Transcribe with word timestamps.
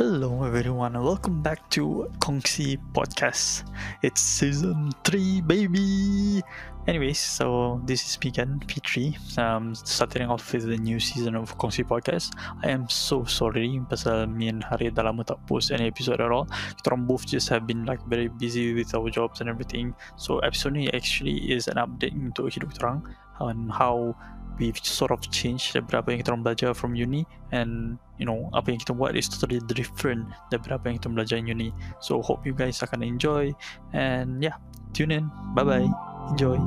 Hello 0.00 0.44
everyone 0.44 0.96
and 0.96 1.04
welcome 1.04 1.42
back 1.42 1.60
to 1.68 2.08
Kongsi 2.24 2.80
Podcast. 2.96 3.68
It's 4.00 4.22
season 4.22 4.92
3 5.04 5.42
baby. 5.42 6.40
Anyways, 6.88 7.20
so 7.20 7.82
this 7.84 8.08
is 8.08 8.16
me 8.24 8.32
again, 8.32 8.64
P3. 8.64 9.12
Um, 9.36 9.74
starting 9.74 10.22
off 10.22 10.54
with 10.54 10.64
the 10.64 10.78
new 10.78 10.98
season 11.00 11.36
of 11.36 11.52
Kongsi 11.58 11.84
Podcast. 11.84 12.32
I 12.64 12.72
am 12.72 12.88
so 12.88 13.28
sorry 13.28 13.76
pasal 13.92 14.24
me 14.24 14.48
and 14.48 14.64
Hari 14.64 14.88
dah 14.88 15.04
lama 15.04 15.20
tak 15.20 15.36
post 15.44 15.68
any 15.68 15.92
episode 15.92 16.24
at 16.24 16.32
all. 16.32 16.48
Kita 16.80 16.96
both 17.04 17.28
just 17.28 17.52
have 17.52 17.68
been 17.68 17.84
like 17.84 18.00
very 18.08 18.32
busy 18.32 18.72
with 18.72 18.96
our 18.96 19.12
jobs 19.12 19.44
and 19.44 19.52
everything. 19.52 19.92
So 20.16 20.40
episode 20.40 20.80
actually 20.96 21.52
is 21.52 21.68
an 21.68 21.76
update 21.76 22.16
untuk 22.16 22.48
hidup 22.48 22.72
kita 22.72 23.04
on 23.36 23.68
how 23.68 24.16
we've 24.60 24.76
sort 24.84 25.10
of 25.10 25.24
changed 25.32 25.72
daripada 25.72 26.04
apa 26.04 26.08
yang 26.12 26.18
kita 26.20 26.30
orang 26.36 26.44
belajar 26.44 26.70
from 26.76 26.92
uni. 26.92 27.24
And 27.50 27.96
you 28.20 28.28
know 28.28 28.52
apa 28.52 28.70
yang 28.70 28.78
kita 28.84 28.92
buat 28.92 29.16
is 29.16 29.26
totally 29.26 29.64
different 29.64 30.28
daripada 30.52 30.76
apa 30.76 30.92
yang 30.92 30.96
kita 31.00 31.08
belajar 31.08 31.36
in 31.40 31.48
uni. 31.48 31.72
So 32.04 32.20
hope 32.20 32.44
you 32.44 32.52
guys 32.52 32.84
akan 32.84 33.00
enjoy. 33.00 33.56
And 33.96 34.44
yeah 34.44 34.60
tune 34.92 35.16
in. 35.16 35.32
Bye 35.56 35.64
bye 35.64 35.88
enjoy. 36.30 36.60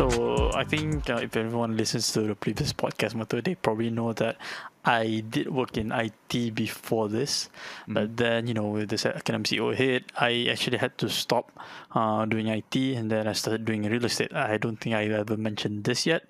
So 0.00 0.08
I 0.56 0.64
think 0.64 1.10
uh, 1.10 1.20
if 1.20 1.36
everyone 1.36 1.76
listens 1.76 2.10
to 2.12 2.22
the 2.22 2.34
previous 2.34 2.72
podcast, 2.72 3.14
Mato, 3.14 3.42
they 3.42 3.54
probably 3.54 3.90
know 3.90 4.14
that 4.14 4.40
I 4.84 5.20
did 5.28 5.52
work 5.52 5.76
in 5.76 5.92
IT 5.92 6.54
before 6.54 7.08
this, 7.08 7.50
Mm. 7.86 7.94
but 7.94 8.16
then 8.16 8.46
you 8.46 8.54
know 8.54 8.68
with 8.68 8.88
this 8.88 9.04
academic 9.04 9.46
CEO 9.48 9.74
hit, 9.76 10.08
I 10.16 10.48
actually 10.50 10.78
had 10.78 10.96
to 10.98 11.08
stop 11.08 11.52
uh, 11.92 12.24
doing 12.24 12.48
IT, 12.48 12.96
and 12.96 13.10
then 13.10 13.28
I 13.28 13.32
started 13.34 13.64
doing 13.64 13.82
real 13.84 14.04
estate. 14.04 14.32
I 14.32 14.56
don't 14.56 14.80
think 14.80 14.94
I 14.96 15.04
ever 15.12 15.36
mentioned 15.36 15.84
this 15.84 16.06
yet, 16.06 16.24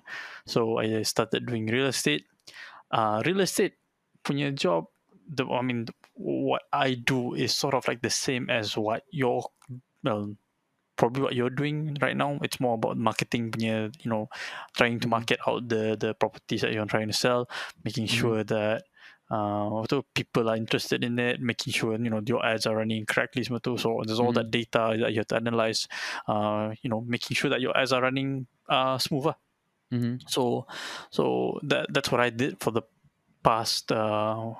so 0.45 0.79
I 0.79 1.03
started 1.03 1.45
doing 1.47 1.67
real 1.67 1.87
estate. 1.87 2.25
Uh, 2.91 3.23
real 3.25 3.39
estate 3.39 3.79
punya 4.23 4.51
job, 4.53 4.85
the 5.31 5.47
I 5.47 5.61
mean 5.61 5.87
what 6.13 6.63
I 6.73 6.95
do 6.95 7.33
is 7.33 7.53
sort 7.55 7.73
of 7.73 7.87
like 7.87 8.01
the 8.01 8.11
same 8.11 8.49
as 8.49 8.75
what 8.75 9.03
your 9.11 9.47
well 10.03 10.35
probably 11.01 11.25
what 11.25 11.33
you're 11.33 11.49
doing 11.49 11.97
right 12.05 12.13
now. 12.13 12.37
It's 12.45 12.61
more 12.61 12.75
about 12.77 12.97
marketing 13.01 13.49
punya, 13.49 13.89
you 14.05 14.09
know, 14.13 14.29
trying 14.77 15.01
to 15.01 15.09
Mhm. 15.09 15.17
market 15.17 15.39
out 15.49 15.65
the 15.73 15.97
the 15.97 16.13
properties 16.13 16.61
that 16.61 16.71
you're 16.77 16.85
trying 16.85 17.09
to 17.09 17.17
sell, 17.17 17.49
making 17.83 18.05
Mhm. 18.05 18.21
sure 18.21 18.41
that 18.45 18.85
uh 19.31 19.81
so 19.89 20.03
people 20.13 20.49
are 20.51 20.59
interested 20.59 21.03
in 21.07 21.15
it, 21.17 21.39
making 21.39 21.71
sure 21.73 21.95
you 21.97 22.11
know 22.11 22.21
your 22.27 22.43
ads 22.45 22.67
are 22.67 22.75
running 22.75 23.05
correctly. 23.07 23.43
So 23.47 23.57
there's 23.63 24.19
all 24.19 24.33
that 24.35 24.51
data 24.51 24.93
that 24.99 25.11
you 25.15 25.19
have 25.23 25.31
to 25.31 25.39
analyze, 25.39 25.87
uh, 26.27 26.75
you 26.83 26.89
know, 26.91 27.01
making 27.01 27.35
sure 27.39 27.49
that 27.49 27.61
your 27.63 27.71
ads 27.77 27.91
are 27.95 28.03
running 28.03 28.47
uh 28.69 28.97
smooth. 28.99 29.25
lah. 29.31 29.37
Mm-hmm. 29.93 30.27
So 30.27 30.67
so 31.11 31.59
that 31.63 31.87
that's 31.95 32.11
what 32.11 32.19
I 32.21 32.29
did 32.29 32.59
for 32.59 32.71
the 32.75 32.83
past 33.43 33.91
uh 33.91 34.51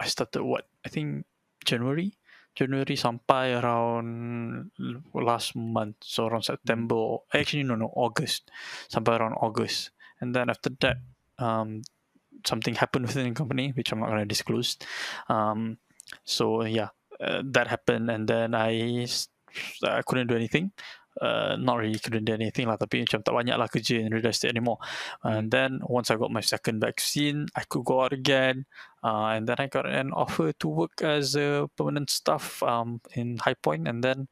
I 0.00 0.06
started 0.06 0.44
what 0.44 0.68
I 0.84 0.90
think 0.92 1.24
January 1.64 2.17
January 2.58 2.98
sampai 2.98 3.54
around 3.54 4.74
last 5.14 5.54
month 5.54 6.02
so 6.02 6.26
around 6.26 6.42
September 6.42 6.98
or 6.98 7.22
actually 7.30 7.62
no 7.62 7.78
no 7.78 7.94
August 7.94 8.50
sampai 8.90 9.14
around 9.14 9.38
August. 9.38 9.94
And 10.18 10.34
then 10.34 10.50
after 10.50 10.74
that 10.82 10.98
um 11.38 11.86
something 12.42 12.74
happened 12.74 13.06
within 13.06 13.30
the 13.30 13.38
company 13.38 13.70
which 13.78 13.94
I'm 13.94 14.02
not 14.02 14.10
going 14.10 14.26
to 14.26 14.26
disclose. 14.26 14.74
Um 15.30 15.78
so 16.26 16.66
yeah 16.66 16.90
uh, 17.22 17.46
that 17.54 17.70
happened 17.70 18.10
and 18.10 18.26
then 18.26 18.58
I 18.58 19.06
I 19.86 20.02
couldn't 20.02 20.26
do 20.26 20.34
anything 20.34 20.74
uh, 21.20 21.56
not 21.58 21.78
really 21.78 21.98
couldn't 21.98 22.24
do 22.24 22.34
anything 22.34 22.66
lah. 22.66 22.76
Tapi 22.76 23.04
macam 23.04 23.22
tak 23.22 23.34
banyak 23.34 23.56
lah 23.58 23.68
kerja 23.68 24.00
in 24.00 24.14
real 24.14 24.26
estate 24.26 24.54
anymore. 24.54 24.78
And 25.22 25.50
then 25.50 25.80
once 25.84 26.10
I 26.10 26.16
got 26.16 26.30
my 26.30 26.42
second 26.42 26.80
vaccine 26.80 27.48
I 27.54 27.64
could 27.66 27.84
go 27.84 28.02
out 28.02 28.12
again. 28.12 28.66
Uh, 29.02 29.38
and 29.38 29.46
then 29.46 29.56
I 29.58 29.66
got 29.70 29.86
an 29.86 30.10
offer 30.12 30.52
to 30.52 30.66
work 30.68 31.02
as 31.02 31.36
a 31.38 31.70
permanent 31.76 32.10
staff 32.10 32.62
um, 32.62 33.00
in 33.14 33.38
High 33.38 33.58
Point. 33.58 33.86
And 33.86 34.02
then 34.02 34.28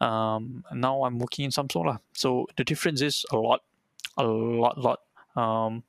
um, 0.00 0.64
now 0.72 1.04
I'm 1.04 1.18
working 1.18 1.46
in 1.46 1.50
Samsung 1.50 1.86
lah. 1.86 1.98
So 2.12 2.46
the 2.56 2.64
difference 2.64 3.00
is 3.00 3.24
a 3.32 3.36
lot 3.36 3.62
a 4.16 4.24
lot 4.24 4.78
lot 4.78 5.00
um, 5.36 5.84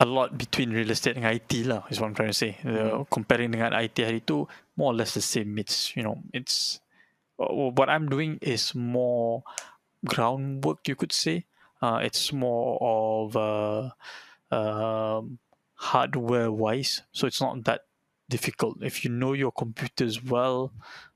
a 0.00 0.06
lot 0.06 0.36
between 0.36 0.70
real 0.70 0.90
estate 0.90 1.16
and 1.16 1.24
IT 1.24 1.66
lah 1.66 1.84
is 1.88 2.00
what 2.00 2.08
I'm 2.08 2.14
trying 2.14 2.34
to 2.34 2.36
say. 2.36 2.58
Uh, 2.64 3.04
comparing 3.08 3.52
dengan 3.52 3.72
IT 3.72 3.96
hari 4.02 4.20
tu 4.20 4.44
more 4.76 4.92
or 4.92 4.96
less 4.96 5.14
the 5.14 5.24
same. 5.24 5.56
It's 5.56 5.96
you 5.96 6.02
know 6.02 6.20
it's 6.32 6.83
what 7.36 7.88
I'm 7.90 8.08
doing 8.08 8.38
is 8.42 8.74
more 8.74 9.42
groundwork 10.06 10.86
you 10.88 10.96
could 10.96 11.12
say. 11.12 11.46
Uh, 11.82 12.00
it's 12.02 12.32
more 12.32 12.78
of 12.80 13.36
uh, 13.36 13.90
um, 14.54 15.38
hardware 15.74 16.50
wise 16.50 17.02
so 17.12 17.26
it's 17.26 17.40
not 17.40 17.64
that 17.64 17.82
difficult. 18.28 18.82
If 18.82 19.04
you 19.04 19.10
know 19.10 19.32
your 19.32 19.52
computers 19.52 20.22
well 20.22 20.72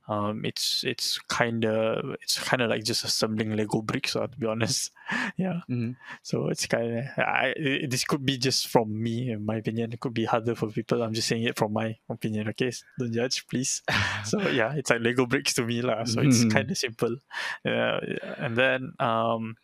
um, 0.08 0.40
it's 0.44 0.84
it's 0.84 1.18
kind 1.28 1.64
of 1.64 2.16
it's 2.22 2.38
kind 2.40 2.62
of 2.62 2.70
like 2.70 2.82
just 2.82 3.04
assembling 3.04 3.54
lego 3.56 3.82
bricks 3.82 4.16
uh, 4.16 4.26
to 4.26 4.36
be 4.38 4.46
honest. 4.46 4.90
Yeah. 5.38 5.60
Mm-hmm. 5.70 5.92
so 6.22 6.48
it's 6.48 6.66
kind 6.66 6.98
of 6.98 7.04
I, 7.16 7.54
it- 7.56 7.90
this 7.90 8.04
could 8.04 8.26
be 8.26 8.36
just 8.36 8.68
from 8.68 8.88
me 9.02 9.30
in 9.30 9.44
my 9.46 9.56
opinion. 9.56 9.92
It 9.92 10.00
could 10.00 10.12
be 10.14 10.24
harder 10.26 10.54
for 10.54 10.68
people. 10.68 11.02
I'm 11.02 11.14
just 11.14 11.28
saying 11.28 11.44
it 11.44 11.56
from 11.56 11.72
my 11.72 11.96
opinion 12.10 12.48
okay? 12.50 12.72
Don't 12.98 13.12
judge 13.12 13.46
please. 13.48 13.82
So 14.24 14.40
yeah 14.48 14.74
it's 14.74 14.90
like 14.90 15.00
lego 15.00 15.24
bricks 15.26 15.54
to 15.54 15.64
me 15.64 15.80
lah. 15.80 16.04
So 16.04 16.20
it's 16.20 16.44
Mhm. 16.44 16.52
kind 16.52 16.70
of 16.70 16.76
simple. 16.76 17.16
Yeah 17.64 18.00
and 18.36 18.56
then 18.56 18.92
um 19.00 19.56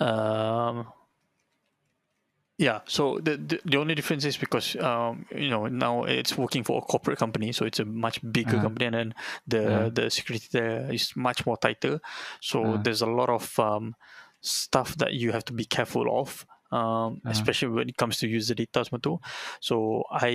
um 0.00 0.86
yeah 2.60 2.80
so 2.86 3.18
the, 3.22 3.36
the 3.38 3.58
the 3.64 3.78
only 3.78 3.94
difference 3.94 4.24
is 4.26 4.36
because 4.36 4.76
um 4.76 5.24
you 5.34 5.48
know 5.48 5.66
now 5.66 6.04
it's 6.04 6.36
working 6.36 6.62
for 6.62 6.78
a 6.78 6.82
corporate 6.82 7.18
company 7.18 7.52
so 7.52 7.64
it's 7.64 7.80
a 7.80 7.84
much 7.86 8.20
bigger 8.32 8.56
Uh-huh. 8.56 8.66
company 8.66 8.84
and 8.86 8.94
then 8.94 9.14
the 9.48 9.62
Yeah. 9.70 9.88
the 9.94 10.10
security 10.10 10.46
there 10.52 10.92
is 10.92 11.16
much 11.16 11.46
more 11.46 11.56
tighter 11.56 12.00
so 12.40 12.60
Uh-huh. 12.64 12.82
there's 12.82 13.02
a 13.02 13.06
lot 13.06 13.30
of 13.30 13.58
um 13.58 13.94
stuff 14.42 14.94
that 14.96 15.14
you 15.14 15.32
have 15.32 15.44
to 15.46 15.52
be 15.54 15.64
careful 15.64 16.20
of 16.20 16.46
um, 16.70 17.20
Uh-huh. 17.20 17.30
especially 17.34 17.68
when 17.74 17.88
it 17.90 17.96
comes 17.98 18.16
to 18.22 18.26
user 18.30 18.54
data 18.54 18.82
semua 18.86 19.02
tu. 19.02 19.18
So 19.58 20.06
I 20.10 20.32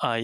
I 0.00 0.20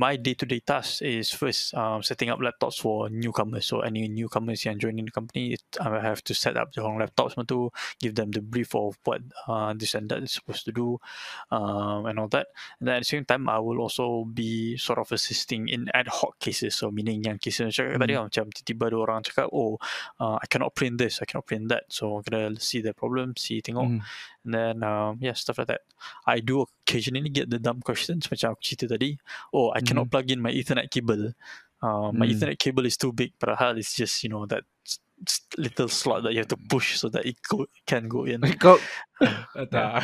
my 0.00 0.16
day 0.16 0.34
to 0.34 0.44
day 0.48 0.60
task 0.60 1.04
is 1.04 1.30
first 1.30 1.72
um, 1.76 2.02
setting 2.02 2.32
up 2.32 2.40
laptops 2.40 2.80
for 2.80 3.08
newcomers. 3.12 3.68
So 3.68 3.80
any 3.84 4.08
newcomers 4.08 4.64
yang 4.64 4.80
joining 4.80 5.06
the 5.06 5.14
company, 5.14 5.54
it, 5.54 5.62
I 5.78 6.00
have 6.00 6.24
to 6.26 6.32
set 6.34 6.56
up 6.56 6.72
their 6.72 6.84
own 6.88 6.98
laptops 6.98 7.36
semua 7.36 7.46
tu, 7.46 7.70
give 8.00 8.16
them 8.16 8.32
the 8.32 8.40
brief 8.42 8.74
of 8.74 8.96
what 9.04 9.20
uh, 9.46 9.72
this 9.76 9.94
and 9.94 10.08
that 10.10 10.24
is 10.24 10.32
supposed 10.40 10.64
to 10.66 10.72
do, 10.72 10.98
um, 11.52 12.06
and 12.08 12.18
all 12.18 12.28
that. 12.32 12.48
And 12.80 12.88
then 12.88 12.94
at 13.00 13.02
the 13.04 13.10
same 13.12 13.24
time, 13.24 13.48
I 13.48 13.58
will 13.60 13.78
also 13.78 14.24
be 14.24 14.76
sort 14.80 14.98
of 14.98 15.12
assisting 15.12 15.68
in 15.68 15.86
ad 15.94 16.08
hoc 16.08 16.38
cases. 16.40 16.74
So 16.74 16.90
meaning 16.90 17.22
yang 17.24 17.38
cases 17.38 17.70
yang 17.70 17.72
cakap 17.72 18.00
tadi 18.00 18.14
lah, 18.16 18.24
macam 18.26 18.44
tiba-tiba 18.50 18.84
ada 18.90 18.96
orang 18.98 19.20
cakap, 19.22 19.48
oh, 19.52 19.76
uh, 20.18 20.36
I 20.40 20.46
cannot 20.48 20.74
print 20.74 20.98
this, 20.98 21.20
I 21.22 21.28
cannot 21.28 21.46
print 21.46 21.68
that. 21.70 21.84
So 21.92 22.24
kena 22.24 22.56
see 22.58 22.80
the 22.80 22.96
problem, 22.96 23.36
see 23.36 23.60
tengok, 23.60 23.82
Mm. 23.90 24.00
And 24.44 24.54
then 24.54 24.82
um, 24.82 25.18
yeah, 25.20 25.34
stuff 25.34 25.58
like 25.58 25.68
that. 25.68 25.82
I 26.26 26.40
do 26.40 26.64
occasionally 26.64 27.28
get 27.28 27.50
the 27.50 27.58
dumb 27.58 27.80
questions 27.80 28.26
macam 28.28 28.56
aku 28.56 28.62
cerita 28.64 28.88
tadi. 28.88 29.18
Oh, 29.52 29.70
I 29.74 29.80
cannot 29.84 30.08
plug 30.10 30.30
in 30.30 30.40
my 30.40 30.50
Ethernet 30.50 30.90
cable. 30.90 31.36
Uh, 31.80 32.12
my 32.12 32.28
Mm. 32.28 32.32
Ethernet 32.36 32.58
cable 32.60 32.84
is 32.84 32.96
too 32.96 33.12
big, 33.12 33.32
padahal 33.40 33.76
it's 33.80 33.96
just 33.96 34.20
you 34.24 34.28
know 34.28 34.44
that 34.48 34.64
little 35.58 35.88
slot 35.88 36.22
that 36.24 36.32
you 36.32 36.40
have 36.40 36.48
to 36.48 36.56
push 36.68 36.96
so 36.96 37.08
that 37.08 37.26
it 37.26 37.36
go, 37.48 37.66
can 37.86 38.08
go 38.08 38.24
in. 38.24 38.40
Kau 38.60 38.80
tak. 39.68 40.00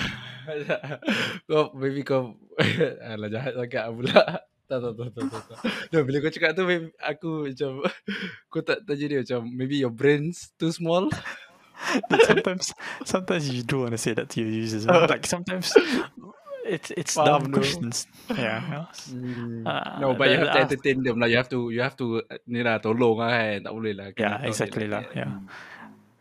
kau 1.48 1.72
maybe 1.72 2.04
kau 2.04 2.36
alah 3.12 3.28
jahat 3.32 3.56
sangat 3.56 3.84
pula. 3.92 4.22
Tak 4.66 4.82
tak 4.82 4.92
tak 4.98 5.08
tak 5.14 5.24
tak. 5.30 5.42
tak. 5.46 5.58
No, 5.94 6.02
bila 6.02 6.18
kau 6.20 6.32
cakap 6.34 6.50
tu 6.58 6.64
maybe 6.66 6.90
aku 7.00 7.48
macam 7.48 7.86
kau 8.52 8.60
tak 8.60 8.82
tanya 8.84 9.06
dia 9.08 9.18
macam 9.24 9.40
maybe 9.48 9.76
your 9.80 9.94
brain's 9.94 10.52
too 10.60 10.74
small. 10.74 11.08
Sometimes, 12.26 12.74
sometimes 13.04 13.50
you 13.50 13.62
do 13.62 13.80
want 13.80 13.92
to 13.92 13.98
say 13.98 14.12
that 14.14 14.28
to 14.30 14.40
your 14.40 14.50
users. 14.50 14.86
Oh. 14.86 15.06
Like 15.08 15.26
sometimes, 15.26 15.76
it's 16.66 16.90
it's 16.90 17.14
Faham 17.14 17.26
dumb 17.26 17.44
tu. 17.52 17.60
questions. 17.60 18.06
Yeah. 18.30 18.60
yeah. 18.72 19.64
Ah, 19.66 19.98
no, 20.00 20.14
but 20.14 20.30
you 20.30 20.38
have 20.42 20.52
to 20.52 20.60
entertain 20.66 21.02
them 21.02 21.20
lah. 21.20 21.28
You 21.30 21.38
have 21.38 21.50
to 21.50 21.70
you 21.70 21.80
have 21.80 21.96
to 22.00 22.22
uh, 22.26 22.38
ni 22.46 22.62
lah 22.66 22.82
tolong 22.82 23.22
lah 23.22 23.30
kan. 23.30 23.58
Tak 23.68 23.72
boleh 23.72 23.92
lah. 23.94 24.06
Yeah, 24.18 24.42
exactly 24.42 24.90
lah, 24.90 25.06
yeah. 25.14 25.38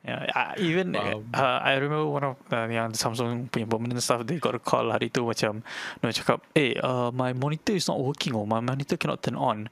Yeah, 0.06 0.30
uh, 0.38 0.54
even 0.62 0.94
uh, 0.94 1.18
Faham. 1.18 1.34
uh, 1.34 1.60
I 1.66 1.82
remember 1.82 2.06
one 2.06 2.26
of 2.30 2.38
uh, 2.54 2.70
yang 2.70 2.94
Samsung 2.94 3.50
punya 3.50 3.66
permanent 3.66 3.98
staff 4.06 4.22
they 4.22 4.38
got 4.38 4.54
a 4.54 4.62
call 4.62 4.94
hari 4.94 5.10
tu 5.10 5.26
macam 5.26 5.66
no 6.06 6.14
cakap 6.14 6.46
eh 6.54 6.78
uh, 6.78 7.10
my 7.10 7.34
monitor 7.34 7.74
is 7.74 7.90
not 7.90 7.98
working 7.98 8.38
or 8.38 8.46
my 8.46 8.62
monitor 8.62 9.02
cannot 9.02 9.26
turn 9.26 9.34
on. 9.34 9.66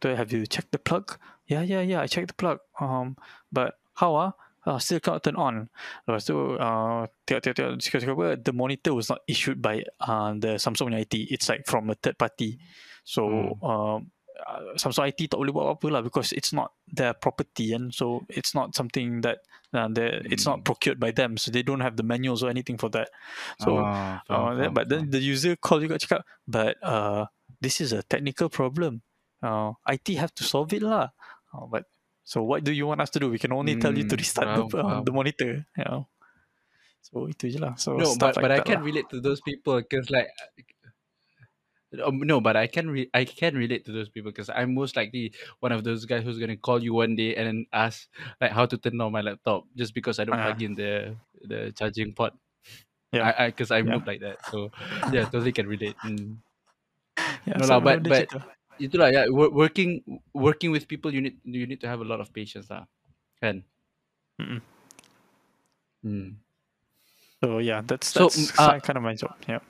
So 0.00 0.16
have 0.16 0.32
you 0.32 0.48
checked 0.48 0.72
the 0.72 0.80
plug? 0.80 1.20
Yeah 1.44 1.60
yeah 1.60 1.84
yeah 1.84 2.00
I 2.00 2.08
checked 2.08 2.32
the 2.32 2.38
plug. 2.40 2.64
Um 2.80 3.20
but 3.52 3.76
how 4.00 4.16
ah? 4.16 4.32
Uh, 4.32 4.43
still 4.80 5.00
cannot 5.00 5.22
turn 5.24 5.36
on. 5.36 5.68
Lepas 6.08 6.24
tu 6.24 6.36
uh, 6.56 7.04
tengok-tengok 7.28 7.80
cakap 7.80 8.16
apa 8.16 8.26
the 8.40 8.52
monitor 8.56 8.96
was 8.96 9.12
not 9.12 9.20
issued 9.28 9.60
by 9.60 9.84
uh, 10.00 10.32
the 10.36 10.56
Samsung 10.56 10.88
punya 10.92 11.04
IT. 11.04 11.14
It's 11.28 11.48
like 11.48 11.68
from 11.68 11.92
a 11.92 11.96
third 11.96 12.16
party. 12.16 12.56
So 13.04 13.22
Hmm. 13.28 13.60
uh, 13.60 13.98
Samsung 14.76 15.08
IT 15.14 15.30
tak 15.30 15.38
boleh 15.38 15.54
buat 15.54 15.64
apa-apa 15.70 15.86
lah 15.94 16.02
because 16.02 16.34
it's 16.34 16.50
not 16.50 16.74
their 16.90 17.14
property 17.14 17.70
and 17.70 17.94
so 17.94 18.26
it's 18.28 18.50
not 18.50 18.74
something 18.74 19.22
that 19.22 19.46
uh, 19.72 19.86
it's 20.26 20.42
not 20.42 20.60
Hmm. 20.60 20.66
procured 20.66 20.98
by 20.98 21.14
them 21.14 21.38
so 21.38 21.54
they 21.54 21.62
don't 21.62 21.80
have 21.80 21.94
the 21.94 22.02
manuals 22.02 22.42
or 22.42 22.50
anything 22.50 22.74
for 22.74 22.90
that 22.90 23.14
so 23.62 23.78
Ah, 23.78 24.18
uh, 24.26 24.50
faham, 24.50 24.58
then, 24.58 24.68
faham, 24.70 24.74
but 24.74 24.86
then 24.90 25.02
the 25.14 25.22
user 25.22 25.54
call 25.54 25.78
juga 25.78 26.02
cakap 26.02 26.26
but 26.50 26.74
uh, 26.82 27.30
this 27.62 27.78
is 27.78 27.94
a 27.94 28.02
technical 28.02 28.50
problem 28.50 29.06
uh, 29.46 29.70
IT 29.86 30.18
have 30.18 30.34
to 30.34 30.42
solve 30.42 30.74
it 30.74 30.82
lah 30.82 31.14
uh, 31.54 31.66
but 31.70 31.86
so 32.24 32.42
what 32.42 32.64
do 32.64 32.72
you 32.72 32.86
want 32.88 33.00
us 33.00 33.10
to 33.10 33.20
do 33.20 33.30
we 33.30 33.38
can 33.38 33.52
only 33.52 33.76
tell 33.76 33.92
you 33.96 34.04
to 34.04 34.16
Hmm, 34.16 34.18
restart 34.18 34.48
faham, 34.48 34.68
the, 34.72 34.80
uh, 34.80 35.00
faham. 35.00 35.04
the 35.04 35.12
monitor 35.12 35.64
you 35.76 35.84
know 35.84 36.08
so 37.04 37.28
itu 37.28 37.52
je 37.52 37.58
lah 37.60 37.76
so 37.76 38.00
No, 38.00 38.16
but 38.16 38.34
like 38.36 38.40
but 38.40 38.50
I 38.50 38.60
can 38.64 38.80
lah. 38.80 38.84
relate 38.84 39.08
to 39.12 39.20
those 39.20 39.40
people 39.44 39.76
because 39.76 40.08
like 40.10 40.28
um, 42.02 42.18
no, 42.26 42.40
but 42.40 42.56
I 42.56 42.66
can 42.66 42.90
re- 42.90 43.10
I 43.14 43.24
can 43.24 43.54
relate 43.54 43.84
to 43.86 43.92
those 43.92 44.08
people 44.08 44.32
because 44.32 44.50
I'm 44.50 44.74
most 44.74 44.96
likely 44.96 45.30
one 45.60 45.70
of 45.70 45.84
those 45.84 46.06
guys 46.06 46.24
who's 46.24 46.38
gonna 46.42 46.56
call 46.58 46.82
you 46.82 46.90
one 46.94 47.14
day 47.14 47.36
and 47.36 47.66
ask 47.72 48.08
like 48.40 48.50
how 48.50 48.66
to 48.66 48.76
turn 48.76 48.98
on 49.00 49.12
my 49.12 49.20
laptop 49.22 49.64
just 49.76 49.94
because 49.94 50.18
I 50.18 50.24
don't 50.24 50.34
Ah. 50.34 50.42
plug 50.42 50.58
in 50.62 50.74
the 50.74 51.14
the 51.46 51.70
charging 51.78 52.10
port. 52.14 52.34
Yeah. 53.14 53.30
I 53.30 53.54
because 53.54 53.70
I'm 53.70 53.86
Yeah. 53.86 53.94
noob 53.94 54.06
like 54.10 54.20
that. 54.26 54.42
So 54.42 54.74
yeah, 55.14 55.22
totally 55.30 55.52
can 55.54 55.68
relate. 55.70 55.94
Mm. 56.02 56.42
yeah, 57.46 57.58
No 57.58 57.66
so 57.66 57.78
lah, 57.78 57.80
but 57.80 58.02
but 58.02 58.26
tu. 58.26 58.38
Itulah 58.78 59.08
yeah, 59.10 59.26
wo- 59.30 59.52
working 59.52 60.02
working 60.34 60.70
with 60.74 60.88
people 60.90 61.12
you 61.12 61.22
need 61.22 61.36
you 61.46 61.66
need 61.66 61.80
to 61.80 61.88
have 61.88 62.00
a 62.00 62.06
lot 62.06 62.18
of 62.18 62.32
patience 62.34 62.70
lah. 62.70 62.86
Kan? 63.38 63.62
Hmm. 66.02 66.36
so 67.38 67.62
yeah 67.62 67.80
that's 67.86 68.12
So, 68.12 68.28
that's 68.28 68.50
uh, 68.58 68.76
kind 68.82 68.98
of 68.98 69.04
my 69.06 69.14
job 69.14 69.32
yeah 69.46 69.62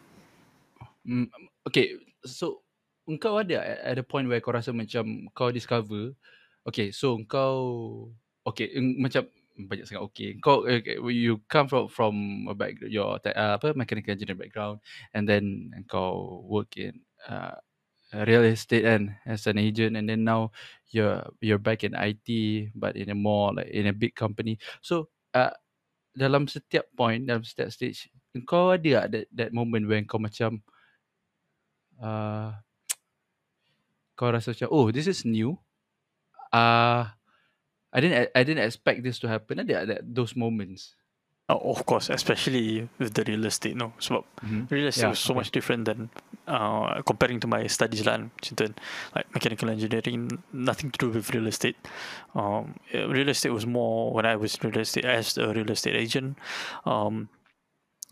Mm, 1.05 1.29
okay, 1.69 2.01
so 2.25 2.65
engkau 3.05 3.37
ada 3.37 3.61
at, 3.61 4.01
the 4.01 4.05
point 4.05 4.25
where 4.25 4.41
kau 4.41 4.57
rasa 4.57 4.73
macam 4.73 5.29
kau 5.37 5.53
discover, 5.53 6.17
okay, 6.65 6.89
so 6.89 7.21
engkau, 7.21 7.55
okay, 8.49 8.73
eng, 8.73 8.97
macam 8.97 9.29
banyak 9.55 9.87
sangat 9.87 10.03
okay. 10.03 10.35
Kau 10.41 10.65
okay, 10.67 10.99
you 11.15 11.39
come 11.47 11.71
from 11.71 11.87
from 11.87 12.49
a 12.51 12.57
back 12.59 12.75
your 12.91 13.23
uh, 13.23 13.55
apa 13.55 13.71
mechanical 13.79 14.11
engineer 14.11 14.35
background 14.35 14.83
and 15.15 15.31
then 15.31 15.71
kau 15.87 16.43
work 16.43 16.75
in 16.75 16.99
uh, 17.31 17.55
real 18.23 18.47
estate 18.47 18.87
and 18.87 19.11
as 19.27 19.51
an 19.51 19.59
agent 19.59 19.99
and 19.99 20.07
then 20.07 20.23
now 20.23 20.55
you're 20.95 21.27
you're 21.43 21.59
back 21.59 21.83
in 21.83 21.99
IT 21.99 22.29
but 22.79 22.95
in 22.95 23.11
a 23.11 23.17
more 23.19 23.51
like 23.51 23.69
in 23.75 23.91
a 23.91 23.95
big 23.95 24.15
company. 24.15 24.63
So 24.79 25.11
uh, 25.35 25.51
dalam 26.15 26.47
setiap 26.47 26.87
point 26.95 27.27
dalam 27.27 27.43
setiap 27.43 27.75
stage 27.75 28.07
kau 28.47 28.71
ada 28.71 29.07
tak 29.07 29.07
that, 29.11 29.27
that 29.35 29.51
moment 29.51 29.87
when 29.91 30.07
kau 30.07 30.23
macam 30.23 30.63
uh, 31.99 32.55
kau 34.15 34.31
rasa 34.31 34.55
macam 34.55 34.71
oh 34.71 34.95
this 34.95 35.11
is 35.11 35.27
new. 35.27 35.59
Uh, 36.55 37.11
I 37.95 37.99
didn't 37.99 38.31
I 38.35 38.43
didn't 38.47 38.67
expect 38.67 39.03
this 39.03 39.19
to 39.23 39.31
happen. 39.31 39.63
Ada 39.63 39.87
that 39.87 40.03
those 40.07 40.35
moments 40.39 40.95
Oh, 41.45 41.77
of 41.77 41.85
course, 41.85 42.09
especially 42.09 42.89
with 42.97 43.13
the 43.13 43.21
real 43.29 43.45
estate, 43.45 43.77
no. 43.77 43.93
Sebab 44.01 44.25
mm-hmm. 44.41 44.65
real 44.73 44.89
estate 44.89 45.05
Yeah, 45.05 45.13
was 45.13 45.21
so 45.21 45.37
okay. 45.37 45.45
much 45.45 45.51
different 45.53 45.85
than 45.85 46.09
uh, 46.49 47.05
comparing 47.05 47.37
to 47.45 47.45
my 47.45 47.69
studies 47.69 48.01
lah. 48.09 48.17
Tu. 48.41 48.57
Like 49.13 49.29
mechanical 49.29 49.69
engineering, 49.69 50.41
nothing 50.57 50.89
to 50.89 50.97
do 50.97 51.09
with 51.13 51.29
real 51.37 51.45
estate. 51.45 51.77
Um, 52.33 52.81
real 52.97 53.29
estate 53.29 53.53
was 53.53 53.69
more 53.69 54.17
when 54.17 54.25
I 54.25 54.41
was 54.41 54.57
real 54.65 54.81
estate 54.81 55.05
as 55.05 55.37
a 55.37 55.53
real 55.53 55.69
estate 55.69 55.93
agent. 55.93 56.41
Um, 56.89 57.29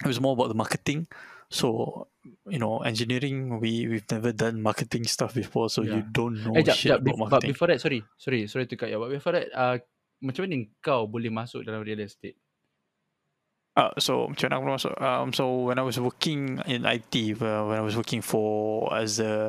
it 0.05 0.09
was 0.13 0.21
more 0.21 0.37
about 0.37 0.53
the 0.53 0.59
marketing. 0.59 1.09
So 1.49 2.09
you 2.53 2.61
know, 2.61 2.85
engineering 2.85 3.65
we 3.65 3.89
we've 3.89 4.09
never 4.13 4.37
done 4.37 4.61
marketing 4.61 5.09
stuff 5.09 5.33
before, 5.33 5.73
so 5.73 5.81
you 5.81 6.05
don't 6.05 6.37
know 6.45 6.53
eh 6.53 6.63
jap, 6.63 6.77
shit 6.77 6.93
jap, 6.93 7.01
about 7.01 7.17
bef- 7.17 7.33
but 7.33 7.43
before 7.49 7.69
that 7.73 7.81
sorry 7.81 8.05
sorry 8.21 8.45
sorry 8.47 8.69
to 8.69 8.77
cut 8.77 8.93
you 8.93 9.01
but 9.01 9.11
before 9.11 9.33
that 9.33 9.49
uh, 9.57 9.77
macam 10.23 10.47
mana 10.47 10.69
kau 10.79 11.11
boleh 11.11 11.33
masuk 11.35 11.67
dalam 11.67 11.83
real 11.83 11.99
estate 11.99 12.39
Uh, 13.73 13.89
so 13.97 14.29
macam 14.29 14.53
mana 14.53 14.57
aku 14.61 14.67
masuk? 14.69 14.95
Um, 15.01 15.33
so 15.33 15.45
when 15.73 15.81
I 15.81 15.85
was 15.85 15.97
working 15.97 16.61
in 16.69 16.85
IT, 16.85 17.41
uh, 17.41 17.65
when 17.65 17.81
I 17.81 17.85
was 17.85 17.97
working 17.97 18.21
for 18.21 18.93
as 18.93 19.17
a 19.17 19.49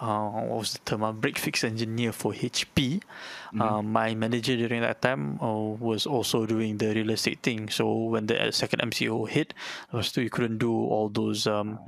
uh, 0.00 0.28
what 0.28 0.58
was 0.60 0.72
the 0.74 0.80
term? 0.84 1.02
A 1.02 1.12
break 1.12 1.38
fix 1.38 1.64
engineer 1.64 2.12
for 2.12 2.32
HP. 2.32 3.00
Mhm. 3.54 3.60
Um, 3.62 3.92
my 3.92 4.12
manager 4.14 4.56
during 4.56 4.82
that 4.82 5.00
time 5.00 5.38
uh, 5.40 5.72
was 5.80 6.04
also 6.04 6.44
doing 6.44 6.76
the 6.76 6.92
real 6.92 7.10
estate 7.10 7.40
thing. 7.40 7.68
So 7.70 8.10
when 8.12 8.26
the 8.26 8.36
uh, 8.36 8.50
second 8.50 8.82
MCO 8.82 9.24
hit, 9.28 9.54
tu 10.12 10.20
you 10.20 10.28
couldn't 10.30 10.58
do 10.58 10.68
all 10.72 11.08
those 11.08 11.46
um, 11.46 11.78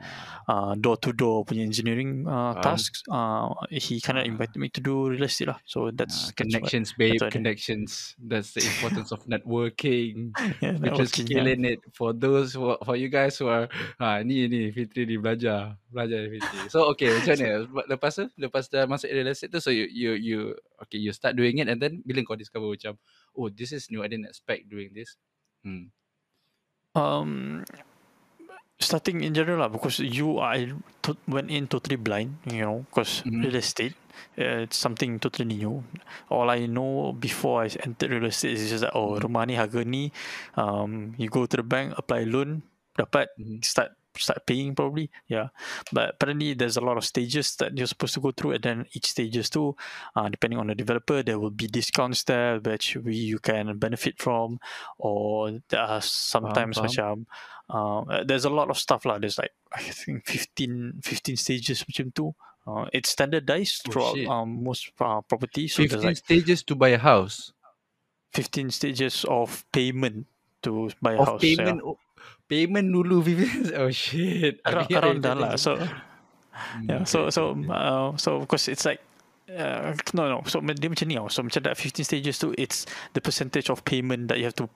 uh, 0.48 0.72
door-to-door 0.80 1.44
punya 1.44 1.60
engineering 1.66 2.24
uh, 2.24 2.56
Faham. 2.56 2.62
tasks. 2.62 3.02
Uh, 3.10 3.52
he 3.68 4.00
kind 4.00 4.16
of 4.16 4.24
Ah. 4.24 4.32
invited 4.32 4.56
me 4.56 4.68
to 4.72 4.80
do 4.80 5.10
real 5.12 5.22
estate 5.28 5.48
lah. 5.52 5.60
So 5.68 5.88
Uh, 5.88 5.92
that's, 5.92 6.32
that's 6.32 6.32
what, 6.32 6.36
connections 6.40 6.94
babe 6.96 7.20
that's 7.20 7.20
what 7.20 7.26
I 7.26 7.30
did. 7.30 7.36
connections 7.44 8.16
that's 8.16 8.52
the 8.56 8.64
importance 8.64 9.12
of 9.12 9.20
networking 9.28 10.32
yeah, 10.64 10.78
We're 10.80 10.96
just 10.96 11.14
networking, 11.20 11.28
yeah. 11.28 11.34
killing 11.36 11.62
it 11.68 11.80
for 11.92 12.12
those 12.16 12.54
who 12.56 12.76
for 12.84 12.96
you 12.96 13.08
guys 13.12 13.36
who 13.36 13.48
are 13.52 13.68
ha 14.00 14.22
ni 14.24 14.48
ni 14.48 14.72
Fitri 14.72 15.04
ni 15.04 15.16
belajar 15.20 15.76
belajar 15.92 16.28
Fitri. 16.32 16.58
So 16.72 16.88
okay 16.96 17.12
macam 17.12 17.36
mana 17.36 17.68
lepas 17.98 18.14
tu 18.14 18.24
lepas 18.38 18.64
dah 18.70 18.86
masuk 18.86 19.10
real 19.10 19.26
estate 19.26 19.50
tu 19.50 19.58
so 19.58 19.74
you 19.74 19.90
you 19.90 20.14
you 20.14 20.38
okay 20.78 20.96
you 20.96 21.10
start 21.10 21.34
doing 21.34 21.58
it 21.58 21.66
and 21.66 21.82
then 21.82 21.98
bila 22.06 22.22
kau 22.22 22.38
discover 22.38 22.70
macam 22.70 22.94
oh 23.34 23.50
this 23.50 23.74
is 23.74 23.90
new 23.90 24.00
I 24.00 24.08
didn't 24.08 24.30
expect 24.30 24.70
doing 24.70 24.94
this. 24.94 25.18
Hmm. 25.66 25.90
Um, 26.94 27.66
starting 28.78 29.26
in 29.26 29.34
general 29.34 29.66
lah, 29.66 29.70
because 29.70 29.98
you 29.98 30.38
I 30.38 30.70
to- 31.02 31.18
went 31.26 31.50
in 31.50 31.66
totally 31.66 31.98
blind, 31.98 32.38
you 32.46 32.62
know, 32.62 32.86
because 32.86 33.26
Mhm. 33.26 33.42
real 33.42 33.58
estate, 33.58 33.94
uh, 34.38 34.62
it's 34.66 34.78
something 34.78 35.18
totally 35.18 35.50
new. 35.50 35.82
All 36.30 36.46
I 36.46 36.70
know 36.70 37.10
before 37.10 37.66
I 37.66 37.74
entered 37.82 38.14
real 38.14 38.30
estate 38.30 38.54
is 38.54 38.70
just 38.70 38.86
that 38.86 38.94
oh 38.94 39.18
Mhm. 39.18 39.26
rumah 39.26 39.42
ni 39.50 39.58
harga 39.58 39.82
ni, 39.82 40.14
um, 40.54 41.18
you 41.18 41.26
go 41.26 41.42
to 41.46 41.58
the 41.58 41.66
bank 41.66 41.94
apply 41.98 42.22
loan, 42.22 42.62
dapat 42.94 43.30
Mhm. 43.34 43.66
start 43.66 43.97
start 44.16 44.44
paying 44.46 44.74
probably 44.74 45.10
yeah 45.28 45.48
but 45.92 46.14
apparently 46.14 46.54
there's 46.54 46.76
a 46.76 46.80
lot 46.80 46.96
of 46.96 47.04
stages 47.04 47.56
that 47.56 47.76
you're 47.76 47.86
supposed 47.86 48.14
to 48.14 48.20
go 48.20 48.30
through 48.30 48.52
and 48.52 48.62
then 48.62 48.86
each 48.92 49.06
stages 49.10 49.50
too 49.50 49.76
uh, 50.16 50.28
depending 50.28 50.58
on 50.58 50.66
the 50.66 50.74
developer 50.74 51.22
there 51.22 51.38
will 51.38 51.50
be 51.50 51.66
discounts 51.66 52.24
there 52.24 52.58
which 52.60 52.96
we 52.96 53.14
you 53.14 53.38
can 53.38 53.76
benefit 53.78 54.18
from 54.18 54.58
or 54.98 55.60
there 55.68 55.80
are 55.80 56.00
sometimes 56.00 56.78
faham. 56.78 56.86
macam 56.86 57.14
uh, 57.70 58.24
there's 58.24 58.44
a 58.44 58.50
lot 58.50 58.70
of 58.70 58.78
stuff 58.78 59.04
lah 59.04 59.18
there's 59.18 59.38
like 59.38 59.52
I 59.72 59.82
think 59.82 60.26
15 60.26 61.02
15 61.04 61.36
stages 61.36 61.84
macam 61.84 62.14
tu 62.14 62.32
uh, 62.68 62.84
it's 62.92 63.10
standardized 63.10 63.88
Oh, 63.88 63.92
throughout 63.92 64.18
um, 64.28 64.62
most 64.64 64.92
uh, 65.00 65.20
properties 65.22 65.72
so 65.72 65.82
there's 65.82 66.04
15 66.04 66.08
like 66.08 66.16
stages 66.16 66.62
to 66.64 66.74
buy 66.76 66.90
a 66.92 66.98
house. 67.00 67.52
15 68.36 68.70
stages 68.70 69.24
of 69.24 69.64
payment 69.72 70.26
to 70.62 70.90
buy 71.00 71.16
a 71.16 71.20
Of 71.20 71.26
house 71.28 71.42
yeah. 71.42 71.56
payment 71.56 71.80
oh, 71.80 71.96
payment 72.48 72.88
dulu 72.88 73.20
15 73.28 73.76
oh 73.76 73.92
shit. 73.92 74.58
around, 74.64 74.88
around 74.90 75.18
that 75.22 75.36
lah. 75.36 75.54
So 75.60 75.76
Hmm, 76.58 76.90
yeah, 76.90 77.02
so 77.06 77.30
so 77.30 77.54
uh, 77.70 78.18
so 78.18 78.42
because 78.42 78.66
it's 78.66 78.82
like 78.82 78.98
uh, 79.46 79.94
no 80.10 80.26
no 80.26 80.42
so 80.50 80.58
dia 80.58 80.90
macam 80.90 81.06
ni 81.06 81.14
tau. 81.14 81.30
So 81.30 81.46
macam 81.46 81.62
that 81.62 81.78
15 81.78 82.02
stages 82.02 82.42
tu 82.42 82.50
it's 82.58 82.82
the 83.14 83.22
percentage 83.22 83.70
of 83.70 83.86
payment 83.86 84.26
that 84.26 84.42
you 84.42 84.50
have 84.50 84.58
to 84.58 84.66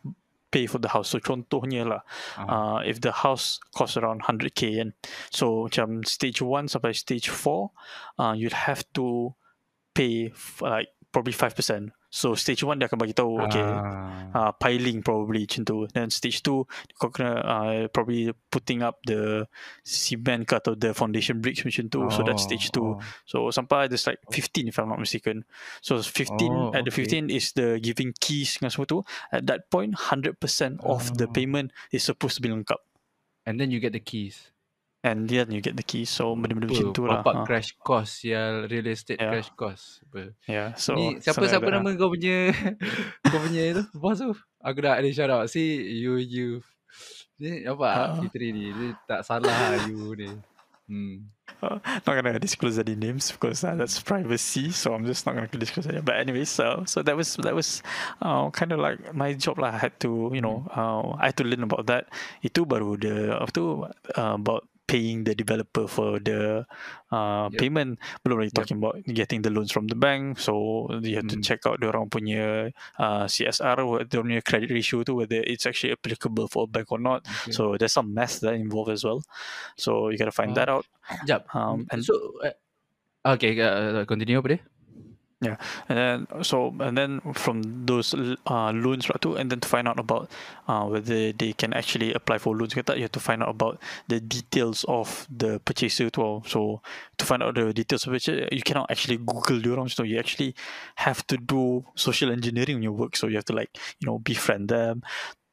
pay 0.55 0.71
for 0.71 0.79
the 0.79 0.87
house. 0.95 1.11
So 1.11 1.19
contohnya 1.19 1.83
lah, 1.83 2.07
Ah. 2.39 2.47
uh, 2.47 2.79
if 2.87 3.03
the 3.03 3.11
house 3.11 3.59
costs 3.75 3.99
around 3.99 4.23
100k 4.31 4.79
kan, 4.79 4.95
so 5.35 5.67
macam 5.67 6.07
stage 6.07 6.39
1 6.39 6.71
sampai 6.71 6.95
stage 6.95 7.27
4, 7.35 7.73
uh, 8.23 8.31
you'll 8.39 8.55
have 8.55 8.87
to 8.95 9.35
pay 9.91 10.31
f- 10.31 10.63
like 10.63 10.95
probably 11.11 11.35
5%. 11.35 11.91
So 12.13 12.37
stage 12.37 12.61
1 12.61 12.77
dia 12.77 12.93
akan 12.93 13.01
bagi 13.01 13.17
tahu 13.17 13.41
okay 13.41 13.65
Ah. 13.65 14.29
uh, 14.37 14.53
piling 14.61 15.01
probably 15.01 15.49
macam 15.49 15.65
tu. 15.65 15.77
Then 15.97 16.13
stage 16.13 16.45
2 16.45 16.69
kau 17.01 17.09
kena 17.09 17.41
uh, 17.41 17.81
probably 17.89 18.37
putting 18.53 18.85
up 18.85 19.01
the 19.09 19.49
cement 19.81 20.45
ke 20.45 20.61
atau 20.61 20.77
the 20.77 20.93
foundation 20.93 21.41
bricks 21.41 21.65
macam 21.65 21.89
tu. 21.89 22.05
So 22.13 22.21
that's 22.21 22.45
stage 22.45 22.69
2. 22.69 22.85
Oh, 22.85 22.85
oh. 22.85 22.97
So 23.25 23.37
sampai 23.49 23.89
there's 23.89 24.05
like 24.05 24.21
15 24.29 24.69
if 24.69 24.77
I'm 24.77 24.93
not 24.93 25.01
mistaken. 25.01 25.49
So 25.81 26.05
15 26.05 26.53
Oh, 26.53 26.77
at 26.77 26.85
the 26.85 26.93
okay. 26.93 27.09
15 27.09 27.33
is 27.33 27.57
the 27.57 27.81
giving 27.81 28.13
keys 28.21 28.61
dengan 28.61 28.69
semua 28.77 28.85
tu. 28.85 29.01
At 29.33 29.49
that 29.49 29.73
point 29.73 29.97
100% 30.13 30.37
of 30.85 31.17
the 31.17 31.25
Oh. 31.25 31.33
payment 31.33 31.73
is 31.97 32.05
supposed 32.05 32.37
to 32.37 32.45
be 32.45 32.53
lengkap. 32.53 32.85
And 33.49 33.57
then 33.57 33.73
you 33.73 33.81
get 33.81 33.97
the 33.97 34.05
keys. 34.05 34.52
And 35.03 35.27
then 35.27 35.51
you 35.51 35.59
get 35.59 35.75
the 35.75 35.83
keys. 35.83 36.15
So 36.15 36.31
benda-benda 36.39 36.71
macam 36.71 36.89
Apa, 36.89 36.95
tu 36.95 37.03
lah. 37.03 37.19
Bapak 37.27 37.35
Ha. 37.35 37.43
crash 37.43 37.71
course 37.83 38.23
ya 38.23 38.63
real 38.71 38.87
estate 38.87 39.19
Yeah. 39.19 39.35
crash 39.35 39.51
course. 39.53 39.99
Apa. 40.07 40.31
Yeah. 40.47 40.79
So 40.79 40.95
ni 40.95 41.19
siapa 41.19 41.43
something 41.43 41.51
siapa 41.51 41.67
like 41.67 41.75
that 41.75 41.83
nama 41.83 41.91
lah. 41.91 41.99
kau 41.99 42.11
punya 42.15 42.37
kau 43.35 43.41
punya 43.43 43.63
tu 43.75 43.83
bos 43.99 44.17
tu? 44.17 44.31
Aku 44.63 44.79
dah 44.79 44.95
ada 45.03 45.09
shout 45.11 45.27
out. 45.27 45.51
See 45.51 45.83
you 45.99 46.23
you 46.23 46.63
ni 47.43 47.67
nampak 47.67 47.91
Ah. 47.91 48.15
Fitri 48.23 48.55
ni 48.55 48.71
dia 48.71 48.95
tak 49.05 49.27
salah 49.27 49.51
lah 49.51 49.83
you 49.91 50.15
ni. 50.15 50.31
Hmm. 50.87 51.31
not 51.63 52.15
gonna 52.19 52.39
disclose 52.43 52.75
any 52.79 52.95
names 52.99 53.31
because 53.31 53.63
uh, 53.63 53.75
that's 53.79 53.99
privacy. 54.03 54.71
So 54.71 54.93
I'm 54.95 55.07
just 55.07 55.25
not 55.25 55.35
gonna 55.35 55.49
disclose 55.51 55.87
any. 55.87 56.03
But 56.03 56.19
anyway, 56.19 56.43
so 56.47 56.83
so 56.87 57.03
that 57.03 57.15
was 57.15 57.39
that 57.43 57.55
was 57.55 57.83
uh, 58.23 58.51
kind 58.51 58.71
of 58.75 58.79
like 58.83 58.99
my 59.15 59.33
job 59.35 59.59
lah. 59.63 59.75
I 59.75 59.91
had 59.91 59.95
to 60.07 60.31
you 60.31 60.43
know 60.43 60.67
uh, 60.71 61.15
I 61.23 61.31
had 61.31 61.39
to 61.39 61.47
learn 61.47 61.63
about 61.67 61.87
that. 61.91 62.11
Itu 62.43 62.67
baru 62.67 62.99
the 62.99 63.39
apa 63.39 63.51
tu 63.55 63.87
uh, 63.87 64.35
about 64.37 64.67
paying 64.85 65.25
the 65.25 65.33
developer 65.33 65.89
for 65.89 66.19
the 66.21 66.67
uh, 67.09 67.49
Yep. 67.49 67.57
payment. 67.57 67.91
Belum 68.25 68.41
lagi 68.45 68.53
Yep. 68.53 68.59
talking 68.61 68.79
about 68.81 68.97
getting 69.09 69.41
the 69.41 69.49
loans 69.49 69.73
from 69.73 69.89
the 69.89 69.97
bank. 69.97 70.37
So 70.37 70.89
you 71.01 71.17
have 71.17 71.29
to 71.33 71.39
Mm. 71.39 71.45
check 71.45 71.65
out 71.65 71.81
orang 71.81 72.09
punya 72.13 72.73
uh, 73.01 73.25
CSR, 73.25 73.79
dia 74.05 74.19
punya 74.21 74.41
credit 74.45 74.69
ratio 74.69 75.01
tu, 75.05 75.17
whether 75.17 75.41
it's 75.45 75.65
actually 75.65 75.93
applicable 75.97 76.49
for 76.49 76.65
a 76.65 76.71
bank 76.71 76.91
or 76.91 77.01
not. 77.01 77.23
Okay. 77.25 77.53
So 77.55 77.77
there's 77.79 77.95
some 77.95 78.13
math 78.13 78.41
that 78.45 78.57
involved 78.59 78.91
as 78.91 79.05
well. 79.07 79.23
So 79.77 80.09
you 80.13 80.19
gotta 80.19 80.35
find 80.35 80.53
Oh. 80.53 80.59
that 80.61 80.69
out. 80.69 80.85
Jap. 81.29 81.49
Um, 81.55 81.87
and 81.93 82.01
so 82.05 82.15
uh, 82.43 82.57
okay, 83.37 83.57
uh, 83.61 84.05
continue 84.05 84.41
apa 84.41 84.49
dia? 84.57 84.61
And 85.91 85.97
then 85.99 86.17
so 86.43 86.75
and 86.79 86.95
then 86.97 87.21
from 87.35 87.63
those 87.87 88.15
uh, 88.47 88.71
loans 88.71 89.11
right 89.11 89.21
too, 89.21 89.35
and 89.35 89.51
then 89.51 89.61
to 89.61 89.69
find 89.69 89.91
out 89.91 89.99
about 89.99 90.31
uh, 90.71 90.87
whether 90.87 91.33
they 91.35 91.53
can 91.53 91.75
actually 91.75 92.15
apply 92.15 92.39
for 92.39 92.55
loans 92.55 92.75
ke 92.75 92.83
tak, 92.87 92.97
you 92.97 93.05
have 93.05 93.13
to 93.15 93.21
find 93.21 93.43
out 93.43 93.51
about 93.51 93.83
the 94.07 94.23
details 94.23 94.87
of 94.87 95.27
the 95.27 95.59
purchaser 95.67 96.11
tu. 96.11 96.43
So 96.47 96.81
to 97.19 97.25
find 97.27 97.43
out 97.43 97.59
the 97.59 97.75
details 97.75 98.07
of 98.07 98.15
purchase, 98.15 98.49
you 98.55 98.63
cannot 98.63 98.91
actually 98.91 99.19
Google 99.19 99.59
diorang. 99.59 99.91
So 99.91 100.07
you 100.07 100.19
actually 100.19 100.55
have 101.03 101.27
to 101.27 101.37
do 101.37 101.85
social 101.99 102.31
engineering 102.31 102.79
in 102.79 102.87
your 102.87 102.95
work. 102.95 103.19
So 103.19 103.27
you 103.27 103.37
have 103.37 103.49
to 103.51 103.57
like 103.57 103.75
you 103.99 104.07
know 104.07 104.23
befriend 104.23 104.71
them. 104.71 105.03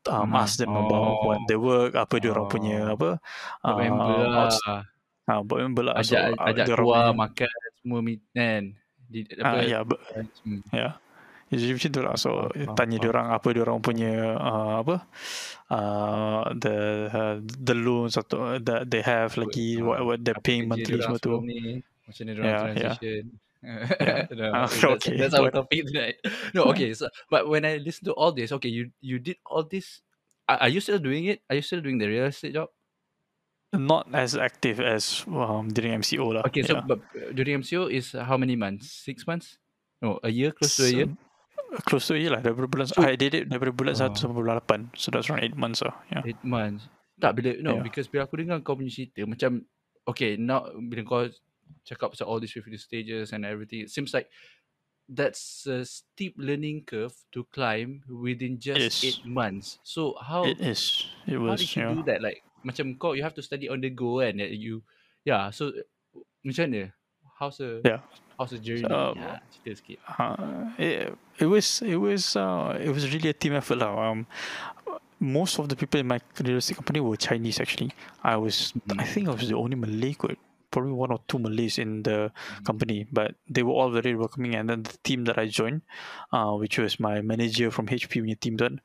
Um, 0.08 0.31
Ah, 0.31 0.48
ask 0.48 0.55
them 0.58 0.72
about 0.72 1.27
what 1.27 1.43
oh. 1.43 1.46
their 1.46 1.60
work, 1.60 1.91
apa 1.93 2.24
diorang 2.24 2.48
punya 2.48 2.96
apa, 2.96 3.19
Buat 3.60 3.77
member 3.84 4.15
uh, 4.15 4.48
lah. 4.48 4.81
ah, 5.27 5.39
buat 5.43 5.60
member 5.60 5.84
lah. 5.91 6.00
So, 6.01 6.15
Ajak, 6.15 6.39
uh, 6.39 6.48
ajak 6.50 6.65
diorang 6.72 6.88
keluar 6.88 7.03
makan 7.12 7.51
semua 7.84 8.00
meet 8.00 8.24
kan. 8.31 8.78
Di, 9.09 9.25
Ah, 9.41 9.57
apa, 9.57 9.65
ya, 9.65 9.79
but 9.83 9.99
hmm. 10.45 10.61
Ya. 10.69 11.01
Jadi 11.49 11.73
macam 11.73 11.89
tu 11.89 12.01
lah. 12.05 12.15
So 12.15 12.29
Faham, 12.53 12.53
faham, 12.53 12.75
tanya 12.77 12.97
faham. 12.97 13.01
dia 13.01 13.09
orang 13.09 13.27
apa 13.33 13.47
dia 13.49 13.61
orang 13.65 13.79
punya 13.81 14.13
uh, 14.37 14.73
apa 14.85 14.95
uh, 15.73 16.41
the 16.53 16.75
uh, 17.09 17.35
the 17.41 17.73
loans 17.73 18.15
atau 18.21 18.61
that 18.61 18.85
they 18.85 19.01
have 19.01 19.33
lagi 19.33 19.81
what 19.81 19.97
what 20.05 20.19
Apa 20.21 20.41
paying 20.45 20.69
kerja 20.69 20.69
monthly 20.69 21.01
diorang 21.01 21.17
semua 21.17 21.17
tu. 21.17 21.33
ni, 21.41 21.81
Macam 22.05 22.21
mana 22.21 22.31
diorang 22.37 22.53
Yeah, 22.53 22.61
yeah. 22.77 22.95
transition. 22.97 23.23
no, 24.39 24.45
Ah, 24.55 24.67
that's, 24.71 24.83
okay. 25.03 25.15
that's 25.19 25.35
our 25.35 25.51
topic 25.51 25.83
tonight. 25.89 26.15
No, 26.55 26.71
okay. 26.71 26.93
So, 26.95 27.09
but 27.27 27.49
when 27.51 27.67
I 27.67 27.75
listen 27.81 28.07
to 28.07 28.15
all 28.15 28.31
this, 28.31 28.55
okay, 28.55 28.71
you 28.71 28.93
you 29.03 29.19
did 29.19 29.35
all 29.43 29.67
this. 29.67 29.99
Are, 30.47 30.63
are 30.63 30.71
you 30.71 30.79
still 30.79 31.01
doing 31.01 31.27
it? 31.27 31.43
Are 31.51 31.59
you 31.59 31.65
still 31.65 31.81
doing 31.83 31.99
the 31.99 32.07
real 32.07 32.31
estate 32.31 32.55
job? 32.55 32.71
Not 33.69 34.09
as 34.13 34.33
active 34.33 34.81
as 34.81 35.21
um, 35.29 35.69
during 35.69 35.93
MCO 36.01 36.33
lah. 36.33 36.41
Okay, 36.49 36.65
so 36.65 36.81
but 36.81 36.97
uh, 37.13 37.29
during 37.38 37.61
MCO 37.61 37.85
is 37.85 38.17
how 38.17 38.33
many 38.33 38.57
months? 38.57 38.89
Six 38.89 39.29
months? 39.29 39.61
No, 40.01 40.17
a 40.25 40.31
year, 40.33 40.49
close 40.51 40.75
to 40.81 40.89
a 40.89 40.91
year. 40.91 41.09
Close 41.85 42.09
to 42.09 42.17
a 42.17 42.17
year 42.17 42.33
lah. 42.33 42.41
Daripada 42.41 42.65
bulan 42.65 42.88
So- 42.89 43.05
I 43.05 43.13
did 43.13 43.38
it 43.38 43.45
daripada 43.45 43.69
bulan 43.69 43.93
Oh. 43.93 44.01
satu 44.09 44.25
sampai 44.25 44.41
bulan 44.41 44.57
lapan. 44.57 44.89
So 44.97 45.13
that's 45.13 45.29
around 45.29 45.45
eight 45.45 45.53
months 45.53 45.85
lah. 45.85 45.93
Yeah. 46.09 46.25
Eight 46.25 46.41
months. 46.41 46.89
Tak 47.21 47.38
bila 47.38 47.61
no 47.61 47.77
Yeah. 47.77 47.85
because 47.85 48.09
bila 48.09 48.25
aku 48.25 48.41
dengar 48.41 48.57
kau 48.65 48.73
punya 48.73 48.89
cerita 48.89 49.21
macam 49.29 49.61
okay 50.09 50.33
now 50.33 50.65
bila 50.73 51.05
kau 51.05 51.21
cakap 51.85 52.17
pasal 52.17 52.25
all 52.25 52.41
these 52.41 52.55
fifty 52.57 52.73
stages 52.79 53.29
and 53.38 53.45
everything 53.45 53.85
it 53.85 53.93
seems 53.93 54.17
like 54.17 54.33
that's 55.05 55.65
a 55.69 55.85
steep 55.85 56.33
learning 56.41 56.85
curve 56.89 57.13
to 57.29 57.45
climb 57.53 58.01
within 58.09 58.57
just 58.57 59.05
eight 59.05 59.21
months. 59.29 59.77
So 59.85 60.17
how 60.17 60.45
It 60.49 60.57
is. 60.57 61.05
It 61.29 61.38
how 61.38 61.53
was. 61.53 61.61
did 61.61 61.69
you 61.77 61.81
yeah. 61.85 61.93
do 61.93 62.01
that? 62.09 62.25
Like 62.25 62.41
macam 62.65 62.95
kau 62.99 63.15
you 63.15 63.23
have 63.23 63.35
to 63.35 63.43
study 63.43 63.69
on 63.71 63.79
the 63.79 63.89
go 63.91 64.19
and 64.19 64.39
you 64.39 64.83
yeah 65.23 65.47
so 65.51 65.71
macam 66.43 66.69
mana? 66.71 66.91
How's 67.39 67.59
the 67.63 67.79
Yeah. 67.87 68.03
how's 68.35 68.51
the 68.51 68.59
journey? 68.59 68.87
Um, 68.91 69.15
yeah, 69.15 69.39
cerita 69.47 69.71
sikit. 69.79 69.97
uh, 70.19 70.75
it, 70.75 71.15
it 71.39 71.47
was 71.47 71.79
it 71.83 71.95
was 71.95 72.35
uh, 72.35 72.75
it 72.75 72.91
was 72.91 73.07
really 73.07 73.31
a 73.31 73.35
team 73.37 73.55
effort 73.55 73.79
lah. 73.79 73.95
Um, 73.95 74.27
most 75.19 75.59
of 75.59 75.67
the 75.71 75.75
people 75.75 75.99
in 75.99 76.07
my 76.07 76.19
real 76.43 76.59
estate 76.59 76.75
company 76.79 76.99
were 76.99 77.15
Chinese 77.19 77.59
actually. 77.59 77.91
I 78.23 78.35
was 78.35 78.75
I 78.99 79.03
Mhm. 79.03 79.07
think 79.07 79.23
I 79.27 79.35
was 79.35 79.47
the 79.47 79.55
only 79.55 79.75
Malay 79.79 80.15
kot. 80.15 80.35
Probably 80.71 80.91
one 80.93 81.11
or 81.11 81.19
two 81.27 81.39
Malays 81.39 81.77
in 81.77 82.03
the 82.03 82.31
company, 82.63 83.07
but 83.11 83.35
they 83.49 83.63
were 83.63 83.73
all 83.73 83.89
very 83.91 84.15
welcoming. 84.15 84.55
And 84.55 84.69
then 84.69 84.83
the 84.83 84.97
team 85.03 85.25
that 85.25 85.38
I 85.38 85.47
joined, 85.47 85.81
uh, 86.31 86.53
which 86.53 86.77
was 86.77 86.99
my 86.99 87.21
manager 87.21 87.71
from 87.71 87.88
HP 87.88 88.21
punya 88.21 88.39
team 88.39 88.57
then, 88.57 88.81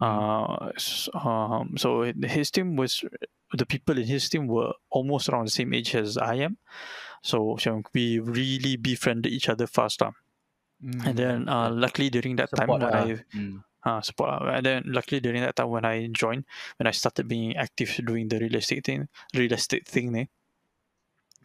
uh, 0.00 0.70
um, 1.14 1.74
so 1.76 2.02
his 2.22 2.50
team 2.50 2.76
was 2.76 3.04
the 3.52 3.66
people 3.66 3.98
in 3.98 4.06
his 4.06 4.28
team 4.28 4.46
were 4.46 4.72
almost 4.90 5.28
around 5.28 5.46
the 5.46 5.50
same 5.50 5.72
age 5.74 5.94
as 5.94 6.16
I 6.16 6.34
am. 6.36 6.56
So, 7.22 7.56
so 7.58 7.82
we 7.92 8.18
really 8.20 8.76
befriended 8.76 9.32
each 9.32 9.48
other 9.48 9.66
fast. 9.66 10.00
lah. 10.00 10.12
And 11.04 11.16
then, 11.18 11.48
uh, 11.48 11.70
luckily 11.70 12.08
during 12.10 12.36
that 12.36 12.50
time 12.54 12.68
when. 12.68 12.82
I 12.94 13.08
Mm. 13.34 13.64
uh, 13.84 14.00
support, 14.02 14.42
and 14.42 14.66
then 14.66 14.82
luckily 14.86 15.20
during 15.20 15.40
that 15.40 15.56
time 15.56 15.70
when 15.70 15.84
I 15.84 16.08
joined, 16.12 16.44
when 16.76 16.86
I 16.86 16.90
started 16.90 17.26
being 17.26 17.56
active 17.56 17.94
doing 18.04 18.28
the 18.28 18.38
real 18.38 18.56
estate 18.56 18.84
thing, 18.84 19.08
real 19.32 19.52
estate 19.52 19.86
thing, 19.86 20.12
ni, 20.12 20.28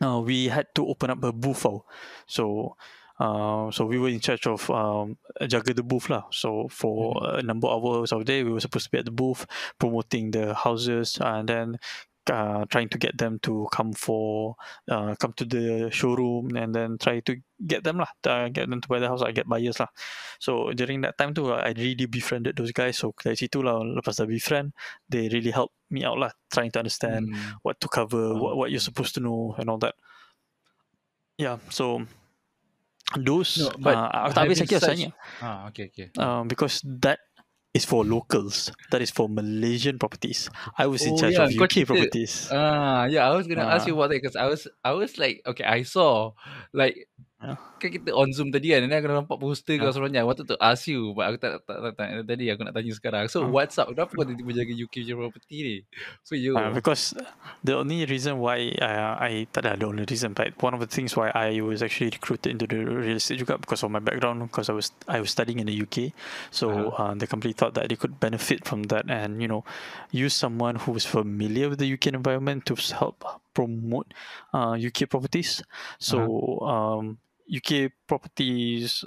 uh, 0.01 0.19
we 0.19 0.47
had 0.47 0.67
to 0.75 0.87
open 0.87 1.09
up 1.09 1.23
a 1.23 1.31
booth. 1.31 1.63
tau. 1.63 1.85
So, 2.25 2.75
uh, 3.19 3.71
so 3.71 3.85
we 3.85 3.99
were 3.99 4.09
in 4.09 4.19
charge 4.19 4.47
of 4.47 4.69
um, 4.69 5.17
jaga 5.41 5.75
the 5.75 5.83
booth 5.83 6.09
lah. 6.09 6.23
So 6.31 6.67
for 6.69 7.21
a 7.37 7.41
number 7.41 7.67
of 7.67 7.85
hours 7.85 8.11
of 8.11 8.25
day, 8.25 8.43
we 8.43 8.51
were 8.51 8.59
supposed 8.59 8.85
to 8.85 8.91
be 8.91 8.97
at 8.97 9.05
the 9.05 9.11
booth 9.11 9.45
promoting 9.79 10.31
the 10.31 10.53
houses 10.53 11.17
and 11.21 11.47
then 11.47 11.79
uh, 12.29 12.63
trying 12.71 12.87
to 12.87 12.97
get 12.97 13.17
them 13.17 13.39
to 13.43 13.67
come 13.71 13.91
for 13.91 14.55
uh, 14.87 15.15
come 15.19 15.33
to 15.35 15.43
the 15.43 15.89
showroom 15.91 16.55
and 16.55 16.73
then 16.75 16.97
try 16.97 17.19
to 17.19 17.35
get 17.59 17.83
them 17.83 17.97
lah, 17.99 18.07
uh, 18.27 18.47
get 18.49 18.69
them 18.69 18.79
to 18.79 18.87
buy 18.87 18.99
the 18.99 19.07
house, 19.07 19.21
I 19.23 19.31
get 19.31 19.47
buyers 19.47 19.79
lah. 19.79 19.87
So 20.39 20.71
during 20.75 21.01
that 21.07 21.17
time 21.17 21.33
too, 21.33 21.51
I 21.51 21.71
really 21.75 22.05
befriended 22.07 22.55
those 22.55 22.71
guys. 22.71 22.99
So 22.99 23.11
dari 23.15 23.35
situ 23.35 23.63
lah, 23.63 23.79
lepas 23.83 24.19
dah 24.19 24.27
befriend, 24.27 24.71
they 25.07 25.27
really 25.31 25.51
helped 25.51 25.75
me 25.91 26.03
out 26.03 26.19
lah, 26.19 26.31
trying 26.51 26.71
to 26.75 26.79
understand 26.79 27.31
Mm. 27.31 27.59
what 27.63 27.79
to 27.79 27.87
cover, 27.87 28.35
what, 28.35 28.55
what 28.59 28.67
you're 28.71 28.83
supposed 28.83 29.15
to 29.15 29.21
know 29.23 29.55
and 29.59 29.67
all 29.71 29.79
that. 29.79 29.95
Yeah, 31.39 31.57
so 31.73 32.05
those 33.19 33.57
No, 33.61 33.69
but 33.77 33.95
uh, 33.97 34.09
aku 34.27 34.31
tak 34.33 34.43
habis 34.47 34.57
lagi 34.63 34.73
such- 34.73 34.81
rasanya 34.85 35.09
Ah, 35.43 35.67
okay, 35.69 35.89
okay. 35.91 36.07
um, 36.17 36.47
because 36.47 36.81
that 37.03 37.19
is 37.73 37.85
for 37.85 38.05
locals. 38.05 38.71
That 38.91 39.01
is 39.01 39.09
for 39.11 39.27
Malaysian 39.27 39.97
properties. 39.97 40.49
I 40.77 40.85
was 40.87 41.05
in 41.05 41.13
Oh, 41.13 41.17
charge 41.17 41.33
yeah, 41.33 41.43
of 41.43 41.51
UK 41.51 41.69
cerita- 41.81 41.85
properties. 41.87 42.49
Ah, 42.51 43.05
yeah, 43.05 43.27
I 43.29 43.35
was 43.35 43.47
gonna 43.47 43.65
ask 43.65 43.83
Ah. 43.85 43.87
you 43.87 43.93
about 43.95 44.09
that 44.09 44.21
because 44.21 44.35
I 44.35 44.45
was, 44.45 44.67
I 44.83 44.91
was 44.91 45.17
like, 45.17 45.41
okay, 45.47 45.63
I 45.65 45.83
saw, 45.83 46.33
like. 46.73 47.07
Kan 47.83 47.89
kita 47.91 48.15
on 48.15 48.31
Zoom 48.31 48.47
tadi 48.47 48.71
kan, 48.71 48.79
then 48.87 48.95
aku 48.95 49.11
nampak 49.11 49.35
poster 49.35 49.75
kau 49.75 49.91
Yeah. 49.91 49.91
sebenarnya. 49.91 50.19
I 50.23 50.27
wanted 50.27 50.47
to 50.47 50.55
ask 50.63 50.87
you, 50.87 51.11
but 51.11 51.27
aku 51.27 51.37
tak 51.43 51.51
tak 51.67 51.77
tak, 51.83 51.93
tak 51.99 52.07
tadi. 52.23 52.47
Aku 52.47 52.63
nak 52.63 52.71
tanya 52.71 52.95
sekarang. 52.95 53.27
So 53.27 53.43
Ah. 53.43 53.51
what's 53.51 53.75
up? 53.75 53.91
Kenapa 53.91 54.15
kau 54.15 54.23
tiba-tiba 54.23 54.51
jaga 54.55 54.71
UK 54.71 55.03
punya 55.03 55.15
property 55.19 55.57
ni? 55.59 55.75
For 56.23 56.39
you? 56.39 56.55
Uh, 56.55 56.71
because 56.71 57.11
the 57.59 57.75
only 57.75 58.07
reason 58.07 58.39
why 58.39 58.71
uh, 58.79 59.19
I 59.19 59.51
tak 59.51 59.67
ada 59.67 59.75
the 59.75 59.87
only 59.91 60.07
reason, 60.07 60.31
but 60.31 60.55
one 60.63 60.71
of 60.71 60.79
the 60.79 60.87
things 60.87 61.19
why 61.19 61.27
I 61.35 61.59
was 61.59 61.83
actually 61.83 62.15
recruited 62.15 62.55
into 62.55 62.63
the 62.71 62.79
real 62.87 63.19
estate 63.19 63.43
juga 63.43 63.59
because 63.59 63.83
of 63.83 63.91
my 63.91 63.99
background, 63.99 64.39
because 64.47 64.71
I 64.71 64.75
was 64.79 64.95
I 65.11 65.19
was 65.19 65.27
studying 65.35 65.59
in 65.59 65.67
the 65.67 65.75
UK, 65.75 66.15
so 66.55 66.95
uh, 66.95 67.11
the 67.19 67.27
company 67.27 67.51
thought 67.51 67.75
that 67.75 67.91
they 67.91 67.99
could 67.99 68.15
benefit 68.23 68.63
from 68.63 68.87
that 68.87 69.11
and 69.11 69.43
you 69.43 69.51
know 69.51 69.67
use 70.15 70.31
someone 70.31 70.79
who 70.87 70.95
was 70.95 71.03
familiar 71.03 71.67
with 71.67 71.83
the 71.83 71.89
UK 71.91 72.15
environment 72.15 72.63
to 72.71 72.79
help 72.95 73.19
promote 73.51 74.07
uh, 74.55 74.79
UK 74.79 75.11
properties. 75.11 75.59
So 75.99 76.23
um, 76.63 77.19
UK 77.49 77.91
properties. 78.07 79.03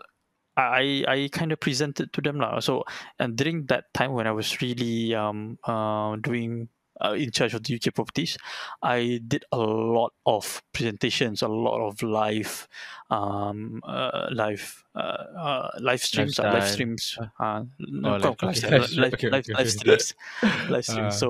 I 0.56 1.04
I 1.06 1.28
kind 1.32 1.52
of 1.52 1.60
presented 1.60 2.12
to 2.16 2.20
them 2.24 2.40
lah. 2.40 2.60
So 2.60 2.84
and 3.20 3.36
during 3.36 3.66
that 3.68 3.92
time 3.92 4.12
when 4.16 4.26
I 4.26 4.32
was 4.32 4.60
really 4.64 5.14
um 5.14 5.58
uh 5.64 6.16
doing 6.16 6.68
uh, 6.96 7.12
in 7.12 7.28
charge 7.30 7.52
of 7.52 7.60
the 7.62 7.76
UK 7.76 7.92
properties, 7.92 8.38
I 8.80 9.20
did 9.28 9.44
a 9.52 9.58
lot 9.60 10.14
of 10.24 10.62
presentations, 10.72 11.42
a 11.44 11.48
lot 11.48 11.84
of 11.84 12.00
live, 12.00 12.66
um, 13.10 13.82
uh, 13.84 14.28
live, 14.32 14.82
uh, 14.96 15.28
uh, 15.36 15.68
live 15.78 16.00
streams, 16.00 16.40
uh, 16.40 16.48
live 16.48 16.64
streams. 16.64 17.18
Uh, 17.20 17.28
Oh, 17.36 17.68
no, 17.84 18.16
live- 18.16 18.32
bukan 18.32 18.32
okay, 18.32 18.46
lifestyle, 18.48 18.80
live- 18.80 18.96
live, 18.96 19.12
okay, 19.12 19.28
live, 19.28 19.44
okay, 19.44 19.52
live 19.60 19.70
streams, 19.76 20.06
live 20.72 20.84
streams. 20.88 21.14
Ah. 21.14 21.20
So 21.20 21.28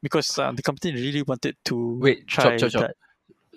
because 0.00 0.32
uh, 0.40 0.48
the 0.56 0.62
company 0.64 0.96
really 0.96 1.20
wanted 1.28 1.60
to 1.68 1.76
Wait, 2.00 2.24
try 2.26 2.56
chop, 2.56 2.56
chop, 2.56 2.70
chop. 2.72 2.82
that. 2.88 2.96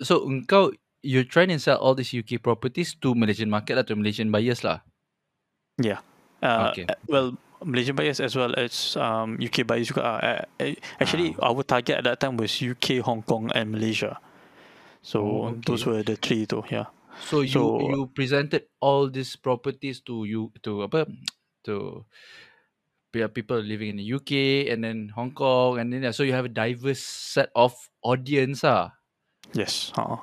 So 0.04 0.28
engkau, 0.28 0.76
you're 1.06 1.22
trying 1.24 1.54
to 1.54 1.58
sell 1.62 1.78
all 1.78 1.94
these 1.94 2.10
UK 2.10 2.42
properties 2.42 2.98
to 2.98 3.14
Malaysian 3.14 3.46
market 3.46 3.78
lah, 3.78 3.86
to 3.86 3.94
Malaysian 3.94 4.34
buyers 4.34 4.66
lah. 4.66 4.82
Uh, 6.42 6.74
Okay. 6.74 6.84
uh, 6.84 6.98
Well, 7.06 7.28
Malaysian 7.64 7.94
buyers 7.96 8.20
as 8.20 8.34
well 8.36 8.52
as 8.58 8.98
um, 8.98 9.38
UK 9.40 9.62
buyers 9.64 9.88
juga. 9.88 10.02
Uh, 10.04 10.18
uh, 10.20 10.42
uh, 10.60 10.74
actually, 11.00 11.32
Ah. 11.40 11.48
our 11.54 11.62
target 11.64 12.02
at 12.02 12.04
that 12.04 12.18
time 12.20 12.36
was 12.36 12.52
UK, 12.60 13.00
Hong 13.00 13.22
Kong, 13.22 13.48
and 13.54 13.72
Malaysia. 13.72 14.18
So 15.00 15.18
Oh, 15.22 15.54
those 15.62 15.86
were 15.86 16.02
the 16.02 16.18
three 16.18 16.44
tu. 16.44 16.66
Yeah. 16.66 16.90
So 17.22 17.40
you 17.40 17.54
So- 17.56 17.80
you 17.80 18.10
presented 18.12 18.68
all 18.82 19.08
these 19.08 19.38
properties 19.38 20.02
to 20.04 20.26
you 20.28 20.52
to 20.66 20.84
apa 20.84 21.08
to 21.64 22.04
pe- 23.08 23.30
people 23.32 23.56
living 23.62 23.96
in 23.96 23.98
the 24.02 24.04
UK 24.04 24.66
and 24.68 24.84
then 24.84 25.08
Hong 25.16 25.32
Kong 25.32 25.80
and 25.80 25.88
then 25.88 26.04
yeah, 26.04 26.12
so 26.12 26.26
you 26.26 26.36
have 26.36 26.44
a 26.44 26.52
diverse 26.52 27.00
set 27.00 27.48
of 27.56 27.72
audience 28.04 28.60
ah. 28.66 28.92
Yes. 29.52 29.92
Uh, 29.96 30.16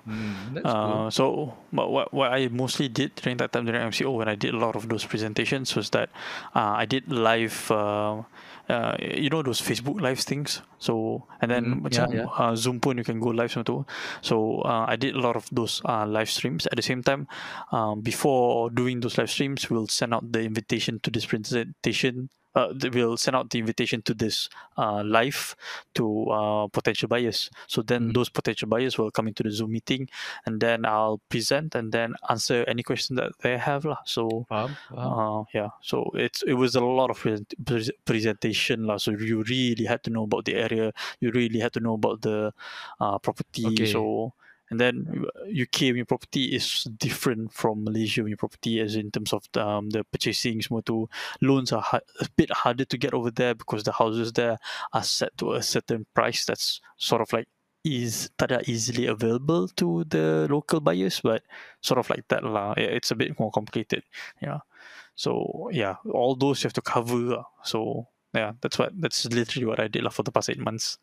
that's 0.54 0.66
uh, 0.66 0.86
cool. 0.86 1.12
so 1.12 1.54
but 1.72 1.90
what 1.90 2.14
what 2.14 2.32
I 2.32 2.48
mostly 2.50 2.88
did 2.88 3.16
during 3.16 3.38
that 3.38 3.52
time 3.52 3.66
during 3.66 3.82
MCO 3.82 4.14
when 4.16 4.28
I 4.28 4.36
did 4.36 4.54
a 4.54 4.58
lot 4.58 4.76
of 4.76 4.90
those 4.90 5.06
presentations 5.06 5.76
was 5.76 5.90
that 5.92 6.10
uh, 6.56 6.78
I 6.78 6.86
did 6.86 7.12
live 7.12 7.72
uh, 7.72 8.22
uh, 8.70 8.96
you 9.00 9.30
know 9.30 9.42
those 9.42 9.62
Facebook 9.62 10.00
live 10.00 10.20
things. 10.20 10.62
So 10.80 11.26
and 11.42 11.52
then 11.52 11.64
Mm, 11.64 11.94
yeah, 11.94 12.08
yeah. 12.12 12.26
Uh, 12.26 12.56
Zoom 12.56 12.80
pun 12.80 12.98
you 12.98 13.04
can 13.04 13.20
go 13.20 13.30
live 13.30 13.52
semua 13.52 13.66
tu. 13.66 13.86
So 14.22 14.62
uh, 14.64 14.86
I 14.88 14.96
did 14.96 15.16
a 15.16 15.20
lot 15.20 15.36
of 15.36 15.48
those 15.52 15.82
uh, 15.86 16.06
live 16.06 16.30
streams. 16.30 16.68
At 16.68 16.76
the 16.76 16.86
same 16.86 17.04
time, 17.04 17.28
um, 17.72 18.02
before 18.02 18.70
doing 18.70 19.00
those 19.00 19.18
live 19.18 19.32
streams, 19.32 19.70
we'll 19.70 19.88
send 19.88 20.14
out 20.14 20.32
the 20.32 20.44
invitation 20.44 21.00
to 21.04 21.12
this 21.12 21.26
presentation. 21.26 22.30
Uh, 22.56 22.74
we'll 22.94 23.18
send 23.18 23.36
out 23.36 23.50
the 23.50 23.60
invitation 23.60 24.02
to 24.02 24.14
this 24.14 24.50
uh, 24.78 25.04
live 25.04 25.56
to 25.94 26.30
uh, 26.30 26.68
potential 26.68 27.08
buyers. 27.08 27.50
So 27.68 27.82
then 27.82 28.10
Mhm. 28.10 28.14
those 28.14 28.30
potential 28.30 28.68
buyers 28.70 28.98
will 28.98 29.12
come 29.12 29.28
into 29.28 29.44
the 29.44 29.52
Zoom 29.52 29.72
meeting, 29.74 30.10
and 30.46 30.62
then 30.62 30.86
I'll 30.86 31.20
present 31.30 31.76
and 31.76 31.92
then 31.92 32.14
answer 32.30 32.64
any 32.68 32.84
question 32.84 33.16
that 33.18 33.34
they 33.42 33.58
have 33.58 33.86
lah. 33.86 34.02
So 34.06 34.46
Faham? 34.50 34.78
Faham? 34.90 35.12
uh, 35.14 35.44
yeah, 35.54 35.70
so 35.82 36.12
it's 36.14 36.44
it 36.44 36.54
was 36.54 36.76
a 36.76 36.82
lot 36.82 37.10
of 37.10 37.18
present, 37.18 37.54
pres- 37.66 37.92
presentation 38.06 38.86
lah. 38.86 38.98
So 38.98 39.12
you 39.12 39.44
really 39.44 39.86
had 39.86 40.04
to 40.06 40.10
know 40.10 40.24
about 40.24 40.46
the 40.46 40.56
area. 40.56 40.94
You 41.20 41.32
really 41.32 41.60
had 41.60 41.74
to 41.74 41.80
know 41.82 41.94
about 41.96 42.22
the 42.22 42.54
uh, 43.00 43.18
property. 43.20 43.66
Okay. 43.68 43.86
So 43.86 44.34
and 44.74 44.82
then 44.82 45.26
uh, 45.30 45.46
UK 45.46 45.94
punya 45.94 46.08
property 46.08 46.58
is 46.58 46.90
different 46.98 47.54
from 47.54 47.86
Malaysia 47.86 48.26
punya 48.26 48.38
property 48.38 48.82
as 48.82 48.98
in 48.98 49.14
terms 49.14 49.30
of 49.30 49.46
the, 49.54 49.62
um, 49.62 49.94
the 49.94 50.02
purchasing 50.10 50.66
semua 50.66 50.82
tu. 50.82 51.06
Loans 51.46 51.70
are 51.70 51.86
a 51.94 52.28
bit 52.34 52.50
harder 52.50 52.90
to 52.90 52.98
get 52.98 53.14
over 53.14 53.30
there 53.30 53.54
because 53.54 53.86
the 53.86 53.94
houses 53.94 54.34
there 54.34 54.58
are 54.98 55.06
set 55.06 55.38
to 55.38 55.54
a 55.54 55.62
certain 55.62 56.10
price 56.18 56.50
that's 56.50 56.82
sort 56.98 57.22
of 57.22 57.30
like 57.30 57.46
is 57.86 58.32
that 58.40 58.50
easily 58.68 59.06
available 59.06 59.68
to 59.78 60.06
the 60.10 60.48
local 60.50 60.80
buyers, 60.80 61.22
but 61.22 61.44
sort 61.82 62.00
of 62.00 62.10
like 62.10 62.26
that 62.30 62.42
lah. 62.44 62.74
It's 62.78 63.12
a 63.12 63.16
bit 63.16 63.38
more 63.38 63.52
complicated. 63.52 64.02
Yeah. 64.42 64.66
So 65.14 65.70
yeah, 65.72 66.02
all 66.10 66.34
those 66.34 66.64
you 66.64 66.72
have 66.72 66.80
to 66.80 66.82
cover. 66.82 67.46
So 67.62 68.08
yeah, 68.34 68.54
that's 68.62 68.80
what 68.80 68.98
that's 68.98 69.30
literally 69.30 69.68
what 69.68 69.80
I 69.80 69.88
did 69.88 70.02
lah 70.02 70.10
for 70.10 70.24
the 70.24 70.32
past 70.32 70.50
eight 70.50 70.58
months. 70.64 70.98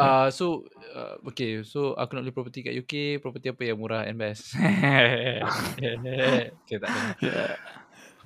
Uh, 0.00 0.28
so 0.32 0.64
uh, 0.96 1.20
okay, 1.28 1.60
so 1.60 1.92
aku 1.94 2.16
nak 2.16 2.24
beli 2.24 2.34
property 2.34 2.60
kat 2.64 2.74
UK, 2.74 3.20
property 3.20 3.52
apa 3.52 3.62
yang 3.68 3.76
murah 3.76 4.08
and 4.08 4.16
best? 4.16 4.56
okay, 6.64 6.78
tak. 6.80 6.90
Yeah. 7.20 7.52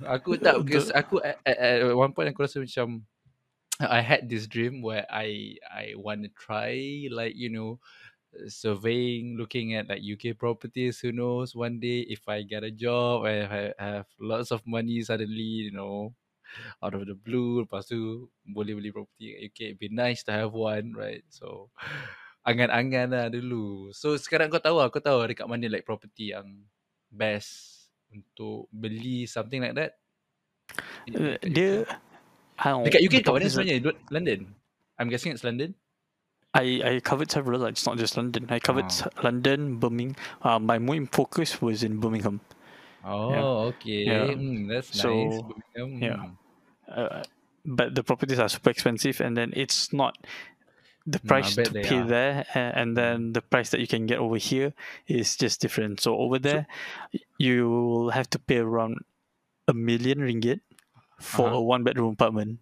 Aku 0.07 0.35
tak 0.39 0.59
because 0.63 0.91
aku 0.91 1.19
at, 1.23 1.39
at, 1.47 1.57
at 1.59 1.95
one 1.95 2.11
point 2.15 2.31
aku 2.31 2.47
rasa 2.47 2.59
macam 2.63 3.03
I 3.79 3.99
had 3.99 4.31
this 4.31 4.47
dream 4.47 4.79
where 4.79 5.03
I 5.11 5.59
I 5.67 5.99
want 5.99 6.23
to 6.23 6.31
try 6.31 7.07
like 7.11 7.35
you 7.35 7.51
know 7.51 7.79
surveying, 8.47 9.37
looking 9.37 9.75
at 9.75 9.87
like 9.87 10.03
UK 10.03 10.35
properties. 10.35 10.99
Who 10.99 11.11
knows? 11.11 11.55
One 11.55 11.79
day 11.79 12.03
if 12.07 12.27
I 12.27 12.43
get 12.43 12.63
a 12.63 12.71
job, 12.71 13.25
I 13.25 13.35
ha- 13.47 13.77
have 13.79 14.07
lots 14.19 14.51
of 14.51 14.63
money 14.67 15.01
suddenly, 15.01 15.71
you 15.71 15.71
know, 15.71 16.13
out 16.81 16.93
of 16.95 17.05
the 17.07 17.15
blue. 17.17 17.63
Lepas 17.63 17.89
tu 17.89 18.27
boleh 18.43 18.75
beli 18.75 18.91
property 18.91 19.33
kat 19.33 19.39
UK. 19.51 19.59
It'd 19.73 19.81
be 19.81 19.89
nice 19.91 20.21
to 20.27 20.31
have 20.33 20.51
one, 20.51 20.93
right? 20.95 21.23
So 21.29 21.69
angan-angan 22.49 23.09
lah 23.11 23.27
dulu. 23.33 23.89
So 23.95 24.15
sekarang 24.15 24.53
kau 24.53 24.61
tahu 24.61 24.77
lah, 24.77 24.89
kau 24.93 25.01
tahu 25.01 25.25
dekat 25.25 25.49
mana 25.49 25.65
like 25.67 25.85
property 25.85 26.31
yang 26.35 26.65
best 27.09 27.89
untuk 28.13 28.69
beli 28.69 29.25
something 29.25 29.59
like 29.65 29.73
that. 29.75 29.97
Uh. 31.09 31.37
Dia 31.41 31.85
how 32.57 32.81
Dekat 32.85 33.01
UK 33.03 33.15
kat 33.25 33.33
mana 33.33 33.49
sebenarnya? 33.49 33.93
London. 34.09 34.39
I'm 34.95 35.09
guessing 35.11 35.33
it's 35.35 35.43
London. 35.43 35.75
I 36.55 36.79
I 36.79 36.93
covered 37.03 37.27
several. 37.27 37.59
like, 37.59 37.75
It's 37.75 37.83
not 37.83 37.99
just 37.99 38.15
London. 38.15 38.47
I 38.47 38.63
covered 38.63 38.87
Oh. 38.87 39.11
London, 39.27 39.75
Birmingham. 39.75 40.15
Uh, 40.39 40.55
my 40.55 40.79
main 40.79 41.03
focus 41.11 41.59
was 41.59 41.83
in 41.83 41.99
Birmingham. 41.99 42.39
Oh, 43.03 43.69
okay. 43.75 44.07
Yeah. 44.07 44.31
Hmm, 44.33 44.71
that's 44.71 44.95
So, 44.95 45.11
nice. 45.11 45.43
Birmingham. 45.75 45.89
yeah. 45.99 46.19
Uh, 46.87 47.23
but 47.65 47.95
the 47.95 48.03
properties 48.03 48.37
are 48.37 48.49
super 48.49 48.69
expensive, 48.69 49.19
and 49.19 49.35
then 49.35 49.49
it's 49.55 49.89
not 49.91 50.17
the 51.05 51.17
No, 51.21 51.27
price 51.27 51.53
bet 51.57 51.69
to 51.69 51.81
pay 51.81 51.97
are. 52.01 52.05
there, 52.05 52.35
and 52.53 52.93
then 52.93 53.33
the 53.33 53.41
price 53.41 53.69
that 53.73 53.81
you 53.81 53.87
can 53.89 54.05
get 54.05 54.17
over 54.17 54.37
here 54.37 54.73
is 55.05 55.33
just 55.35 55.61
different. 55.61 56.01
So 56.01 56.17
over 56.17 56.37
there, 56.37 56.65
y- 57.13 57.21
you 57.37 57.69
will 57.69 58.09
have 58.13 58.29
to 58.33 58.39
pay 58.39 58.61
around 58.61 59.01
a 59.65 59.73
million 59.73 60.21
ringgit 60.21 60.61
for 61.17 61.49
Uh-huh. 61.49 61.57
a 61.57 61.61
one 61.61 61.81
bedroom 61.81 62.13
apartment. 62.13 62.61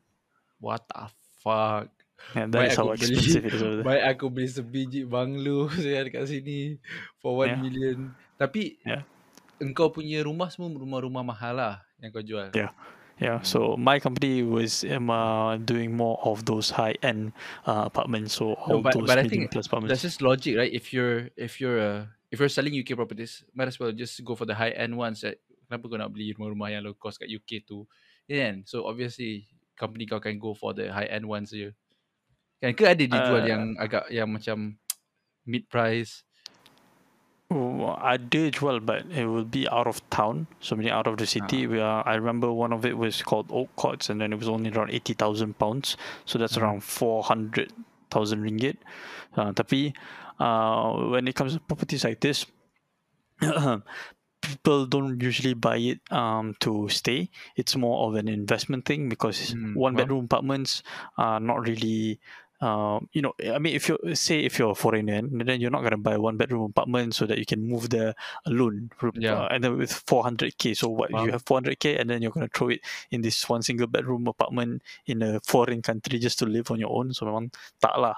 What 0.64 0.88
the 0.88 1.12
fuck? 1.44 1.92
And 2.36 2.56
Baik 2.56 2.72
that 2.72 2.72
is 2.72 2.78
how 2.80 2.88
beli- 2.88 2.96
expensive 3.04 3.44
it 3.44 3.54
is 3.56 3.60
over 3.60 3.76
there. 3.84 3.88
Baik 3.88 4.04
aku 4.16 4.32
beli 4.32 4.48
sebiji 4.48 5.04
banglo 5.04 5.68
saya 5.84 6.08
dekat 6.08 6.24
sini 6.32 6.80
for 7.20 7.36
1 7.44 7.52
Yeah. 7.52 7.60
million. 7.60 7.98
Tapi 8.40 8.80
Yeah. 8.88 9.04
engkau 9.60 9.92
punya 9.92 10.24
rumah 10.24 10.48
semua 10.48 10.72
rumah-rumah 10.72 11.24
mahal 11.24 11.60
lah 11.60 11.76
yang 12.00 12.16
kau 12.16 12.24
jual. 12.24 12.56
Yeah. 12.56 12.72
Yeah, 13.22 13.42
so 13.46 13.78
my 13.78 14.00
company 14.02 14.42
was 14.42 14.84
um, 14.90 15.10
uh, 15.10 15.58
doing 15.58 15.96
more 15.96 16.18
of 16.26 16.46
those 16.46 16.74
high 16.74 16.96
end 17.06 17.32
uh, 17.66 17.86
apartments, 17.86 18.34
so 18.36 18.58
all 18.58 18.82
No, 18.82 18.82
but, 18.82 18.94
those 18.98 19.08
but 19.08 19.18
I 19.22 19.28
think 19.30 19.52
plus 19.54 19.68
apartments. 19.70 19.94
that's 19.94 20.02
just 20.02 20.22
logic, 20.22 20.58
right? 20.58 20.72
If 20.74 20.92
you're 20.92 21.30
if 21.38 21.62
you're 21.62 21.80
uh, 21.80 22.02
if 22.34 22.42
you're 22.42 22.50
selling 22.50 22.74
UK 22.74 22.98
properties, 22.98 23.46
might 23.54 23.70
as 23.70 23.80
well 23.80 23.94
just 23.94 24.18
go 24.26 24.34
for 24.34 24.50
the 24.50 24.58
high 24.58 24.74
end 24.74 24.98
ones. 24.98 25.22
That, 25.22 25.38
kenapa 25.70 25.86
kau 25.88 25.98
nak 26.02 26.10
beli 26.10 26.34
rumah-rumah 26.34 26.74
yang 26.74 26.84
low 26.84 26.98
cost 26.98 27.22
kat 27.22 27.30
UK 27.30 27.62
tu? 27.70 27.86
Yeah, 28.26 28.50
kan? 28.50 28.66
so 28.66 28.90
obviously 28.90 29.46
company 29.78 30.10
kau 30.10 30.18
akan 30.18 30.42
go 30.42 30.58
for 30.58 30.74
the 30.74 30.90
high 30.90 31.08
end 31.08 31.30
ones 31.30 31.54
je. 31.54 31.70
Kan 32.58 32.74
ke 32.74 32.84
ada 32.90 33.04
dijual 33.06 33.46
Uh, 33.46 33.48
yang 33.48 33.64
agak 33.78 34.10
yang 34.10 34.26
macam 34.26 34.74
mid 35.46 35.70
price? 35.70 36.26
Oh, 37.54 37.94
ada 38.02 38.50
well, 38.62 38.80
but 38.80 39.06
it 39.14 39.28
will 39.28 39.46
be 39.46 39.68
out 39.70 39.86
of 39.86 40.02
town, 40.10 40.48
so 40.60 40.76
meaning 40.76 40.92
out 40.92 41.06
of 41.06 41.18
the 41.18 41.28
city. 41.28 41.68
We 41.68 41.80
are, 41.80 42.02
I 42.08 42.16
remember 42.16 42.52
one 42.52 42.74
of 42.74 42.84
it 42.84 42.98
was 42.98 43.22
called 43.22 43.46
Oak 43.52 43.70
Courts, 43.76 44.10
and 44.10 44.20
then 44.20 44.34
it 44.34 44.40
was 44.40 44.50
only 44.50 44.72
around 44.72 44.90
eighty 44.90 45.14
thousand 45.14 45.60
pounds, 45.60 45.96
so 46.26 46.40
that's 46.40 46.58
Mhm. 46.58 46.64
around 46.64 46.84
four 46.84 47.22
hundred 47.22 47.70
thousand 48.10 48.42
ringgit. 48.42 48.78
Uh, 49.38 49.52
tapi 49.54 49.94
uh, 50.40 50.94
when 51.14 51.28
it 51.28 51.36
comes 51.36 51.54
to 51.54 51.60
properties 51.60 52.04
like 52.04 52.22
this, 52.22 52.46
people 54.42 54.86
don't 54.86 55.22
usually 55.22 55.54
buy 55.54 55.78
it 55.78 56.00
um, 56.12 56.56
to 56.60 56.90
stay. 56.90 57.30
It's 57.56 57.76
more 57.76 58.08
of 58.08 58.16
an 58.16 58.28
investment 58.28 58.86
thing 58.86 59.10
because 59.10 59.54
Hmm, 59.54 59.76
one 59.76 59.96
bedroom 59.96 60.26
apartments 60.26 60.82
are 61.18 61.40
not 61.40 61.62
really. 61.68 62.20
Um, 62.64 63.10
you 63.12 63.22
know, 63.22 63.34
I 63.44 63.60
mean, 63.60 63.76
if 63.76 63.90
you 63.92 64.00
say 64.16 64.40
if 64.40 64.56
you're 64.58 64.72
a 64.72 64.76
foreigner, 64.76 65.20
then 65.20 65.60
you're 65.60 65.74
not 65.74 65.84
gonna 65.84 66.00
buy 66.00 66.16
one 66.16 66.38
bedroom 66.40 66.64
apartment 66.72 67.12
so 67.14 67.26
that 67.28 67.38
you 67.38 67.46
can 67.46 67.68
move 67.68 67.90
there 67.92 68.16
alone. 68.48 68.88
Yeah. 69.20 69.36
Uh, 69.36 69.48
and 69.52 69.60
then 69.64 69.78
with 69.78 69.92
400k, 69.92 70.72
so 70.78 70.88
what 70.88 71.12
Faham. 71.12 71.26
you 71.26 71.32
have 71.36 71.44
400k, 71.44 72.00
and 72.00 72.10
then 72.10 72.22
you're 72.24 72.32
gonna 72.32 72.48
throw 72.48 72.70
it 72.70 72.80
in 73.12 73.20
this 73.20 73.44
one 73.50 73.64
single 73.68 73.88
bedroom 73.88 74.28
apartment 74.32 74.80
in 75.08 75.22
a 75.22 75.42
foreign 75.44 75.82
country 75.84 76.20
just 76.20 76.40
to 76.40 76.46
live 76.46 76.72
on 76.72 76.80
your 76.80 76.96
own. 76.96 77.12
So 77.12 77.26
memang 77.28 77.52
tak 77.84 78.00
lah. 78.00 78.16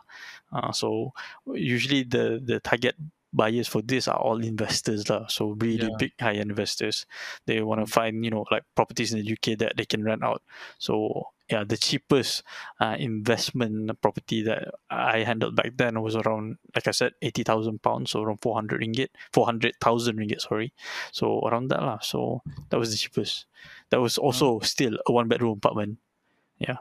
Uh, 0.53 0.69
so 0.71 1.10
usually 1.49 2.03
the 2.05 2.38
the 2.38 2.62
target 2.62 2.93
buyers 3.34 3.67
for 3.67 3.81
this 3.81 4.08
are 4.08 4.21
all 4.21 4.39
investors 4.45 5.10
lah. 5.10 5.25
So 5.25 5.58
really 5.58 5.89
Yeah. 5.89 5.97
big 5.97 6.13
high 6.21 6.38
investors. 6.38 7.10
They 7.49 7.65
want 7.65 7.81
to 7.81 7.89
find 7.89 8.21
you 8.21 8.29
know 8.29 8.45
like 8.53 8.63
properties 8.77 9.10
in 9.10 9.25
the 9.25 9.27
UK 9.34 9.58
that 9.58 9.73
they 9.73 9.89
can 9.89 10.05
rent 10.05 10.21
out. 10.21 10.45
So 10.77 11.34
yeah, 11.49 11.63
the 11.63 11.77
cheapest 11.77 12.41
uh, 12.81 12.95
investment 12.97 14.01
property 14.01 14.41
that 14.43 14.73
I 14.89 15.19
handled 15.19 15.55
back 15.55 15.77
then 15.77 16.01
was 16.01 16.15
around, 16.15 16.58
like 16.73 16.88
I 16.88 16.91
said, 16.91 17.13
eighty 17.21 17.43
thousand 17.43 17.84
pounds, 17.84 18.12
so 18.12 18.23
around 18.23 18.41
four 18.41 18.55
hundred 18.55 18.81
ringgit, 18.81 19.10
four 19.31 19.45
hundred 19.45 19.75
thousand 19.79 20.17
ringgit, 20.17 20.41
sorry. 20.41 20.73
So 21.12 21.39
around 21.45 21.69
that 21.69 21.81
lah. 21.84 21.99
So 21.99 22.41
that 22.69 22.77
was 22.79 22.89
the 22.91 22.97
cheapest. 22.97 23.45
That 23.91 24.01
was 24.01 24.17
also 24.17 24.60
still 24.62 24.97
a 25.05 25.12
one 25.12 25.27
bedroom 25.27 25.58
apartment, 25.62 25.99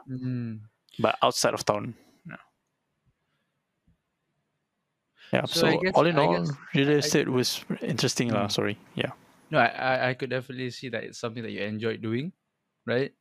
Hmm. 0.09 0.65
but 0.97 1.15
outside 1.21 1.53
of 1.53 1.63
town. 1.63 1.93
Yeah. 2.25 2.41
Yeah. 5.33 5.45
So 5.45 5.59
So, 5.61 5.79
guess- 5.79 5.93
all 5.93 6.05
in 6.05 6.17
I 6.17 6.25
all, 6.25 6.37
guess- 6.41 6.51
real 6.73 6.89
estate 6.89 7.29
was 7.29 7.61
interesting 7.81 8.29
lah. 8.33 8.47
Mm. 8.47 8.51
Sorry. 8.51 8.77
Yeah. 8.95 9.11
No, 9.51 9.59
I, 9.59 9.67
I 9.69 10.09
I 10.09 10.13
could 10.17 10.29
definitely 10.33 10.71
see 10.71 10.89
that 10.89 11.03
it's 11.05 11.19
something 11.21 11.43
that 11.43 11.51
you 11.53 11.61
enjoyed 11.61 12.01
doing, 12.01 12.33
right? 12.85 13.13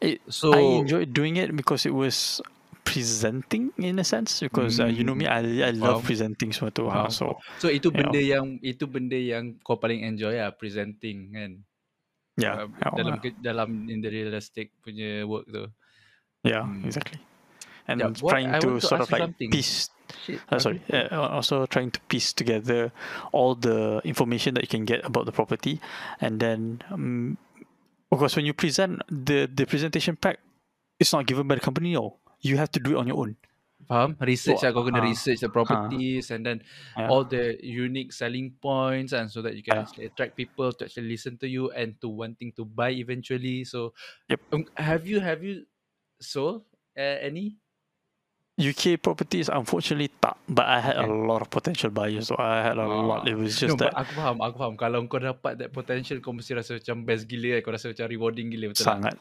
It, 0.00 0.22
So 0.30 0.54
I 0.54 0.60
enjoyed 0.78 1.10
doing 1.10 1.36
it 1.36 1.50
because 1.54 1.82
it 1.84 1.94
was 1.94 2.38
presenting 2.86 3.68
in 3.76 3.98
a 3.98 4.06
sense 4.06 4.40
because 4.40 4.80
uh, 4.80 4.86
you 4.88 5.04
know 5.04 5.12
me 5.14 5.26
I, 5.28 5.68
I 5.68 5.72
love 5.76 6.00
Faham. 6.00 6.08
presenting 6.08 6.50
semua 6.56 6.72
tu 6.72 6.88
Faham. 6.88 7.06
ha. 7.06 7.12
so 7.12 7.36
so 7.60 7.68
itu 7.68 7.92
benda 7.92 8.16
yang 8.16 8.56
itu 8.64 8.88
benda 8.88 9.18
yang 9.18 9.60
kau 9.60 9.76
paling 9.76 10.08
enjoy 10.08 10.40
lah 10.40 10.54
presenting 10.56 11.28
kan. 11.36 11.50
yeah 12.40 12.64
Uh, 12.64 12.70
yeah, 12.80 12.92
dalam 12.96 13.12
uh, 13.12 13.20
ke, 13.20 13.28
dalam 13.42 13.68
in 13.90 13.98
the 14.00 14.08
real 14.08 14.32
estate 14.32 14.72
punya 14.80 15.26
work 15.28 15.44
tu. 15.52 15.68
yeah 16.48 16.64
Hmm. 16.64 16.86
exactly 16.86 17.20
and 17.90 18.00
Yeah, 18.00 18.14
what- 18.24 18.32
trying 18.32 18.56
to 18.56 18.80
to 18.80 18.80
sort 18.80 19.04
of 19.04 19.10
like 19.12 19.20
something. 19.26 19.50
piece 19.52 19.90
Shit. 20.24 20.40
uh, 20.48 20.56
sorry 20.56 20.80
uh, 20.88 21.12
also 21.28 21.68
trying 21.68 21.92
to 21.92 22.00
piece 22.08 22.32
together 22.32 22.88
all 23.36 23.52
the 23.52 24.00
information 24.08 24.56
that 24.56 24.64
you 24.64 24.70
can 24.72 24.88
get 24.88 25.04
about 25.04 25.28
the 25.28 25.34
property 25.36 25.76
and 26.24 26.40
then 26.40 26.80
um, 26.88 27.36
of 28.12 28.18
course 28.18 28.36
when 28.36 28.46
you 28.46 28.54
present 28.54 29.00
the 29.08 29.46
the 29.48 29.66
presentation 29.66 30.16
pack 30.16 30.38
it's 30.98 31.12
not 31.12 31.26
given 31.26 31.46
by 31.46 31.54
the 31.54 31.60
company 31.60 31.92
no 31.92 32.18
you 32.40 32.56
have 32.56 32.70
to 32.70 32.80
do 32.80 32.92
it 32.96 32.98
on 32.98 33.06
your 33.06 33.18
own 33.18 33.36
Faham? 33.88 34.18
Research 34.20 34.58
So, 34.60 34.66
lah 34.68 34.74
kau 34.74 34.82
kena 34.84 35.00
ah, 35.00 35.06
research 35.06 35.40
the 35.40 35.48
properties 35.48 36.28
and 36.34 36.44
then 36.44 36.60
yeah. 36.98 37.08
all 37.08 37.22
the 37.24 37.56
unique 37.62 38.10
selling 38.12 38.52
points 38.58 39.14
and 39.14 39.30
so 39.30 39.40
that 39.40 39.54
you 39.56 39.62
can 39.62 39.78
Yeah. 39.78 39.86
actually 39.86 40.06
attract 40.10 40.34
people 40.36 40.74
to 40.76 40.84
actually 40.84 41.08
listen 41.08 41.38
to 41.40 41.48
you 41.48 41.70
and 41.72 41.94
to 42.02 42.10
wanting 42.10 42.52
to 42.58 42.66
buy 42.66 42.90
eventually. 42.92 43.62
So 43.64 43.94
Yep. 44.28 44.40
um, 44.52 44.66
have 44.76 45.06
you 45.06 45.22
have 45.22 45.40
you 45.46 45.64
sold 46.20 46.66
uh, 46.98 47.16
any? 47.22 47.56
UK 48.58 48.98
properties 48.98 49.46
unfortunately 49.46 50.10
tak 50.18 50.34
but 50.50 50.66
I 50.66 50.82
had 50.82 50.98
a 50.98 51.06
lot 51.06 51.46
of 51.46 51.48
potential 51.48 51.94
buyers 51.94 52.26
so 52.26 52.34
I 52.34 52.66
had 52.66 52.74
a 52.74 52.82
lot 52.82 53.22
Ah. 53.22 53.30
it 53.30 53.38
was 53.38 53.54
No, 53.62 53.70
just 53.70 53.78
but 53.78 53.94
that 53.94 54.02
aku 54.02 54.12
faham, 54.18 54.36
aku 54.42 54.56
faham. 54.58 54.74
Kalau 54.74 54.98
kau 55.06 55.22
dapat 55.22 55.62
that 55.62 55.70
potential, 55.70 56.18
kau 56.18 56.34
mesti 56.34 56.58
rasa 56.58 56.82
macam 56.82 57.06
best 57.06 57.30
gila 57.30 57.54
kan. 57.54 57.60
Kau 57.62 57.70
rasa 57.70 57.94
macam 57.94 58.06
rewarding 58.10 58.50
gila, 58.50 58.74
betul 58.74 58.82
tak? 58.82 58.98
sangat 58.98 59.16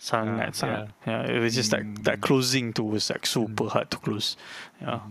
sangat 0.00 0.50
Ah, 0.50 0.58
sangat 0.58 0.84
yeah 1.06 1.22
it 1.28 1.38
was 1.38 1.54
just 1.54 1.70
that 1.70 1.86
that 2.02 2.18
Hmm. 2.18 2.24
closing 2.26 2.66
to 2.74 2.82
was 2.82 3.06
like 3.08 3.22
super 3.22 3.70
hard 3.70 3.86
to 3.94 3.98
close 4.02 4.34
yeah 4.82 5.06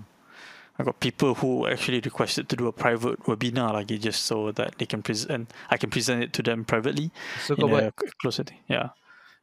I 0.80 0.84
got 0.88 1.00
people 1.04 1.36
who 1.40 1.68
actually 1.68 2.00
requested 2.00 2.48
to 2.52 2.56
do 2.56 2.68
a 2.68 2.76
private 2.76 3.20
webinar 3.28 3.76
lagi 3.76 4.00
just 4.00 4.24
so 4.24 4.52
that 4.56 4.80
they 4.80 4.88
can 4.88 5.04
present 5.04 5.52
I 5.68 5.76
can 5.80 5.88
present 5.92 6.24
it 6.24 6.32
to 6.36 6.42
them 6.44 6.64
privately 6.64 7.12
So 7.44 7.56
kau 7.56 7.68
in 7.68 7.76
buat, 7.76 7.84
a 7.84 7.92
c- 7.96 8.16
close 8.20 8.40
setting. 8.44 8.60
Yeah. 8.68 8.92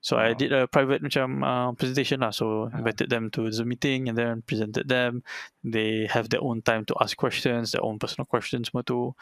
So 0.01 0.17
I 0.17 0.31
Oh. 0.31 0.39
did 0.39 0.53
a 0.53 0.67
private 0.71 1.03
macam 1.03 1.43
uh, 1.43 1.71
presentation 1.75 2.21
lah. 2.23 2.31
So 2.31 2.71
Ah. 2.71 2.79
invited 2.79 3.11
them 3.11 3.31
to 3.35 3.51
Zoom 3.51 3.75
meeting 3.75 4.07
and 4.09 4.15
then 4.17 4.43
presented 4.47 4.87
them. 4.87 5.23
They 5.67 6.07
have 6.07 6.31
their 6.31 6.43
own 6.43 6.63
time 6.63 6.85
to 6.87 6.95
ask 7.03 7.17
questions, 7.19 7.73
their 7.75 7.83
own 7.83 7.99
personal 7.99 8.27
questions 8.27 8.71
semua 8.71 8.87
tu. 8.87 9.15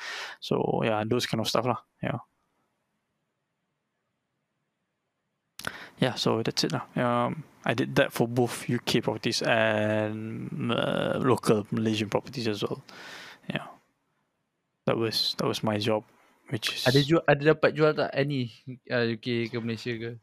So 0.44 0.82
yeah, 0.84 1.00
those 1.08 1.24
kind 1.24 1.40
of 1.40 1.48
stuff 1.48 1.64
lah. 1.64 1.80
Yeah. 2.04 2.20
Yeah, 6.02 6.14
so 6.18 6.42
that's 6.42 6.64
it 6.66 6.72
lah. 6.74 6.84
Um, 6.98 7.44
I 7.64 7.72
did 7.72 7.94
that 7.96 8.12
for 8.12 8.26
both 8.28 8.68
UK 8.68 9.00
properties 9.00 9.40
and 9.46 10.50
uh, 10.68 11.16
local 11.22 11.64
Malaysian 11.70 12.10
properties 12.10 12.48
as 12.50 12.60
well. 12.66 12.82
Yeah, 13.48 13.64
that 14.84 14.98
was 14.98 15.32
that 15.38 15.46
was 15.46 15.62
my 15.62 15.78
job, 15.78 16.04
which 16.50 16.74
is 16.74 16.82
ada 16.84 17.00
jual, 17.00 17.22
ada 17.24 17.54
dapat 17.54 17.70
jual 17.72 17.94
tak 17.94 18.10
any 18.12 18.52
uh, 18.90 19.06
UK 19.06 19.48
ke 19.48 19.56
Malaysia 19.62 19.94
ke? 19.96 20.18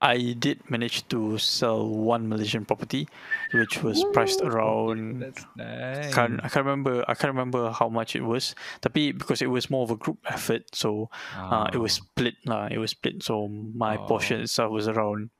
I 0.00 0.36
did 0.38 0.60
manage 0.68 1.08
to 1.08 1.38
sell 1.38 1.88
one 1.88 2.28
Malaysian 2.28 2.64
property, 2.68 3.08
which 3.54 3.82
was 3.82 4.04
priced 4.12 4.42
around. 4.44 5.22
That's 5.24 5.46
nice. 5.56 6.12
Can't, 6.12 6.36
I 6.44 6.48
can't 6.52 6.66
remember. 6.68 7.00
I 7.08 7.14
can't 7.16 7.32
remember 7.32 7.72
how 7.72 7.88
much 7.88 8.12
it 8.14 8.20
was. 8.20 8.54
Tapi 8.84 9.16
because 9.16 9.40
it 9.40 9.48
was 9.48 9.70
more 9.72 9.84
of 9.88 9.90
a 9.90 9.96
group 9.96 10.18
effort, 10.28 10.68
so 10.76 11.08
uh, 11.34 11.72
it 11.72 11.78
was 11.80 11.96
Ah. 11.96 12.04
split 12.04 12.36
lah. 12.44 12.68
It 12.68 12.76
was 12.76 12.92
split. 12.92 13.24
So 13.24 13.48
my 13.48 13.96
portion 13.96 14.40
Oh. 14.40 14.44
itself 14.44 14.68
was 14.70 14.84
around 14.86 15.30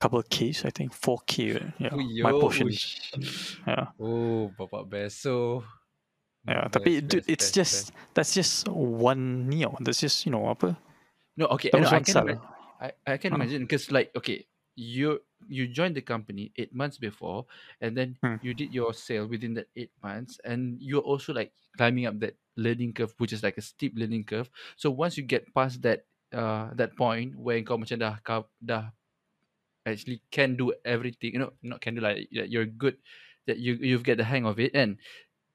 couple 0.00 0.18
of 0.20 0.28
k's. 0.28 0.68
I 0.68 0.70
think 0.70 0.92
four 0.92 1.24
k. 1.24 1.56
Yeah, 1.80 1.96
Oh, 1.96 2.04
my 2.20 2.32
portion. 2.36 2.68
ush. 2.68 3.56
Yeah, 3.64 3.88
Oh, 3.96 4.52
bapak 4.52 4.84
best. 4.92 5.24
So, 5.24 5.64
yeah. 6.44 6.68
best, 6.68 6.76
Tapi 6.76 7.00
dude, 7.00 7.24
it's 7.24 7.48
best, 7.48 7.54
just 7.56 7.74
best. 7.88 8.12
that's 8.12 8.32
just 8.36 8.68
one 8.68 9.48
neo. 9.48 9.72
That's 9.80 10.04
just 10.04 10.28
you 10.28 10.32
know 10.36 10.44
apa? 10.44 10.76
No, 11.40 11.48
okay. 11.56 11.72
That 11.72 11.80
no, 11.82 11.88
I 11.88 11.96
one 11.98 12.04
can 12.04 12.12
sell. 12.12 12.28
ima- 12.28 12.52
I, 12.84 12.92
I 13.06 13.16
can 13.16 13.32
Ah. 13.32 13.40
imagine 13.40 13.62
because 13.64 13.90
like 13.90 14.12
okay, 14.16 14.46
you 14.76 15.22
you 15.48 15.68
joined 15.68 15.96
the 15.96 16.02
company 16.04 16.52
eight 16.56 16.74
months 16.74 16.98
before, 16.98 17.46
and 17.80 17.96
then 17.96 18.18
Hmm. 18.22 18.36
you 18.40 18.52
did 18.54 18.74
your 18.74 18.92
sale 18.92 19.26
within 19.26 19.54
that 19.54 19.68
eight 19.76 19.92
months, 20.02 20.38
and 20.44 20.76
you're 20.82 21.04
also 21.04 21.32
like 21.32 21.52
climbing 21.76 22.06
up 22.06 22.20
that 22.20 22.36
learning 22.56 22.92
curve, 22.92 23.14
which 23.18 23.32
is 23.32 23.42
like 23.42 23.56
a 23.58 23.64
steep 23.64 23.94
learning 23.96 24.24
curve. 24.24 24.50
So 24.76 24.90
once 24.90 25.16
you 25.16 25.24
get 25.24 25.48
past 25.54 25.82
that 25.82 26.06
uh 26.34 26.74
that 26.76 26.96
point 26.96 27.36
where 27.38 27.62
kau 27.64 27.78
macam 27.80 27.96
dah 28.02 28.20
dah 28.60 28.90
actually 29.86 30.22
can 30.30 30.56
do 30.56 30.72
everything, 30.84 31.32
you 31.34 31.40
know, 31.40 31.52
not 31.62 31.80
can 31.80 31.94
do 31.94 32.00
like 32.00 32.28
that 32.32 32.48
you're 32.50 32.66
good, 32.68 32.98
that 33.46 33.58
you 33.58 33.74
you've 33.80 34.04
get 34.04 34.16
the 34.18 34.24
hang 34.24 34.46
of 34.46 34.58
it, 34.60 34.72
and 34.74 34.98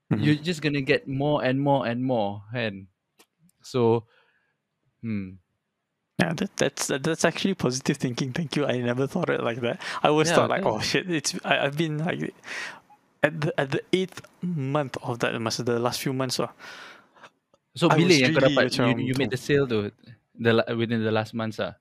Mhm. 0.10 0.30
you're 0.30 0.40
just 0.40 0.62
gonna 0.62 0.82
get 0.84 1.08
more 1.08 1.44
and 1.44 1.62
more 1.62 1.88
and 1.88 2.04
more, 2.04 2.44
and 2.54 2.88
so, 3.64 4.08
hmm. 5.04 5.40
Yeah, 6.20 6.34
that, 6.36 6.52
that's 6.58 6.88
that, 6.88 7.04
that's 7.04 7.24
actually 7.24 7.56
positive 7.56 7.96
thinking. 7.96 8.34
Thank 8.34 8.56
you. 8.60 8.68
I 8.68 8.84
never 8.84 9.08
thought 9.08 9.30
it 9.30 9.42
like 9.42 9.62
that. 9.62 9.80
I 10.04 10.10
always 10.10 10.28
Yeah, 10.30 10.36
thought 10.36 10.50
like, 10.50 10.64
kan? 10.64 10.72
oh 10.72 10.80
shit, 10.84 11.10
it's 11.10 11.34
I, 11.48 11.66
I've 11.66 11.78
been 11.80 12.04
like 12.04 12.36
at 13.24 13.40
the 13.40 13.56
at 13.56 13.72
the 13.72 13.82
eighth 13.96 14.22
month 14.44 15.00
of 15.02 15.20
that, 15.20 15.32
masa 15.40 15.64
the 15.64 15.80
last 15.80 16.04
few 16.04 16.12
months 16.12 16.40
lah. 16.40 16.52
So 17.80 17.88
I 17.88 17.96
bila 17.96 18.12
was 18.12 18.20
yang 18.20 18.36
kau 18.36 18.44
really 18.44 18.56
dapat 18.56 18.64
you, 18.76 19.12
you 19.12 19.16
made 19.16 19.32
the 19.32 19.40
sale 19.40 19.64
tu 19.64 19.96
the 20.36 20.52
within 20.76 21.00
the 21.08 21.12
last 21.16 21.32
months 21.32 21.60
ah. 21.64 21.80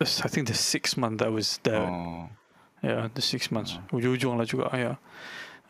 I 0.00 0.28
think 0.28 0.48
the 0.48 0.56
sixth 0.56 0.96
month 0.96 1.20
that 1.20 1.32
was 1.32 1.60
there. 1.64 1.88
Oh. 1.88 2.28
Yeah, 2.80 3.08
the 3.12 3.20
six 3.20 3.52
months. 3.52 3.76
Ujung-ujung 3.92 4.40
lah 4.40 4.48
juga. 4.48 4.72
Yeah. 4.72 4.96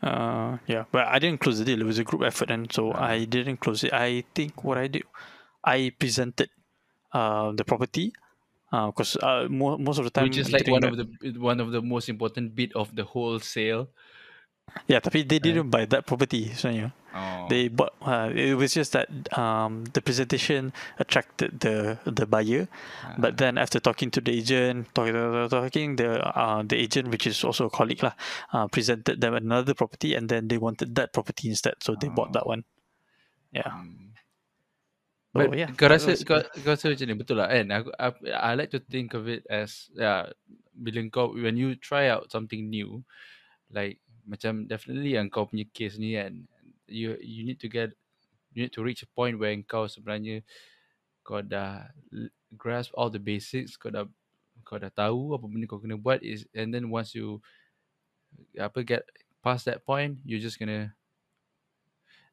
Uh, 0.03 0.59
yeah, 0.67 0.83
but 0.91 1.07
I 1.07 1.19
didn't 1.19 1.39
close 1.39 1.59
the 1.59 1.67
deal. 1.67 1.79
It 1.79 1.87
was 1.87 1.99
a 1.99 2.07
group 2.07 2.23
effort, 2.23 2.51
and 2.51 2.71
so. 2.71 2.91
I 2.91 3.23
didn't 3.23 3.59
close 3.59 3.83
it. 3.83 3.91
I 3.91 4.23
think 4.35 4.63
what 4.63 4.79
I 4.79 4.87
did, 4.87 5.03
I 5.63 5.91
presented 5.95 6.51
uh, 7.13 7.51
the 7.53 7.63
property 7.63 8.11
because 8.71 9.17
uh, 9.19 9.47
mo- 9.51 9.77
most 9.77 9.99
of 9.99 10.05
the 10.07 10.13
time 10.15 10.31
Which 10.31 10.39
is 10.39 10.51
like 10.51 10.67
one 10.67 10.81
that- 10.81 10.95
of 10.95 10.97
the 10.97 11.07
one 11.39 11.59
of 11.59 11.71
the 11.75 11.81
most 11.83 12.07
important 12.07 12.55
bit 12.55 12.71
of 12.73 12.95
the 12.95 13.03
whole 13.03 13.39
sale. 13.39 13.91
yeah, 14.87 15.03
tapi 15.03 15.27
they 15.27 15.35
didn't 15.35 15.67
buy 15.67 15.83
that 15.83 16.07
property. 16.07 16.47
sebenarnya. 16.55 16.95
Oh. 17.11 17.43
They 17.51 17.67
bought. 17.67 17.91
Uh, 17.99 18.31
it 18.31 18.55
was 18.55 18.71
just 18.71 18.95
that 18.95 19.11
um, 19.35 19.83
the 19.91 19.99
presentation 19.99 20.71
attracted 20.95 21.59
the 21.59 21.99
the 22.07 22.23
buyer, 22.23 22.71
but 23.19 23.35
then 23.35 23.59
after 23.59 23.83
talking 23.83 24.07
to 24.15 24.23
the 24.23 24.31
agent, 24.31 24.87
talking 24.95 25.11
talking 25.51 25.99
the 25.99 26.23
uh, 26.23 26.63
the 26.63 26.79
agent, 26.79 27.11
which 27.11 27.27
is 27.27 27.43
also 27.43 27.67
a 27.67 27.73
colleague 27.73 27.99
lah, 27.99 28.15
uh, 28.55 28.71
presented 28.71 29.19
them 29.19 29.35
another 29.35 29.75
property, 29.75 30.15
and 30.15 30.31
then 30.31 30.47
they 30.47 30.55
wanted 30.55 30.95
that 30.95 31.11
property 31.11 31.51
instead, 31.51 31.75
so 31.83 31.99
they 31.99 32.07
bought 32.07 32.31
that 32.31 32.47
one. 32.47 32.63
Yeah. 33.51 33.67
Hmm. 33.67 34.10
But 35.31 35.55
yeah, 35.55 35.71
kau 35.79 35.87
rasa 35.87 36.11
kau, 36.27 36.43
kau 36.43 36.75
rasa 36.75 36.91
macam 36.91 37.07
ni 37.07 37.15
betul 37.15 37.39
lah 37.39 37.47
kan? 37.47 37.67
Aku, 37.71 37.89
I, 37.95 38.07
I 38.35 38.51
like 38.59 38.67
to 38.75 38.83
think 38.83 39.15
of 39.15 39.31
it 39.31 39.47
as 39.47 39.87
yeah, 39.95 40.27
bila 40.75 40.99
kau 41.07 41.31
when 41.31 41.55
you 41.55 41.79
try 41.79 42.11
out 42.11 42.27
something 42.27 42.67
new, 42.67 42.99
like 43.71 44.03
macam 44.27 44.67
definitely 44.67 45.15
yang 45.15 45.31
kau 45.31 45.47
punya 45.47 45.63
case 45.71 45.95
ni 45.95 46.19
kan, 46.19 46.43
you 46.83 47.15
you 47.23 47.47
need 47.47 47.63
to 47.63 47.71
get 47.71 47.95
you 48.51 48.67
need 48.67 48.75
to 48.75 48.83
reach 48.83 49.07
a 49.07 49.09
point 49.15 49.39
where 49.39 49.55
kau 49.63 49.87
sebenarnya 49.87 50.43
kau 51.23 51.39
dah 51.39 51.87
grasp 52.59 52.91
all 52.99 53.07
the 53.07 53.21
basics, 53.21 53.79
kau 53.79 53.87
dah 53.87 54.03
kau 54.67 54.75
dah 54.75 54.91
tahu 54.91 55.31
apa 55.31 55.47
benda 55.47 55.63
kau 55.63 55.79
kena 55.79 55.95
buat 55.95 56.19
is 56.19 56.43
and 56.51 56.75
then 56.75 56.91
once 56.91 57.15
you 57.15 57.39
apa 58.59 58.83
get 58.83 59.07
past 59.39 59.63
that 59.63 59.87
point, 59.87 60.19
you're 60.27 60.43
just 60.43 60.59
gonna 60.59 60.91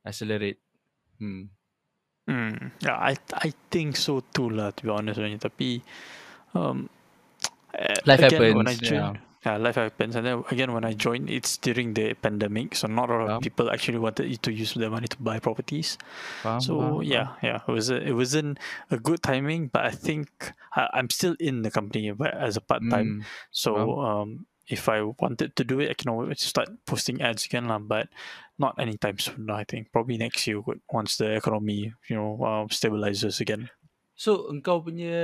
accelerate. 0.03 0.59
Hmm. 1.23 1.51
Mm, 2.29 2.77
yeah, 2.85 3.01
I 3.01 3.17
I 3.33 3.57
think 3.73 3.97
so 3.97 4.21
too 4.37 4.53
lah. 4.53 4.77
To 4.77 4.81
be 4.85 4.93
honest, 4.93 5.17
sebenarnya. 5.17 5.41
Tapi 5.41 5.81
um, 6.53 6.93
eh, 7.73 7.97
Life 8.05 8.29
again, 8.29 8.53
when 8.53 8.69
I 8.69 8.77
happens, 8.77 8.85
joined, 8.85 9.17
yeah. 9.49 9.57
life 9.57 9.81
happens, 9.81 10.13
and 10.13 10.27
then 10.29 10.45
again 10.53 10.77
when 10.77 10.85
I 10.85 10.93
joined, 10.93 11.33
it's 11.33 11.57
during 11.57 11.97
the 11.97 12.13
pandemic, 12.21 12.77
so 12.77 12.85
not 12.85 13.09
a 13.09 13.17
lot 13.17 13.31
of 13.31 13.41
people 13.41 13.73
actually 13.73 13.97
wanted 13.97 14.29
to 14.29 14.51
use 14.53 14.77
their 14.77 14.93
money 14.93 15.09
to 15.09 15.17
buy 15.17 15.41
properties. 15.41 15.97
Faham, 16.45 16.61
So 16.61 16.73
faham, 16.77 17.09
yeah, 17.09 17.29
yeah, 17.41 17.65
it 17.65 17.73
was 17.73 17.89
a, 17.89 17.97
it 17.97 18.13
wasn't 18.13 18.61
a 18.93 19.01
good 19.01 19.25
timing, 19.25 19.73
but 19.73 19.89
I 19.89 19.95
think 19.97 20.29
I, 20.77 20.93
I'm 20.93 21.09
still 21.09 21.33
in 21.41 21.65
the 21.65 21.73
company 21.73 22.13
but 22.13 22.37
as 22.37 22.61
a 22.61 22.61
part 22.61 22.85
time. 22.93 23.25
Hmm. 23.25 23.29
So 23.51 24.01
um, 24.05 24.47
if 24.69 24.89
I 24.89 25.01
wanted 25.03 25.57
to 25.57 25.65
do 25.65 25.81
it, 25.81 25.91
I 25.91 25.95
can 25.95 26.11
always 26.13 26.45
start 26.45 26.69
posting 26.85 27.23
ads 27.23 27.49
again 27.49 27.69
lah. 27.69 27.81
But 27.81 28.13
not 28.59 28.79
anytime 28.79 29.19
soon. 29.19 29.51
I 29.51 29.65
think 29.65 29.93
probably 29.93 30.19
next 30.19 30.47
year 30.47 30.61
would- 30.61 30.83
once 30.91 31.17
the 31.17 31.37
economy 31.37 31.95
you 32.11 32.17
know 32.17 32.43
um, 32.45 32.69
stabilizes 32.69 33.41
again. 33.41 33.71
So 34.19 34.51
engkau 34.51 34.83
punya 34.83 35.15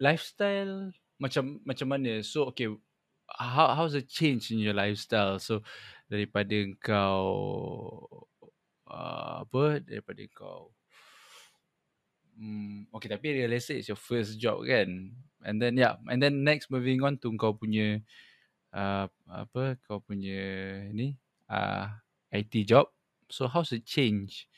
lifestyle 0.00 0.90
macam 1.20 1.60
macam 1.68 1.86
mana? 1.92 2.24
So 2.24 2.48
okay, 2.50 2.72
how 3.28 3.76
how's 3.76 3.92
the 3.92 4.02
change 4.02 4.48
in 4.50 4.58
your 4.58 4.74
lifestyle? 4.74 5.36
So 5.38 5.60
daripada 6.08 6.56
engkau 6.56 7.20
uh, 8.88 9.44
apa? 9.44 9.80
Daripada 9.84 10.20
engkau 10.24 10.72
Hmm, 12.34 12.90
okay 12.90 13.06
tapi 13.06 13.30
real 13.30 13.54
estate 13.54 13.86
is 13.86 13.86
your 13.86 13.98
first 14.00 14.42
job 14.42 14.66
kan? 14.66 15.14
And 15.46 15.62
then 15.62 15.78
yeah, 15.78 16.02
and 16.10 16.18
then 16.18 16.42
next 16.42 16.66
moving 16.66 16.98
on 17.06 17.14
to 17.22 17.30
kau 17.38 17.54
punya 17.54 18.02
uh, 18.74 19.06
apa? 19.30 19.78
Kau 19.86 20.02
punya 20.02 20.42
ni 20.90 21.14
uh, 21.46 21.86
IT 22.34 22.66
job. 22.66 22.90
So 23.30 23.46
how's 23.46 23.70
the 23.70 23.78
change 23.80 24.48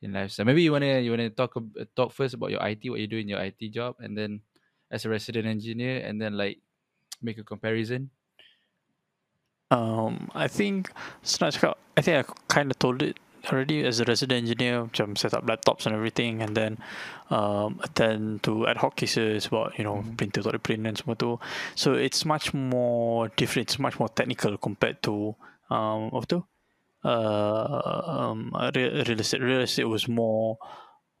in 0.00 0.12
lifestyle? 0.16 0.48
Maybe 0.48 0.64
you 0.64 0.72
wanna 0.72 0.98
you 1.04 1.12
wanna 1.12 1.30
talk 1.30 1.54
talk 1.94 2.12
first 2.12 2.34
about 2.34 2.50
your 2.50 2.64
IT, 2.64 2.88
what 2.88 3.00
you 3.00 3.06
do 3.06 3.20
in 3.20 3.28
your 3.28 3.40
IT 3.44 3.68
job, 3.68 4.00
and 4.00 4.16
then 4.16 4.40
as 4.90 5.04
a 5.04 5.10
resident 5.12 5.46
engineer, 5.46 6.00
and 6.00 6.20
then 6.20 6.36
like 6.36 6.58
make 7.22 7.38
a 7.38 7.44
comparison. 7.44 8.10
Um, 9.72 10.28
I 10.34 10.48
think 10.48 10.92
I 11.24 12.00
think 12.02 12.16
I 12.20 12.24
kind 12.48 12.70
of 12.70 12.78
told 12.78 13.00
it 13.00 13.16
already 13.50 13.84
as 13.84 14.00
a 14.00 14.04
resident 14.04 14.44
engineer, 14.44 14.84
macam 14.84 15.16
set 15.16 15.32
up 15.32 15.46
laptops 15.48 15.86
and 15.86 15.96
everything, 15.96 16.42
and 16.42 16.54
then 16.56 16.76
um, 17.30 17.80
attend 17.82 18.42
to 18.44 18.68
ad 18.68 18.76
hoc 18.76 18.96
cases 18.96 19.46
about 19.48 19.78
you 19.78 19.84
know 19.84 20.04
Mhm. 20.04 20.16
printer 20.20 20.44
tak 20.44 20.60
print 20.62 20.84
dan 20.84 20.94
semua 20.96 21.16
tu. 21.16 21.40
So 21.74 21.94
it's 21.96 22.28
much 22.28 22.52
more 22.52 23.32
different. 23.40 23.72
It's 23.72 23.80
much 23.80 23.96
more 23.96 24.12
technical 24.12 24.60
compared 24.60 25.00
to 25.08 25.34
um, 25.72 26.12
apa 26.12 26.26
tu? 26.28 26.38
Uh, 27.04 28.02
um, 28.06 28.52
real, 28.74 29.20
estate. 29.20 29.40
Real 29.42 29.60
estate 29.60 29.84
was 29.84 30.08
more 30.08 30.58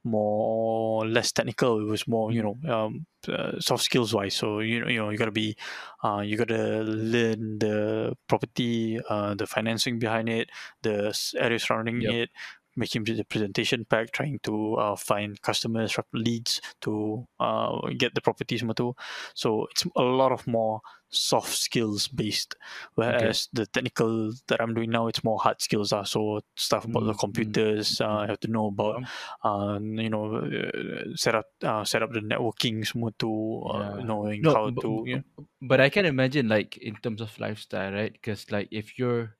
more 0.04 1.06
less 1.06 1.30
technical. 1.32 1.80
It 1.80 1.84
was 1.90 2.08
more, 2.08 2.32
you 2.32 2.42
know, 2.42 2.58
um, 2.72 3.06
uh, 3.28 3.60
soft 3.60 3.84
skills 3.84 4.12
wise. 4.14 4.34
So 4.34 4.58
you 4.60 4.80
know, 4.80 4.88
you 4.88 4.98
know, 4.98 5.10
you 5.10 5.18
gotta 5.18 5.30
be, 5.32 5.56
uh, 6.02 6.20
you 6.24 6.36
gotta 6.36 6.82
learn 6.82 7.58
the 7.58 8.16
property, 8.28 9.00
uh, 9.08 9.34
the 9.34 9.46
financing 9.46 9.98
behind 9.98 10.28
it, 10.28 10.50
the 10.82 11.16
area 11.38 11.58
surrounding 11.58 12.00
Yep. 12.00 12.10
it, 12.10 12.30
making 12.76 13.04
the 13.04 13.24
presentation 13.24 13.84
pack, 13.84 14.12
trying 14.12 14.38
to 14.44 14.74
uh, 14.76 14.96
find 14.96 15.40
customers, 15.42 15.96
leads 16.12 16.60
to 16.80 17.26
uh, 17.40 17.78
get 17.96 18.14
the 18.14 18.20
properties 18.20 18.60
semua 18.60 18.74
tu. 18.74 18.94
So 19.34 19.66
it's 19.70 19.84
a 19.96 20.02
lot 20.02 20.32
of 20.32 20.46
more 20.46 20.80
soft 21.12 21.52
skills 21.52 22.08
based, 22.08 22.56
whereas 22.94 23.48
the 23.52 23.66
technical 23.66 24.32
that 24.48 24.60
I'm 24.60 24.72
doing 24.74 24.90
now 24.90 25.08
it's 25.08 25.24
more 25.24 25.38
hard 25.38 25.60
skills. 25.60 25.92
Uh, 25.92 26.04
so 26.04 26.40
stuff 26.56 26.84
about 26.84 27.04
the 27.04 27.12
Mm, 27.12 27.18
mm, 27.34 27.58
computers, 27.58 28.00
uh, 28.00 28.24
I 28.24 28.26
have 28.26 28.40
to 28.40 28.48
know 28.50 28.68
about 28.68 29.02
uh, 29.44 29.78
you 29.80 30.08
know 30.10 30.36
uh, 30.36 31.12
set 31.16 31.34
up 31.34 31.46
uh, 31.62 31.84
set 31.84 32.02
up 32.02 32.12
the 32.12 32.20
networking 32.20 32.86
semua 32.86 33.12
tu 33.18 33.28
uh, 33.68 34.00
Yeah. 34.00 34.04
knowing 34.04 34.44
No, 34.44 34.52
how 34.52 34.70
but, 34.70 34.84
to 34.84 35.04
you 35.04 35.16
know, 35.22 35.46
but 35.60 35.80
I 35.80 35.88
can 35.88 36.04
imagine 36.04 36.48
like 36.48 36.76
in 36.78 36.96
terms 36.96 37.20
of 37.20 37.38
lifestyle, 37.38 37.92
right? 37.92 38.12
Because 38.12 38.50
like 38.50 38.68
if 38.70 38.98
you're 38.98 39.36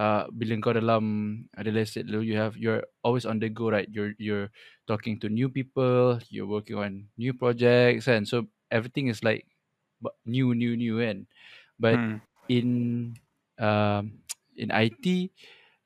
uh 0.00 0.24
bila 0.32 0.56
kau 0.64 0.72
dalam 0.72 1.04
dulu, 1.60 2.24
you 2.24 2.36
have 2.40 2.56
you're 2.56 2.80
always 3.04 3.28
on 3.28 3.36
the 3.36 3.52
go, 3.52 3.68
right? 3.68 3.88
You're 3.92 4.16
you're 4.16 4.48
talking 4.88 5.20
to 5.20 5.28
new 5.28 5.52
people, 5.52 6.16
you're 6.32 6.48
working 6.48 6.80
on 6.80 7.12
new 7.20 7.36
projects, 7.36 8.08
and 8.08 8.24
so 8.24 8.48
everything 8.72 9.12
is 9.12 9.20
like 9.20 9.44
new, 10.24 10.56
new, 10.56 10.72
new, 10.76 11.04
and 11.04 11.28
but 11.76 12.00
hmm. 12.00 12.16
in 12.48 13.12
um 13.60 14.24
in 14.56 14.72
IT 14.72 15.30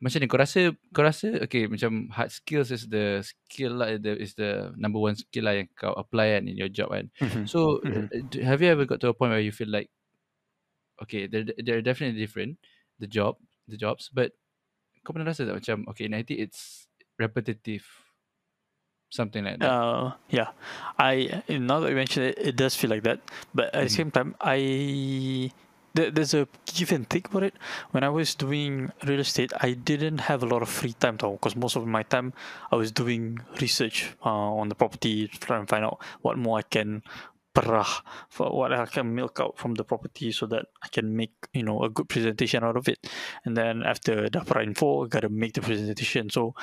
macam 0.02 0.20
ni 0.20 0.28
kau 0.28 0.36
rasa 0.36 0.74
kau 0.92 1.00
rasa 1.00 1.40
okay 1.40 1.64
macam 1.64 2.12
hard 2.12 2.28
skills 2.28 2.68
is 2.68 2.84
the 2.92 3.24
skill 3.24 3.80
lah 3.80 3.96
the 3.96 4.12
is 4.20 4.36
the 4.36 4.68
number 4.76 5.00
one 5.00 5.16
skill 5.16 5.48
lah 5.48 5.56
yang 5.56 5.70
kau 5.80 5.96
apply 5.96 6.36
kan 6.36 6.44
in 6.44 6.60
your 6.60 6.68
job 6.68 6.92
kan 6.92 7.08
Mhm. 7.20 7.48
so 7.48 7.80
Mhm. 7.84 8.10
uh, 8.12 8.20
have 8.44 8.60
you 8.60 8.68
ever 8.68 8.84
got 8.84 9.00
to 9.00 9.08
a 9.08 9.16
point 9.16 9.32
where 9.32 9.40
you 9.40 9.54
feel 9.54 9.70
like 9.70 9.88
okay 11.00 11.26
they're 11.26 11.46
they're 11.64 11.80
definitely 11.80 12.18
different 12.18 12.58
the 13.00 13.08
job 13.08 13.38
the 13.68 13.76
jobs 13.76 14.10
but 14.12 14.32
kau 15.04 15.12
pernah 15.12 15.28
rasa 15.32 15.44
tak 15.48 15.56
macam 15.60 15.84
okay 15.88 16.08
in 16.08 16.16
IT 16.16 16.32
it's 16.36 16.88
repetitive 17.20 17.84
something 19.10 19.44
like 19.44 19.60
that 19.60 19.78
Uh, 19.78 20.12
yeah, 20.30 20.50
I 20.98 21.42
now 21.48 21.80
that 21.80 21.88
you 21.90 21.94
mention 21.96 22.22
it, 22.24 22.38
it 22.38 22.56
does 22.56 22.74
feel 22.74 22.90
like 22.90 23.04
that. 23.04 23.20
But 23.54 23.74
at 23.74 23.84
the 23.84 23.88
Mhm. 23.88 23.88
same 23.88 24.10
time, 24.10 24.34
I 24.40 25.52
there's 25.94 26.34
a 26.34 26.48
give 26.66 26.90
and 26.90 27.08
take 27.08 27.28
about 27.28 27.44
it. 27.44 27.54
When 27.92 28.02
I 28.02 28.08
was 28.08 28.34
doing 28.34 28.90
real 29.06 29.20
estate, 29.20 29.52
I 29.60 29.74
didn't 29.74 30.26
have 30.26 30.42
a 30.42 30.46
lot 30.46 30.60
of 30.60 30.68
free 30.68 30.92
time, 30.92 31.18
though, 31.18 31.32
because 31.38 31.54
most 31.54 31.76
of 31.76 31.86
my 31.86 32.02
time 32.02 32.32
I 32.72 32.76
was 32.76 32.90
doing 32.90 33.38
research 33.60 34.10
uh, 34.26 34.58
on 34.58 34.68
the 34.70 34.74
property, 34.74 35.28
trying 35.28 35.62
to 35.64 35.70
find 35.70 35.84
out 35.84 36.02
what 36.20 36.36
more 36.36 36.58
I 36.58 36.62
can 36.62 37.04
perah 37.54 37.86
for 38.28 38.50
what 38.50 38.72
I 38.74 38.84
can 38.86 39.14
milk 39.14 39.38
out 39.40 39.56
from 39.56 39.74
the 39.74 39.84
property 39.84 40.32
so 40.32 40.46
that 40.50 40.66
I 40.82 40.88
can 40.90 41.14
make 41.14 41.32
you 41.54 41.62
know 41.62 41.82
a 41.86 41.88
good 41.90 42.08
presentation 42.10 42.64
out 42.66 42.76
of 42.76 42.88
it. 42.88 42.98
And 43.46 43.56
then 43.56 43.82
after 43.86 44.28
the 44.28 44.42
perah 44.42 44.64
info, 44.66 45.06
gotta 45.06 45.28
make 45.30 45.54
the 45.54 45.62
presentation. 45.62 46.28
So 46.30 46.54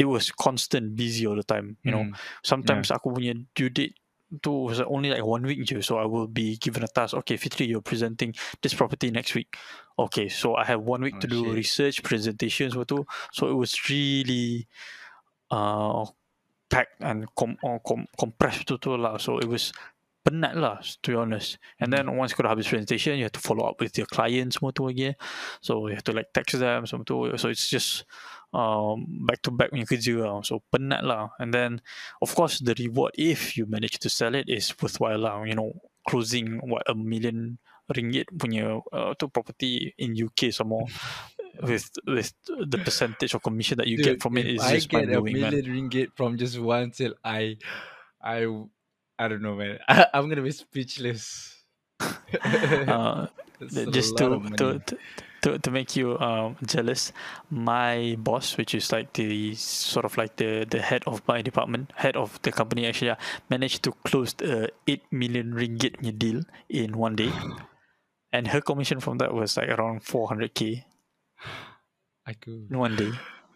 it 0.00 0.06
was 0.08 0.32
constant 0.32 0.96
busy 0.96 1.26
all 1.28 1.36
the 1.36 1.44
time. 1.44 1.76
You 1.84 1.92
know, 1.92 2.04
Mm. 2.08 2.16
sometimes 2.42 2.88
aku 2.90 3.12
punya 3.12 3.36
due 3.54 3.68
date 3.68 3.94
tu 4.42 4.68
was 4.68 4.80
only 4.84 5.08
like 5.08 5.24
one 5.24 5.40
week. 5.44 5.64
So 5.80 5.96
I 5.96 6.04
will 6.04 6.28
be 6.28 6.56
given 6.60 6.84
a 6.84 6.88
task. 6.88 7.14
Okay, 7.24 7.36
Fitri, 7.36 7.64
you're 7.66 7.80
presenting 7.80 8.34
this 8.60 8.74
property 8.76 9.10
next 9.10 9.34
week. 9.34 9.56
Okay, 9.98 10.28
so 10.28 10.54
I 10.56 10.64
have 10.68 10.80
one 10.84 11.00
week 11.00 11.16
Oh, 11.16 11.20
to 11.24 11.26
do 11.28 11.40
shit. 11.48 11.54
research, 11.56 11.96
presentations, 12.04 12.76
what 12.76 12.88
tu. 12.88 13.04
So 13.32 13.48
it 13.48 13.56
was 13.56 13.72
really 13.88 14.68
uh 15.50 16.04
packed 16.68 17.00
and 17.00 17.24
com, 17.34 17.56
com, 17.84 18.04
compressed 18.20 18.68
betul 18.68 19.00
lah. 19.00 19.16
So 19.16 19.40
it 19.40 19.48
was 19.48 19.72
penat 20.24 20.54
lah 20.58 20.80
to 21.02 21.12
be 21.12 21.16
honest. 21.16 21.58
And 21.80 21.92
then 21.92 22.10
once 22.16 22.34
kau 22.34 22.44
dah 22.44 22.52
habis 22.52 22.68
presentation, 22.68 23.16
you 23.16 23.26
have 23.26 23.36
to 23.36 23.42
follow 23.42 23.66
up 23.66 23.80
with 23.80 23.96
your 23.96 24.10
clients 24.10 24.58
semua 24.58 24.74
tu 24.74 24.86
lagi. 24.86 25.14
So 25.64 25.88
you 25.88 25.96
have 25.96 26.06
to 26.06 26.14
like 26.14 26.30
text 26.34 26.58
them 26.58 26.84
semua 26.84 27.06
tu. 27.06 27.30
So 27.38 27.48
it's 27.48 27.70
just 27.70 28.04
um, 28.52 29.06
back 29.24 29.40
to 29.46 29.50
back 29.54 29.72
punya 29.72 29.88
kerja 29.88 30.14
lah. 30.20 30.44
So 30.44 30.60
penat 30.68 31.06
lah. 31.06 31.32
And 31.40 31.54
then 31.54 31.80
of 32.20 32.34
course 32.34 32.60
the 32.60 32.76
reward 32.76 33.16
if 33.16 33.56
you 33.56 33.64
manage 33.64 33.98
to 34.04 34.08
sell 34.12 34.34
it 34.34 34.50
is 34.50 34.74
worthwhile 34.76 35.22
lah. 35.22 35.42
You 35.46 35.56
know, 35.56 35.72
closing 36.04 36.60
what 36.64 36.84
a 36.88 36.94
million 36.96 37.58
ringgit 37.88 38.28
punya 38.36 38.84
uh, 38.92 39.16
tu 39.16 39.32
property 39.32 39.96
in 39.96 40.12
UK 40.12 40.52
some 40.52 40.76
more 40.76 40.84
with 41.62 41.90
with 42.06 42.32
the 42.46 42.78
percentage 42.78 43.34
of 43.34 43.42
commission 43.42 43.78
that 43.78 43.88
you 43.88 43.96
get 43.96 44.18
Dude, 44.18 44.22
from 44.22 44.36
it 44.38 44.46
is 44.46 44.62
I 44.62 44.76
just 44.76 44.88
get 44.88 45.08
mind 45.08 45.10
a 45.10 45.20
blowing 45.20 45.40
man. 45.40 45.50
million 45.50 45.66
ringgit 45.66 46.08
from 46.14 46.36
just 46.38 46.58
one 46.58 46.92
sale, 46.92 47.14
I, 47.24 47.56
I, 48.22 48.46
I 49.18 49.28
don't 49.28 49.42
know, 49.42 49.56
man. 49.56 49.78
I, 49.88 50.06
I'm 50.14 50.28
gonna 50.28 50.42
be 50.42 50.52
speechless. 50.52 51.54
Uh, 52.30 53.26
a 53.60 53.86
just 53.90 54.16
to, 54.18 54.38
to 54.56 54.78
to 54.78 54.98
to 55.42 55.58
to 55.58 55.70
make 55.70 55.96
you 55.96 56.18
um 56.18 56.56
jealous 56.64 57.12
my 57.50 58.16
boss 58.18 58.56
which 58.56 58.74
is 58.74 58.92
like 58.92 59.12
the 59.14 59.54
sort 59.54 60.04
of 60.04 60.16
like 60.16 60.36
the 60.36 60.66
the 60.70 60.80
head 60.80 61.02
of 61.06 61.22
my 61.26 61.42
department 61.42 61.92
head 61.96 62.16
of 62.16 62.40
the 62.42 62.52
company 62.52 62.86
actually 62.86 63.10
uh, 63.10 63.16
managed 63.50 63.82
to 63.82 63.92
close 64.04 64.34
the 64.34 64.70
8 64.86 65.02
million 65.10 65.54
ringgit 65.54 65.98
deal 66.18 66.42
in 66.68 66.96
one 66.96 67.16
day 67.16 67.32
and 68.32 68.48
her 68.48 68.60
commission 68.60 69.00
from 69.00 69.18
that 69.18 69.34
was 69.34 69.56
like 69.56 69.68
around 69.68 70.02
400k 70.02 70.84
Aku. 72.26 72.66
in 72.70 72.78
one 72.78 72.96
day 72.96 73.12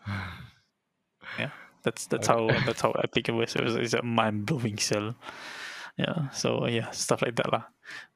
that's 1.85 2.07
that's 2.07 2.27
how 2.27 2.49
that's 2.67 2.81
how 2.83 2.91
epic 3.03 3.29
it 3.29 3.33
was 3.33 3.55
it 3.57 3.63
was 3.65 3.77
it's 3.77 3.95
a 3.95 4.03
mind-blowing 4.03 4.79
sell 4.79 5.15
yeah 5.99 6.31
so 6.31 6.67
yeah 6.67 6.91
stuff 6.91 7.23
like 7.23 7.37
that 7.37 7.51
lah 7.53 7.65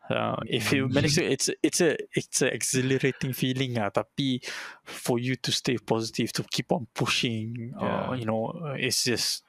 uh, 0.09 0.38
if 0.46 0.70
you 0.72 0.88
manage 0.88 1.14
to 1.18 1.24
it's 1.24 1.50
it's 1.62 1.81
a 1.83 1.96
it's 2.14 2.40
an 2.40 2.48
exhilarating 2.55 3.33
feeling 3.35 3.76
ah 3.79 3.90
tapi 3.90 4.38
for 4.87 5.18
you 5.18 5.35
to 5.35 5.50
stay 5.50 5.76
positive 5.76 6.31
to 6.33 6.46
keep 6.48 6.70
on 6.72 6.87
pushing 6.94 7.74
uh, 7.76 8.14
you 8.14 8.24
know 8.24 8.55
uh, 8.64 8.79
it's 8.79 9.02
just 9.05 9.42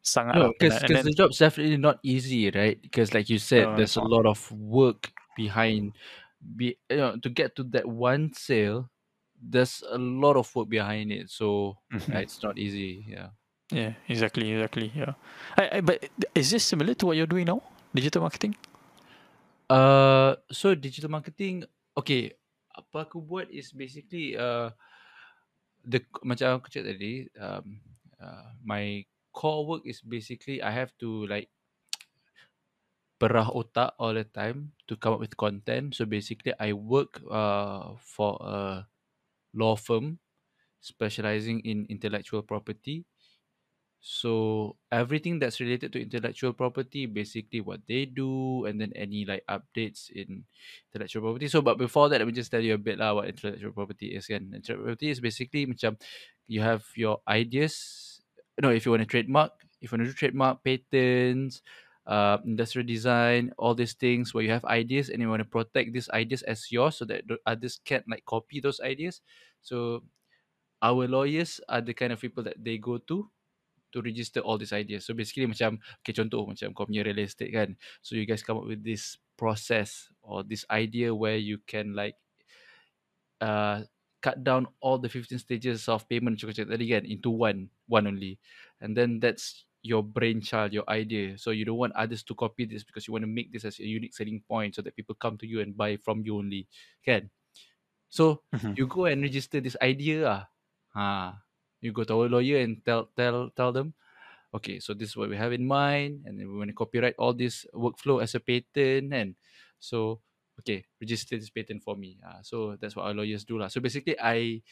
sangat 0.00 0.34
No, 0.34 0.48
because 0.56 0.80
penat. 0.80 0.84
and 0.88 0.96
then 0.96 1.04
the 1.04 1.12
job's 1.12 1.38
definitely 1.38 1.76
not 1.76 2.00
easy, 2.02 2.48
right? 2.50 2.80
Because 2.80 3.12
like 3.12 3.28
you 3.28 3.36
said, 3.38 3.68
No, 3.68 3.76
there's 3.76 3.96
a 4.00 4.04
lot 4.04 4.24
of 4.24 4.40
work 4.52 5.12
behind. 5.36 5.92
Be 6.40 6.78
you 6.88 6.96
know 6.96 7.16
to 7.20 7.28
get 7.28 7.52
to 7.60 7.62
that 7.76 7.84
one 7.84 8.32
sale, 8.32 8.88
there's 9.36 9.82
a 9.84 9.98
lot 10.00 10.36
of 10.40 10.48
work 10.56 10.72
behind 10.72 11.12
it. 11.12 11.28
So 11.28 11.76
Mhm. 11.92 12.14
uh, 12.14 12.24
it's 12.24 12.40
not 12.42 12.56
easy. 12.56 13.04
Yeah. 13.04 13.36
Yeah 13.70 13.92
exactly 14.08 14.52
exactly 14.52 14.92
yeah 14.94 15.12
I, 15.56 15.78
I, 15.78 15.80
but 15.80 16.08
is 16.34 16.50
this 16.50 16.64
similar 16.64 16.94
to 16.94 17.06
what 17.06 17.16
you're 17.16 17.28
doing 17.28 17.46
now 17.46 17.62
digital 17.94 18.22
marketing 18.22 18.56
Uh, 19.68 20.32
so 20.50 20.72
digital 20.74 21.12
marketing, 21.12 21.64
okay. 21.92 22.32
Apa 22.72 23.04
aku 23.04 23.18
buat 23.20 23.50
is 23.50 23.74
basically 23.74 24.38
uh 24.38 24.70
the 25.82 26.00
macam 26.22 26.62
aku 26.62 26.70
cakap 26.70 26.94
tadi, 26.94 27.26
um, 27.36 27.82
uh, 28.22 28.54
my 28.62 29.02
core 29.34 29.66
work 29.66 29.82
is 29.84 29.98
basically 30.00 30.62
I 30.62 30.70
have 30.70 30.94
to 31.02 31.26
like 31.26 31.50
perah 33.18 33.50
otak 33.50 33.98
all 33.98 34.14
the 34.14 34.22
time 34.22 34.70
to 34.86 34.94
come 34.94 35.18
up 35.18 35.20
with 35.20 35.34
content. 35.34 35.92
So 35.98 36.06
basically, 36.06 36.54
I 36.56 36.72
work 36.72 37.18
uh 37.26 37.98
for 37.98 38.38
a 38.40 38.86
law 39.52 39.74
firm 39.74 40.22
specializing 40.80 41.60
in 41.66 41.84
intellectual 41.90 42.46
property. 42.46 43.04
So 44.00 44.76
everything 44.92 45.38
that's 45.38 45.58
related 45.58 45.92
to 45.92 46.00
intellectual 46.00 46.52
property, 46.52 47.06
basically 47.06 47.60
what 47.60 47.80
they 47.88 48.06
do, 48.06 48.64
and 48.66 48.80
then 48.80 48.92
any 48.94 49.24
like 49.26 49.42
updates 49.50 50.10
in 50.10 50.44
intellectual 50.92 51.22
property. 51.22 51.48
So, 51.48 51.62
but 51.62 51.78
before 51.78 52.08
that, 52.08 52.18
let 52.18 52.26
me 52.26 52.32
just 52.32 52.50
tell 52.50 52.62
you 52.62 52.74
a 52.74 52.78
bit 52.78 52.98
lah 52.98 53.14
what 53.14 53.28
intellectual 53.28 53.72
property 53.72 54.14
is. 54.14 54.26
Kan? 54.26 54.54
Intellectual 54.54 54.86
property 54.86 55.10
is 55.10 55.20
basically 55.20 55.66
macam 55.66 55.98
you 56.46 56.62
have 56.62 56.86
your 56.94 57.18
ideas. 57.26 58.22
No, 58.62 58.70
if 58.70 58.86
you 58.86 58.94
want 58.94 59.02
to 59.02 59.10
trademark, 59.10 59.52
if 59.82 59.90
you 59.90 59.98
want 59.98 60.06
to 60.06 60.14
do 60.14 60.18
trademark, 60.18 60.62
patents, 60.62 61.62
uh, 62.06 62.38
industrial 62.46 62.86
design, 62.86 63.50
all 63.58 63.74
these 63.74 63.94
things 63.94 64.32
where 64.32 64.42
you 64.42 64.50
have 64.50 64.64
ideas 64.64 65.10
and 65.10 65.20
you 65.20 65.28
want 65.28 65.42
to 65.42 65.48
protect 65.48 65.92
these 65.92 66.08
ideas 66.10 66.42
as 66.46 66.70
yours 66.70 66.96
so 66.96 67.04
that 67.04 67.26
the 67.26 67.36
others 67.46 67.78
can't 67.84 68.06
like 68.08 68.24
copy 68.24 68.60
those 68.62 68.78
ideas. 68.80 69.20
So 69.60 70.06
our 70.82 71.06
lawyers 71.06 71.60
are 71.68 71.82
the 71.82 71.94
kind 71.94 72.12
of 72.12 72.20
people 72.22 72.42
that 72.44 72.62
they 72.62 72.78
go 72.78 72.98
to 73.10 73.28
to 73.92 74.02
register 74.02 74.40
all 74.40 74.58
these 74.58 74.72
ideas. 74.74 75.06
So 75.06 75.14
basically 75.14 75.46
macam 75.48 75.80
okay 76.04 76.14
contoh 76.16 76.44
macam 76.48 76.72
kau 76.76 76.86
punya 76.88 77.04
real 77.06 77.20
estate 77.22 77.52
kan. 77.54 77.76
So 78.04 78.14
you 78.16 78.26
guys 78.28 78.42
come 78.44 78.58
up 78.60 78.68
with 78.68 78.84
this 78.84 79.16
process 79.38 80.10
or 80.22 80.42
this 80.44 80.66
idea 80.72 81.14
where 81.14 81.38
you 81.38 81.58
can 81.66 81.94
like 81.94 82.18
uh 83.40 83.84
cut 84.20 84.42
down 84.42 84.66
all 84.80 84.98
the 84.98 85.08
15 85.08 85.38
stages 85.38 85.86
of 85.86 86.02
payment 86.10 86.34
macam 86.38 86.50
cakap 86.50 86.68
tadi 86.74 86.86
kan 86.90 87.04
into 87.06 87.30
one 87.30 87.70
one 87.86 88.06
only. 88.10 88.38
And 88.82 88.98
then 88.98 89.22
that's 89.22 89.62
your 89.86 90.02
brainchild, 90.02 90.74
your 90.74 90.82
idea. 90.90 91.38
So 91.38 91.54
you 91.54 91.62
don't 91.62 91.78
want 91.78 91.94
others 91.94 92.26
to 92.26 92.34
copy 92.34 92.66
this 92.66 92.82
because 92.82 93.06
you 93.06 93.14
want 93.14 93.22
to 93.22 93.30
make 93.30 93.54
this 93.54 93.62
as 93.62 93.78
a 93.78 93.86
unique 93.86 94.10
selling 94.14 94.42
point 94.42 94.74
so 94.74 94.82
that 94.82 94.98
people 94.98 95.14
come 95.14 95.38
to 95.38 95.46
you 95.46 95.62
and 95.62 95.78
buy 95.78 95.94
from 96.02 96.26
you 96.26 96.34
only. 96.42 96.66
Kan? 97.06 97.30
So 98.10 98.44
Mhm. 98.52 98.78
you 98.78 98.86
go 98.88 99.06
and 99.06 99.22
register 99.22 99.60
this 99.60 99.76
idea 99.82 100.26
ah. 100.28 100.44
Ha. 100.96 101.40
You 101.80 101.92
go 101.92 102.04
to 102.04 102.14
our 102.14 102.28
lawyer 102.28 102.58
and 102.58 102.82
tell 102.84 103.08
tell 103.14 103.50
tell 103.54 103.72
them 103.72 103.94
okay, 104.54 104.80
so 104.80 104.94
this 104.94 105.10
is 105.10 105.16
what 105.16 105.28
we 105.28 105.36
have 105.36 105.52
in 105.52 105.66
mind, 105.66 106.24
and 106.24 106.38
we 106.38 106.46
want 106.46 106.70
to 106.70 106.76
copyright 106.76 107.14
all 107.18 107.32
this 107.32 107.66
workflow 107.74 108.22
as 108.22 108.34
a 108.34 108.40
patent, 108.40 109.12
and 109.12 109.34
so 109.80 110.20
okay, 110.60 110.84
register 111.00 111.36
this 111.36 111.50
patent 111.50 111.82
for 111.82 111.96
me. 111.96 112.18
Uh, 112.24 112.40
so 112.42 112.76
that's 112.80 112.96
what 112.96 113.06
our 113.06 113.14
lawyers 113.14 113.44
do 113.44 113.58
lah. 113.58 113.68
So 113.68 113.80
basically, 113.80 114.16
I 114.18 114.62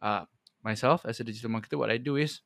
uh, 0.00 0.24
myself 0.62 1.04
as 1.04 1.20
a 1.20 1.24
digital 1.24 1.50
marketer, 1.50 1.78
what 1.78 1.90
I 1.90 1.98
do 1.98 2.16
is 2.16 2.40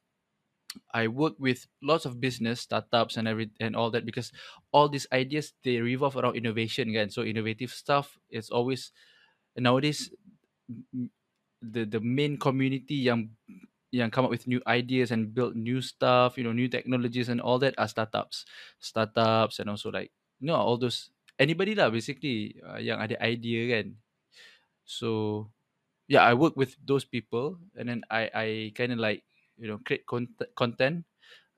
I 0.91 1.07
work 1.07 1.39
with 1.39 1.67
lots 1.83 2.05
of 2.05 2.19
business 2.19 2.67
startups 2.67 3.17
and 3.17 3.29
every 3.29 3.51
and 3.61 3.77
all 3.77 3.91
that 3.95 4.03
because 4.05 4.33
all 4.73 4.89
these 4.89 5.07
ideas 5.13 5.55
they 5.63 5.79
revolve 5.79 6.17
around 6.17 6.35
innovation 6.35 6.91
again. 6.91 7.11
So 7.11 7.23
innovative 7.23 7.71
stuff 7.71 8.19
is 8.27 8.51
always 8.51 8.91
nowadays 9.55 10.11
the 11.63 11.87
the 11.87 12.03
main 12.03 12.43
community 12.43 13.07
yang 13.07 13.31
yang 13.95 14.11
come 14.11 14.27
up 14.27 14.33
with 14.35 14.51
new 14.51 14.59
ideas 14.67 15.15
and 15.15 15.31
build 15.31 15.55
new 15.55 15.79
stuff, 15.79 16.35
you 16.35 16.43
know, 16.43 16.51
new 16.53 16.67
technologies 16.67 17.31
and 17.31 17.39
all 17.39 17.59
that 17.63 17.79
are 17.79 17.87
startups. 17.89 18.43
Startups 18.83 19.63
and 19.63 19.71
also 19.71 19.91
like 19.95 20.11
you 20.43 20.51
know 20.51 20.59
all 20.59 20.75
those 20.77 21.15
anybody 21.39 21.79
lah 21.79 21.91
basically 21.95 22.59
uh, 22.67 22.83
yang 22.83 22.99
ada 22.99 23.15
idea 23.23 23.79
kan. 23.79 23.87
So 24.85 25.51
yeah, 26.09 26.25
I 26.25 26.35
work 26.35 26.57
with 26.57 26.77
those 26.83 27.05
people 27.05 27.59
and 27.77 27.89
then 27.89 28.03
I 28.11 28.23
I 28.35 28.49
kind 28.77 28.93
of 28.93 29.01
like 29.01 29.25
you 29.59 29.69
know 29.69 29.79
create 29.83 30.07
con- 30.07 30.37
content 30.57 31.07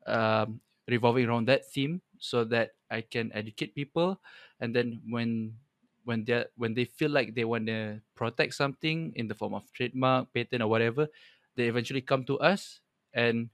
um, 0.06 0.60
revolving 0.88 1.26
around 1.26 1.48
that 1.48 1.66
theme 1.66 2.02
so 2.18 2.44
that 2.52 2.76
I 2.90 3.02
can 3.02 3.32
educate 3.34 3.74
people 3.74 4.20
and 4.60 4.74
then 4.76 5.02
when 5.08 5.58
when 6.06 6.24
they 6.24 6.46
when 6.56 6.74
they 6.74 6.86
feel 6.86 7.10
like 7.10 7.34
they 7.34 7.44
want 7.44 7.66
to 7.66 8.00
protect 8.14 8.54
something 8.54 9.12
in 9.16 9.26
the 9.28 9.34
form 9.34 9.54
of 9.54 9.66
trademark 9.74 10.32
patent 10.32 10.62
or 10.62 10.70
whatever 10.70 11.08
they 11.56 11.66
eventually 11.66 12.04
come 12.04 12.22
to 12.24 12.38
us 12.38 12.80
and 13.16 13.48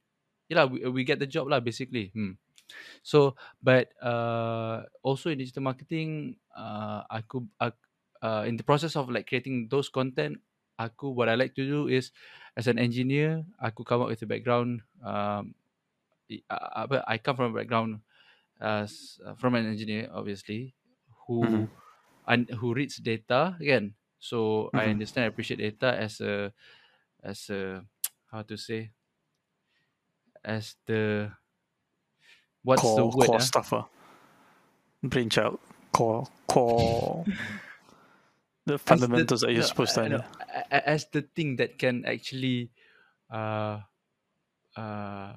yeah 0.50 0.66
we, 0.66 0.82
we 0.90 1.02
get 1.06 1.18
the 1.22 1.26
job 1.26 1.48
lah 1.48 1.62
basically 1.62 2.10
hmm. 2.12 2.36
so 3.00 3.34
but 3.62 3.94
uh, 4.02 4.82
also 5.02 5.30
in 5.30 5.38
digital 5.38 5.62
marketing 5.62 6.36
uh, 6.52 7.06
aku, 7.08 7.46
aku 7.56 7.78
uh, 8.22 8.44
in 8.46 8.58
the 8.58 8.66
process 8.66 8.94
of 8.94 9.10
like 9.10 9.26
creating 9.26 9.66
those 9.70 9.88
content 9.88 10.38
aku 10.78 11.14
what 11.14 11.28
I 11.28 11.34
like 11.34 11.54
to 11.56 11.64
do 11.64 11.86
is 11.86 12.10
as 12.58 12.66
an 12.66 12.78
engineer 12.78 13.46
aku 13.62 13.86
come 13.86 14.02
up 14.02 14.10
with 14.10 14.22
a 14.22 14.28
background 14.28 14.82
um, 15.00 15.54
uh, 16.50 17.00
I 17.06 17.18
come 17.18 17.36
from 17.36 17.54
a 17.54 17.58
background 17.58 18.00
as 18.62 19.18
uh, 19.26 19.34
from 19.34 19.54
an 19.54 19.66
engineer 19.66 20.08
obviously 20.14 20.74
who 21.26 21.42
mm-hmm. 21.42 21.66
and 22.26 22.48
who 22.56 22.74
reads 22.74 22.98
data 23.02 23.58
again 23.58 23.94
so 24.22 24.70
mm-hmm. 24.70 24.78
I 24.78 24.84
understand 24.94 25.26
I 25.26 25.32
appreciate 25.34 25.60
data 25.60 25.98
as 25.98 26.22
a 26.22 26.54
as 27.22 27.50
a 27.50 27.82
how 28.32 28.42
to 28.42 28.56
say 28.56 28.90
as 30.44 30.74
the 30.86 31.30
what's 32.64 32.82
core, 32.82 32.96
the 32.96 33.06
word 33.06 33.26
core 33.26 33.36
uh? 33.36 33.40
stuff 33.40 33.72
uh? 33.72 33.82
brainchild 35.02 35.58
core 35.92 36.26
core 36.48 37.24
the 38.66 38.78
fundamentals 38.78 39.40
the, 39.40 39.46
that 39.46 39.52
you're 39.52 39.62
no, 39.62 39.66
supposed 39.66 39.94
to 39.94 40.08
know. 40.08 40.24
as 40.70 41.06
the 41.12 41.22
thing 41.36 41.56
that 41.56 41.78
can 41.78 42.04
actually 42.06 42.70
uh 43.30 43.80
uh 44.76 45.32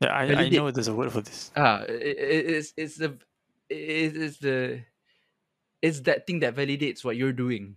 yeah 0.00 0.12
I, 0.12 0.24
I 0.34 0.48
know 0.48 0.70
there's 0.70 0.88
a 0.88 0.94
word 0.94 1.12
for 1.12 1.20
this. 1.20 1.50
Ah 1.56 1.82
it, 1.88 2.16
it's 2.56 2.72
it's 2.76 2.96
the 2.96 3.18
it 3.68 4.16
is 4.16 4.38
the 4.38 4.80
it's 5.82 6.00
that 6.00 6.26
thing 6.26 6.40
that 6.40 6.56
validates 6.56 7.04
what 7.04 7.16
you're 7.16 7.32
doing 7.32 7.76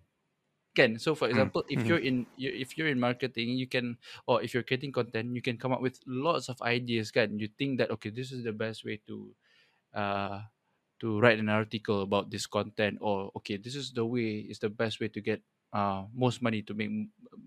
can 0.76 0.96
so 1.00 1.16
for 1.16 1.28
hmm, 1.28 1.36
example 1.36 1.64
mm. 1.64 1.74
if 1.76 1.86
you're 1.86 2.00
in 2.00 2.26
if 2.38 2.78
you're 2.78 2.88
in 2.88 3.00
marketing 3.00 3.60
you 3.60 3.68
can 3.68 3.98
or 4.28 4.42
if 4.42 4.54
you're 4.54 4.64
creating 4.64 4.92
content 4.92 5.36
you 5.36 5.42
can 5.42 5.58
come 5.58 5.72
up 5.72 5.82
with 5.82 6.00
lots 6.08 6.48
of 6.48 6.62
ideas 6.62 7.12
can 7.12 7.38
you 7.40 7.50
think 7.60 7.78
that 7.78 7.92
okay 7.92 8.10
this 8.10 8.32
is 8.32 8.44
the 8.44 8.56
best 8.56 8.86
way 8.86 9.00
to 9.08 9.36
uh 9.96 10.40
to 11.00 11.20
write 11.20 11.40
an 11.40 11.50
article 11.50 12.04
about 12.04 12.30
this 12.32 12.48
content 12.48 12.98
or 13.02 13.32
okay 13.36 13.58
this 13.58 13.76
is 13.76 13.92
the 13.92 14.06
way 14.06 14.48
is 14.48 14.60
the 14.60 14.70
best 14.70 15.02
way 15.02 15.10
to 15.10 15.20
get 15.20 15.42
uh 15.74 16.04
most 16.16 16.42
money 16.42 16.62
to 16.62 16.74
make 16.74 16.92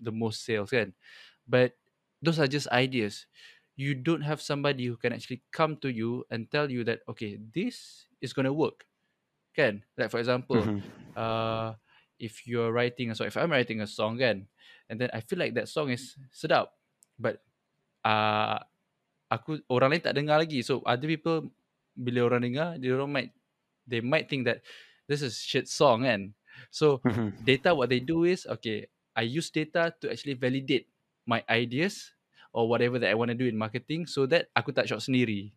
the 0.01 0.11
most 0.11 0.45
sales 0.45 0.69
kan 0.69 0.93
but 1.47 1.73
those 2.21 2.37
are 2.37 2.49
just 2.49 2.69
ideas 2.69 3.25
you 3.75 3.93
don't 3.93 4.21
have 4.21 4.41
somebody 4.41 4.85
who 4.85 4.95
can 4.95 5.11
actually 5.11 5.41
come 5.51 5.75
to 5.77 5.89
you 5.89 6.23
and 6.29 6.49
tell 6.51 6.69
you 6.69 6.83
that 6.83 7.01
okay 7.09 7.39
this 7.53 8.05
is 8.21 8.33
going 8.33 8.45
to 8.45 8.53
work 8.53 8.85
can 9.55 9.81
like 9.97 10.11
for 10.11 10.19
example 10.19 10.59
mm-hmm. 10.59 10.83
uh 11.15 11.73
if 12.17 12.47
you're 12.47 12.71
writing 12.71 13.11
a 13.11 13.15
song 13.15 13.27
if 13.27 13.35
i'm 13.35 13.51
writing 13.51 13.81
a 13.81 13.89
song 13.89 14.17
kan 14.19 14.47
and 14.87 15.01
then 15.01 15.09
i 15.11 15.19
feel 15.19 15.39
like 15.39 15.53
that 15.53 15.67
song 15.67 15.91
is 15.91 16.15
sedap 16.31 16.71
but 17.19 17.43
uh 18.05 18.59
aku 19.29 19.61
orang 19.71 19.97
lain 19.97 20.03
tak 20.03 20.15
dengar 20.15 20.37
lagi. 20.37 20.61
So 20.61 20.85
other 20.85 21.09
people 21.09 21.49
bila 21.95 22.27
orang 22.27 22.41
dengar 22.51 22.69
dia 22.77 22.91
orang 22.93 23.09
might 23.11 23.31
they 23.87 24.03
might 24.03 24.27
think 24.27 24.43
that 24.45 24.59
this 25.07 25.23
is 25.23 25.39
shit 25.39 25.65
song 25.71 26.03
and 26.03 26.35
so 26.67 26.99
data 27.47 27.71
what 27.71 27.87
they 27.87 28.03
do 28.03 28.27
is 28.27 28.43
okay 28.43 28.83
i 29.15 29.23
use 29.23 29.47
data 29.47 29.95
to 30.03 30.11
actually 30.11 30.35
validate 30.35 30.91
my 31.23 31.39
ideas 31.47 32.11
or 32.51 32.67
whatever 32.67 32.99
that 32.99 33.07
i 33.07 33.15
want 33.15 33.31
to 33.31 33.37
do 33.37 33.47
in 33.47 33.55
marketing 33.55 34.03
so 34.03 34.27
that 34.27 34.51
aku 34.51 34.75
tak 34.75 34.91
shot 34.91 34.99
sendiri. 34.99 35.55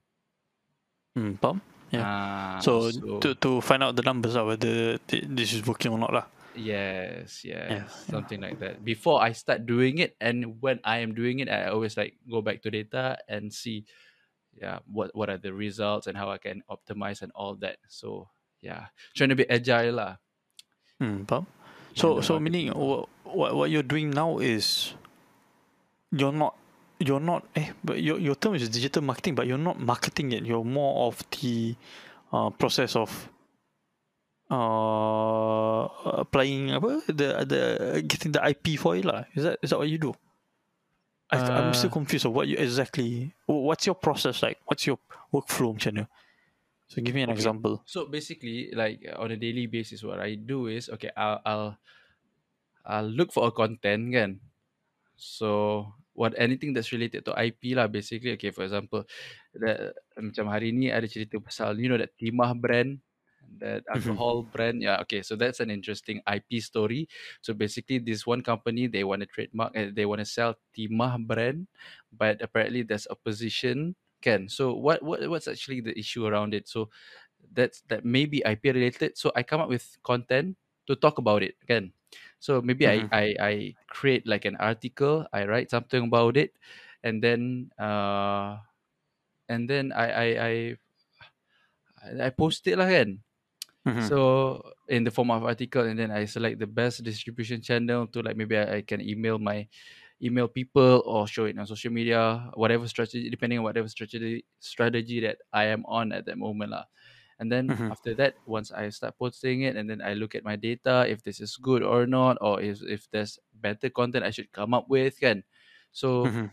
Hmm 1.19 1.35
faham? 1.43 1.59
Yeah. 1.89 2.05
Uh, 2.05 2.57
so, 2.61 2.93
so 2.93 3.17
to 3.19 3.29
to 3.41 3.51
find 3.65 3.81
out 3.81 3.97
the 3.97 4.05
numbers 4.05 4.37
of 4.37 4.47
whether 4.47 5.01
this 5.09 5.57
is 5.57 5.65
working 5.65 5.91
or 5.91 5.97
not 5.97 6.13
lah 6.13 6.29
yes 6.59 7.45
yes 7.45 7.71
yeah. 7.71 7.87
something 7.87 8.41
like 8.41 8.59
that 8.59 8.85
before 8.85 9.23
i 9.23 9.31
start 9.33 9.65
doing 9.67 9.99
it 9.99 10.17
and 10.21 10.61
when 10.61 10.81
i 10.83 10.99
am 10.99 11.15
doing 11.15 11.39
it 11.39 11.49
i 11.49 11.67
always 11.71 11.97
like 11.97 12.19
go 12.29 12.43
back 12.43 12.61
to 12.63 12.71
data 12.71 13.17
and 13.29 13.53
see 13.53 13.87
yeah 14.61 14.79
what 14.91 15.15
what 15.15 15.31
are 15.31 15.39
the 15.39 15.53
results 15.53 16.07
and 16.07 16.17
how 16.17 16.31
I 16.31 16.39
can 16.39 16.63
optimize 16.71 17.23
and 17.23 17.33
all 17.35 17.55
that. 17.63 17.79
So 17.89 18.29
yeah, 18.61 18.91
trying 19.15 19.31
to 19.31 19.39
be 19.39 19.49
agile 19.49 19.95
lah. 19.95 20.17
Hmm, 20.99 21.23
So 21.95 22.21
so 22.21 22.39
meaning 22.39 22.75
what, 22.75 23.09
what 23.25 23.55
what 23.55 23.71
you're 23.71 23.87
doing 23.87 24.11
now 24.11 24.39
is 24.39 24.95
you're 26.11 26.35
not 26.35 26.55
you're 26.99 27.23
not 27.23 27.47
eh 27.55 27.71
but 27.83 28.03
your 28.03 28.19
your 28.19 28.35
term 28.35 28.55
is 28.55 28.69
digital 28.69 29.03
marketing 29.03 29.35
but 29.35 29.47
you're 29.47 29.61
not 29.61 29.79
marketing 29.79 30.33
it 30.33 30.43
you're 30.43 30.67
more 30.67 31.07
of 31.07 31.23
the 31.39 31.75
uh, 32.33 32.51
process 32.51 32.97
of 32.97 33.31
uh 34.49 35.85
applying 36.25 36.73
apa 36.73 37.05
the 37.13 37.45
the 37.45 37.63
getting 38.09 38.33
the 38.33 38.41
IP 38.41 38.81
for 38.81 38.97
it 38.97 39.05
lah 39.05 39.29
is 39.37 39.45
that 39.45 39.61
is 39.61 39.69
that 39.69 39.79
what 39.79 39.93
you 39.93 40.01
do 40.01 40.17
I, 41.29 41.37
uh, 41.37 41.53
I'm 41.61 41.75
still 41.77 41.93
confused 41.93 42.25
of 42.25 42.33
what 42.33 42.49
you 42.49 42.57
exactly. 42.57 43.35
What's 43.45 43.85
your 43.85 43.95
process 43.95 44.43
like? 44.43 44.59
What's 44.65 44.87
your 44.89 44.99
workflow, 45.33 45.77
channel? 45.77 46.09
So 46.89 47.05
give 47.05 47.15
me 47.15 47.21
an 47.21 47.29
okay. 47.29 47.37
example. 47.37 47.85
So 47.85 48.09
basically, 48.09 48.73
like 48.73 49.05
on 49.13 49.31
a 49.33 49.37
daily 49.37 49.69
basis, 49.69 50.03
what 50.03 50.21
I 50.21 50.41
do 50.41 50.73
is 50.73 50.89
okay. 50.89 51.13
I'll 51.13 51.41
I'll, 51.45 51.77
I'll 52.87 53.11
look 53.13 53.29
for 53.29 53.45
a 53.45 53.53
content, 53.53 54.09
kan? 54.09 54.41
So 55.21 55.93
what 56.17 56.33
anything 56.41 56.73
that's 56.73 56.97
related 56.97 57.29
to 57.29 57.37
IP 57.37 57.77
lah, 57.77 57.93
basically. 57.93 58.33
Okay, 58.41 58.49
for 58.49 58.65
example, 58.65 59.05
that 59.61 60.01
macam 60.17 60.49
hari 60.49 60.73
ni 60.73 60.89
ada 60.89 61.05
cerita 61.05 61.37
pasal 61.37 61.77
you 61.77 61.93
know 61.93 62.01
that 62.01 62.17
Timah 62.17 62.57
brand 62.57 63.05
that 63.59 63.85
mm-hmm. 63.85 63.97
alcohol 63.97 64.43
brand 64.53 64.83
yeah 64.83 65.01
okay 65.01 65.23
so 65.23 65.35
that's 65.35 65.61
an 65.61 65.71
interesting 65.71 66.21
ip 66.29 66.49
story 66.61 67.09
so 67.41 67.53
basically 67.53 67.99
this 67.99 68.27
one 68.27 68.43
company 68.43 68.87
they 68.87 69.05
want 69.05 69.21
to 69.21 69.27
trademark 69.27 69.73
and 69.75 69.97
they 69.97 70.05
want 70.05 70.21
to 70.21 70.29
sell 70.29 70.55
timah 70.77 71.17
brand 71.27 71.67
but 72.13 72.41
apparently 72.43 72.83
there's 72.83 73.09
opposition 73.09 73.95
can 74.21 74.49
so 74.49 74.75
what, 74.75 75.03
what 75.03 75.23
what's 75.31 75.49
actually 75.49 75.81
the 75.81 75.97
issue 75.99 76.27
around 76.27 76.53
it 76.53 76.69
so 76.69 76.89
that's 77.55 77.83
that 77.89 78.05
may 78.05 78.27
be 78.27 78.43
ip 78.47 78.65
related 78.65 79.17
so 79.17 79.31
i 79.37 79.43
come 79.43 79.61
up 79.61 79.69
with 79.69 79.97
content 80.03 80.57
to 80.87 80.97
talk 80.97 81.19
about 81.19 81.43
it 81.43 81.55
again 81.63 81.93
so 82.41 82.61
maybe 82.61 82.85
mm-hmm. 82.85 83.07
I, 83.15 83.35
I 83.39 83.49
i 83.49 83.75
create 83.87 84.27
like 84.27 84.45
an 84.45 84.57
article 84.57 85.27
i 85.33 85.45
write 85.45 85.71
something 85.71 86.05
about 86.05 86.37
it 86.37 86.53
and 87.03 87.23
then 87.23 87.71
uh 87.79 88.59
and 89.49 89.71
then 89.71 89.93
i 89.93 90.07
i 90.11 90.29
i 90.47 90.53
I 91.99 92.31
post 92.31 92.65
it 92.71 92.79
lah 92.79 92.87
kan. 92.89 93.19
Mm-hmm. 93.89 94.07
So 94.09 94.63
in 94.89 95.05
the 95.05 95.11
form 95.11 95.31
of 95.31 95.45
article, 95.45 95.89
and 95.89 95.99
then 95.99 96.11
I 96.11 96.27
select 96.27 96.59
the 96.61 96.67
best 96.67 97.03
distribution 97.03 97.63
channel 97.63 98.07
to 98.09 98.21
like 98.21 98.37
maybe 98.37 98.57
I, 98.57 98.77
I 98.77 98.81
can 98.83 99.01
email 99.01 99.39
my 99.39 99.67
email 100.21 100.49
people 100.49 101.03
or 101.07 101.27
show 101.27 101.47
it 101.47 101.59
on 101.59 101.67
social 101.67 101.93
media, 101.93 102.51
whatever 102.55 102.87
strategy, 102.89 103.31
depending 103.31 103.59
on 103.59 103.65
whatever 103.65 103.89
strategy 103.89 104.45
strategy 104.61 105.21
that 105.21 105.39
I 105.53 105.73
am 105.73 105.85
on 105.87 106.13
at 106.13 106.27
that 106.27 106.37
moment 106.37 106.73
lah. 106.73 106.85
And 107.39 107.51
then 107.53 107.69
mm-hmm. 107.69 107.95
after 107.95 108.15
that, 108.19 108.35
once 108.47 108.75
I 108.75 108.91
start 108.91 109.15
posting 109.17 109.63
it, 109.63 109.77
and 109.77 109.89
then 109.89 110.03
I 110.03 110.15
look 110.15 110.35
at 110.35 110.43
my 110.45 110.57
data 110.57 111.07
if 111.07 111.23
this 111.23 111.41
is 111.41 111.57
good 111.57 111.83
or 111.87 112.07
not, 112.07 112.37
or 112.43 112.61
if 112.61 112.83
if 112.83 113.07
there's 113.15 113.39
better 113.55 113.89
content 113.91 114.27
I 114.27 114.35
should 114.35 114.51
come 114.51 114.75
up 114.75 114.91
with, 114.91 115.19
can. 115.23 115.47
So 115.95 116.27
mm-hmm. 116.27 116.47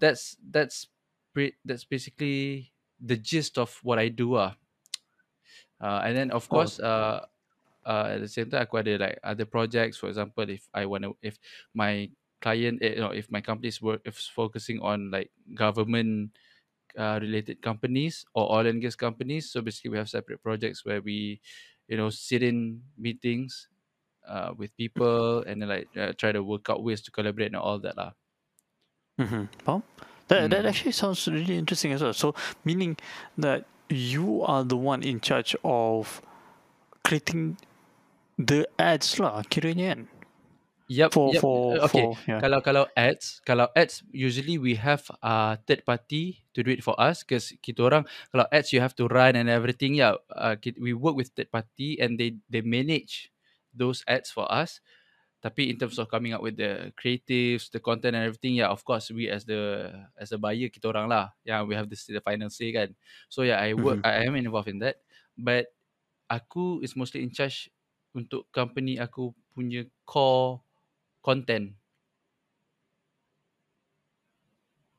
that's 0.00 0.40
that's 0.40 0.88
pre- 1.36 1.60
that's 1.64 1.84
basically 1.84 2.72
the 2.96 3.16
gist 3.16 3.58
of 3.60 3.76
what 3.84 4.00
I 4.00 4.08
do 4.08 4.40
ah. 4.40 4.56
Uh, 5.80 6.04
and 6.04 6.16
then 6.16 6.30
of 6.30 6.46
oh. 6.50 6.54
course, 6.54 6.78
uh, 6.78 7.24
uh, 7.86 8.12
at 8.14 8.20
the 8.20 8.28
same 8.28 8.50
time, 8.50 8.62
aku 8.62 8.78
ada 8.78 9.00
like 9.00 9.18
other 9.24 9.48
projects. 9.48 9.96
For 9.96 10.12
example, 10.12 10.44
if 10.48 10.68
I 10.76 10.84
want 10.84 11.04
to, 11.08 11.16
if 11.24 11.40
my 11.72 12.12
client, 12.40 12.84
eh, 12.84 12.94
you 12.96 13.02
know, 13.02 13.12
if 13.12 13.30
my 13.32 13.40
company 13.40 13.68
is 13.68 13.80
work, 13.80 14.00
if 14.04 14.16
focusing 14.16 14.80
on 14.80 15.10
like 15.10 15.32
government 15.56 16.36
uh, 16.98 17.18
related 17.20 17.62
companies 17.62 18.24
or 18.34 18.52
oil 18.52 18.66
and 18.66 18.82
gas 18.82 18.96
companies. 18.96 19.50
So 19.50 19.62
basically, 19.62 19.96
we 19.96 19.98
have 19.98 20.08
separate 20.08 20.42
projects 20.42 20.84
where 20.84 21.00
we, 21.00 21.40
you 21.88 21.96
know, 21.96 22.10
sit 22.10 22.42
in 22.42 22.82
meetings 22.98 23.68
uh, 24.28 24.52
with 24.56 24.76
people 24.76 25.42
and 25.46 25.62
then 25.62 25.68
like 25.68 25.88
uh, 25.96 26.12
try 26.16 26.32
to 26.32 26.42
work 26.42 26.68
out 26.68 26.82
ways 26.82 27.00
to 27.02 27.10
collaborate 27.10 27.48
and 27.48 27.56
all 27.56 27.78
that 27.80 27.96
lah. 27.96 28.12
Mm-hmm. 29.20 29.44
Well, 29.66 29.82
that, 30.28 30.50
that 30.50 30.64
Mm. 30.64 30.68
actually 30.68 30.92
sounds 30.92 31.26
really 31.28 31.58
interesting 31.58 31.92
as 31.92 32.02
well. 32.02 32.14
So, 32.14 32.34
meaning 32.64 32.96
that 33.36 33.66
you 33.90 34.42
are 34.42 34.64
the 34.64 34.76
one 34.76 35.02
in 35.02 35.20
charge 35.20 35.56
of 35.64 36.22
creating 37.04 37.58
the 38.38 38.66
ads 38.78 39.18
lah, 39.18 39.42
kiranya 39.44 39.94
kan? 39.94 40.00
Yep. 40.90 41.14
For, 41.14 41.28
yep. 41.30 41.40
for, 41.40 41.78
uh, 41.78 41.86
okay. 41.86 42.02
for, 42.02 42.18
yeah. 42.26 42.40
Kalau 42.42 42.58
kalau 42.58 42.84
ads, 42.98 43.38
kalau 43.46 43.70
ads 43.78 44.02
usually 44.10 44.58
we 44.58 44.74
have 44.74 45.06
uh 45.22 45.54
third 45.62 45.86
party 45.86 46.42
to 46.50 46.66
do 46.66 46.74
it 46.74 46.82
for 46.82 46.98
us 46.98 47.22
because 47.22 47.54
kita 47.62 47.86
orang 47.86 48.02
kalau 48.34 48.50
ads 48.50 48.74
you 48.74 48.82
have 48.82 48.94
to 48.98 49.06
run 49.06 49.38
and 49.38 49.46
everything. 49.46 49.94
Yeah, 49.94 50.18
uh, 50.34 50.58
we 50.82 50.90
work 50.90 51.14
with 51.14 51.30
third 51.30 51.54
party 51.54 51.94
and 52.02 52.18
they 52.18 52.42
they 52.50 52.66
manage 52.66 53.30
those 53.70 54.02
ads 54.10 54.34
for 54.34 54.50
us. 54.50 54.82
Tapi 55.40 55.72
in 55.72 55.76
terms 55.80 55.96
of 55.96 56.08
coming 56.12 56.36
up 56.36 56.44
with 56.44 56.60
the 56.60 56.92
creatives, 57.00 57.72
the 57.72 57.80
content 57.80 58.12
and 58.16 58.28
everything, 58.28 58.60
yeah, 58.60 58.68
of 58.68 58.84
course 58.84 59.08
we 59.08 59.28
as 59.32 59.48
the 59.48 59.88
as 60.20 60.32
a 60.32 60.38
buyer 60.38 60.68
kita 60.68 60.92
orang 60.92 61.08
lah. 61.08 61.32
Yeah, 61.44 61.64
we 61.64 61.72
have 61.74 61.88
the, 61.88 61.96
the 61.96 62.20
final 62.20 62.52
say 62.52 62.72
kan. 62.76 62.92
So 63.32 63.42
yeah, 63.42 63.56
I 63.56 63.72
work, 63.72 64.00
Mhm. 64.00 64.04
I 64.04 64.28
am 64.28 64.36
involved 64.36 64.68
in 64.68 64.84
that. 64.84 65.00
But 65.40 65.72
aku 66.28 66.84
is 66.84 66.94
mostly 66.96 67.24
in 67.24 67.32
charge 67.32 67.72
untuk 68.12 68.52
company 68.52 69.00
aku 69.00 69.32
punya 69.56 69.88
core 70.04 70.60
content. 71.24 71.76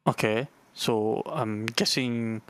Okay. 0.08 0.48
So, 0.74 1.22
I'm 1.26 1.66
guessing 1.66 2.42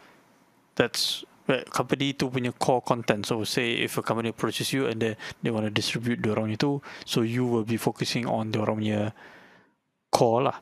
that's 0.75 1.25
where 1.51 1.67
company 1.67 2.15
tu 2.15 2.31
punya 2.31 2.55
core 2.55 2.79
content. 2.79 3.27
So, 3.27 3.43
say 3.43 3.83
if 3.83 3.99
a 3.99 4.01
company 4.01 4.31
approaches 4.31 4.71
you 4.71 4.87
and 4.87 5.03
they, 5.03 5.19
they 5.43 5.51
want 5.51 5.67
to 5.67 5.73
distribute 5.73 6.23
diorang 6.23 6.55
itu, 6.55 6.79
so 7.03 7.27
you 7.27 7.43
will 7.43 7.67
be 7.67 7.75
focusing 7.75 8.23
on 8.23 8.55
diorang 8.55 8.79
punya 8.79 9.11
core 10.07 10.47
lah. 10.47 10.57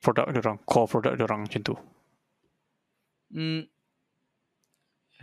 Product 0.00 0.32
diorang, 0.32 0.56
core 0.64 0.88
product 0.88 1.20
diorang 1.20 1.44
macam 1.44 1.60
tu. 1.60 1.76
Mm, 3.36 3.68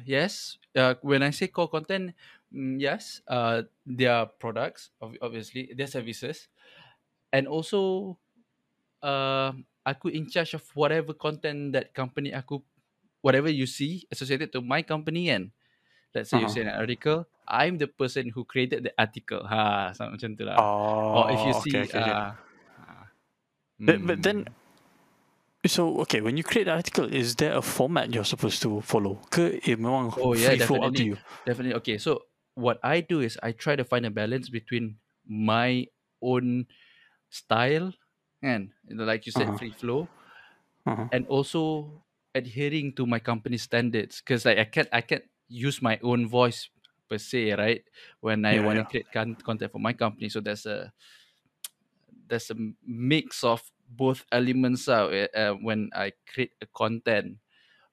yes. 0.05 0.61
Uh, 0.77 0.93
when 1.01 1.25
I 1.25 1.33
say 1.33 1.49
core 1.49 1.73
content, 1.73 2.13
mm, 2.53 2.77
yes, 2.77 3.25
uh, 3.25 3.65
their 3.81 4.29
products, 4.37 4.93
ob- 5.01 5.17
obviously, 5.25 5.73
their 5.73 5.89
services, 5.89 6.45
and 7.33 7.49
also, 7.49 8.13
uh, 9.01 9.57
aku 9.81 10.13
in 10.13 10.29
charge 10.29 10.53
of 10.53 10.61
whatever 10.77 11.17
content 11.17 11.73
that 11.73 11.97
company 11.97 12.29
aku, 12.29 12.61
whatever 13.21 13.49
you 13.49 13.65
see 13.67 14.07
associated 14.11 14.51
to 14.53 14.61
my 14.61 14.81
company 14.81 15.29
and 15.29 15.51
let's 16.15 16.29
say 16.31 16.37
you 16.39 16.47
Uh-huh. 16.47 16.49
see 16.49 16.61
an 16.61 16.69
article, 16.69 17.27
I'm 17.47 17.77
the 17.77 17.87
person 17.87 18.29
who 18.31 18.45
created 18.45 18.83
the 18.83 18.93
article. 18.99 19.45
Ha, 19.47 19.93
macam 19.99 20.37
tu 20.37 20.45
lah. 20.45 20.67
Oh, 21.13 21.13
or 21.13 21.31
if 21.31 21.45
you 21.45 21.53
see, 21.53 21.83
okay, 21.83 21.99
okay, 21.99 21.99
okay. 22.01 22.17
uh, 22.17 22.35
uh, 22.79 23.05
But, 23.85 24.05
but 24.05 24.21
then, 24.23 24.45
mm, 24.45 24.55
so 25.65 25.99
okay, 26.01 26.21
when 26.21 26.37
you 26.37 26.43
create 26.43 26.67
an 26.67 26.75
article, 26.75 27.05
is 27.13 27.35
there 27.35 27.53
a 27.55 27.61
format 27.61 28.13
you're 28.13 28.25
supposed 28.25 28.61
to 28.63 28.81
follow? 28.81 29.15
Ke 29.29 29.59
memang 29.77 30.13
Oh 30.15 30.33
yeah, 30.33 30.55
free 30.55 30.59
flow 30.59 30.79
up 30.79 30.95
to 30.95 31.03
definitely. 31.03 31.03
you? 31.03 31.17
Definitely. 31.45 31.75
Okay, 31.75 31.97
so 31.97 32.25
what 32.55 32.79
I 32.83 33.01
do 33.01 33.19
is 33.21 33.37
I 33.43 33.51
try 33.51 33.75
to 33.75 33.83
find 33.83 34.05
a 34.05 34.11
balance 34.11 34.49
between 34.49 34.97
my 35.27 35.87
own 36.21 36.67
style 37.29 37.93
and 38.41 38.71
like 38.89 39.25
you 39.25 39.31
said, 39.31 39.51
Uh-huh. 39.51 39.57
free 39.57 39.73
flow, 39.73 40.11
Uh-huh. 40.85 41.09
and 41.11 41.25
also 41.27 42.03
adhering 42.37 42.93
to 42.95 43.05
my 43.05 43.19
company 43.19 43.57
standards. 43.57 44.21
Because 44.21 44.45
like 44.45 44.57
I 44.59 44.65
can't 44.65 44.89
I 44.93 45.01
can't 45.01 45.25
use 45.47 45.81
my 45.81 45.99
own 46.03 46.27
voice 46.27 46.69
per 47.09 47.17
se, 47.17 47.53
right? 47.55 47.83
When 48.21 48.45
I 48.45 48.59
Yeah, 48.59 48.61
want 48.61 48.77
to 48.79 48.83
yeah. 48.83 48.87
create 48.87 49.11
con- 49.11 49.37
content 49.41 49.71
for 49.71 49.79
my 49.79 49.93
company, 49.93 50.29
so 50.29 50.39
there's 50.41 50.65
a 50.65 50.93
there's 52.27 52.49
a 52.51 52.55
mix 52.85 53.43
of 53.43 53.63
both 53.87 54.25
elements 54.31 54.89
out 54.89 55.13
uh, 55.13 55.53
when 55.53 55.89
I 55.95 56.13
create 56.27 56.53
a 56.61 56.67
content. 56.67 57.39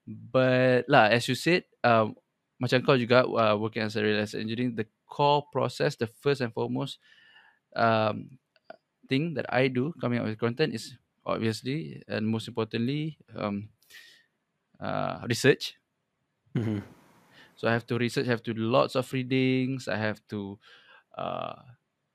But 0.07 0.85
lah, 0.89 1.09
as 1.11 1.27
you 1.29 1.35
said, 1.35 1.65
um, 1.83 2.15
macam 2.61 2.83
kau 2.85 2.97
juga 2.99 3.25
uh, 3.25 3.55
working 3.57 3.83
as 3.85 3.95
a 3.97 4.03
real 4.03 4.19
estate 4.21 4.43
engineering, 4.43 4.75
the 4.75 4.87
core 5.07 5.45
process, 5.51 5.95
the 5.97 6.07
first 6.07 6.41
and 6.41 6.53
foremost 6.53 6.99
um, 7.75 8.39
thing 9.09 9.35
that 9.35 9.47
I 9.53 9.69
do 9.69 9.93
coming 10.01 10.19
up 10.19 10.27
with 10.27 10.39
content 10.39 10.73
is 10.75 10.97
obviously 11.25 12.03
and 12.07 12.27
most 12.27 12.47
importantly 12.49 13.19
um, 13.35 13.69
uh, 14.79 15.25
research. 15.29 15.75
Mm-hmm. 16.55 16.79
So 17.55 17.67
I 17.67 17.73
have 17.73 17.85
to 17.87 17.97
research, 17.97 18.27
I 18.27 18.31
have 18.31 18.43
to 18.43 18.53
do 18.53 18.61
lots 18.61 18.95
of 18.95 19.11
readings, 19.13 19.87
I 19.87 19.97
have 19.97 20.19
to 20.29 20.59
uh, 21.17 21.61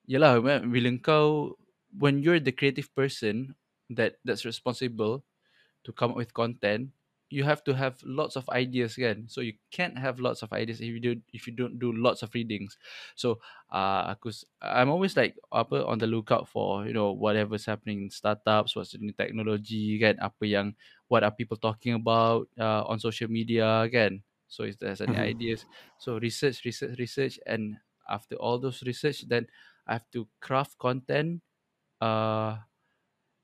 yelah 0.07 0.41
when- 0.41 0.71
bila 0.73 0.91
kau 1.03 1.57
when 1.95 2.21
you're 2.23 2.41
the 2.43 2.53
creative 2.55 2.93
person 2.95 3.57
that 3.91 4.19
that's 4.25 4.45
responsible 4.47 5.25
to 5.85 5.91
come 5.93 6.13
up 6.13 6.21
with 6.21 6.35
content 6.35 6.93
you 7.31 7.45
have 7.47 7.63
to 7.65 7.73
have 7.75 7.99
lots 8.05 8.37
of 8.37 8.45
ideas 8.51 8.99
kan? 8.99 9.27
So 9.31 9.41
you 9.41 9.55
can't 9.71 9.97
have 9.99 10.19
lots 10.21 10.43
of 10.43 10.53
ideas 10.53 10.83
if 10.83 10.91
you 10.91 11.01
do 11.01 11.13
if 11.33 11.47
you 11.47 11.55
don't 11.55 11.79
do 11.79 11.95
lots 11.95 12.23
of 12.27 12.35
readings. 12.35 12.77
So 13.15 13.39
uh 13.71 14.11
aku 14.15 14.31
s- 14.35 14.47
I'm 14.63 14.91
always 14.91 15.15
like 15.17 15.39
apa 15.55 15.87
on 15.87 15.99
the 16.03 16.11
lookout 16.11 16.51
for 16.51 16.87
you 16.87 16.93
know 16.95 17.15
whatever's 17.15 17.67
happening 17.67 18.03
in 18.07 18.11
startups 18.11 18.75
what's 18.75 18.93
the 18.93 19.01
new 19.03 19.15
technology 19.15 19.99
kan? 20.03 20.19
Apa 20.19 20.45
yang 20.47 20.75
what 21.09 21.23
are 21.23 21.33
people 21.35 21.57
talking 21.59 21.95
about 21.95 22.51
uh, 22.59 22.83
on 22.87 22.99
social 22.99 23.31
media 23.31 23.87
kan? 23.91 24.23
So 24.51 24.67
if 24.67 24.79
there's 24.83 25.01
any 25.01 25.17
Mhm. 25.17 25.35
ideas. 25.35 25.67
So 26.03 26.19
research 26.19 26.67
research 26.67 26.99
research 26.99 27.39
and 27.47 27.79
after 28.11 28.35
all 28.37 28.59
those 28.59 28.83
research 28.83 29.27
then 29.31 29.47
I 29.87 29.99
have 30.03 30.09
to 30.19 30.27
craft 30.43 30.79
content 30.79 31.43
uh 32.01 32.59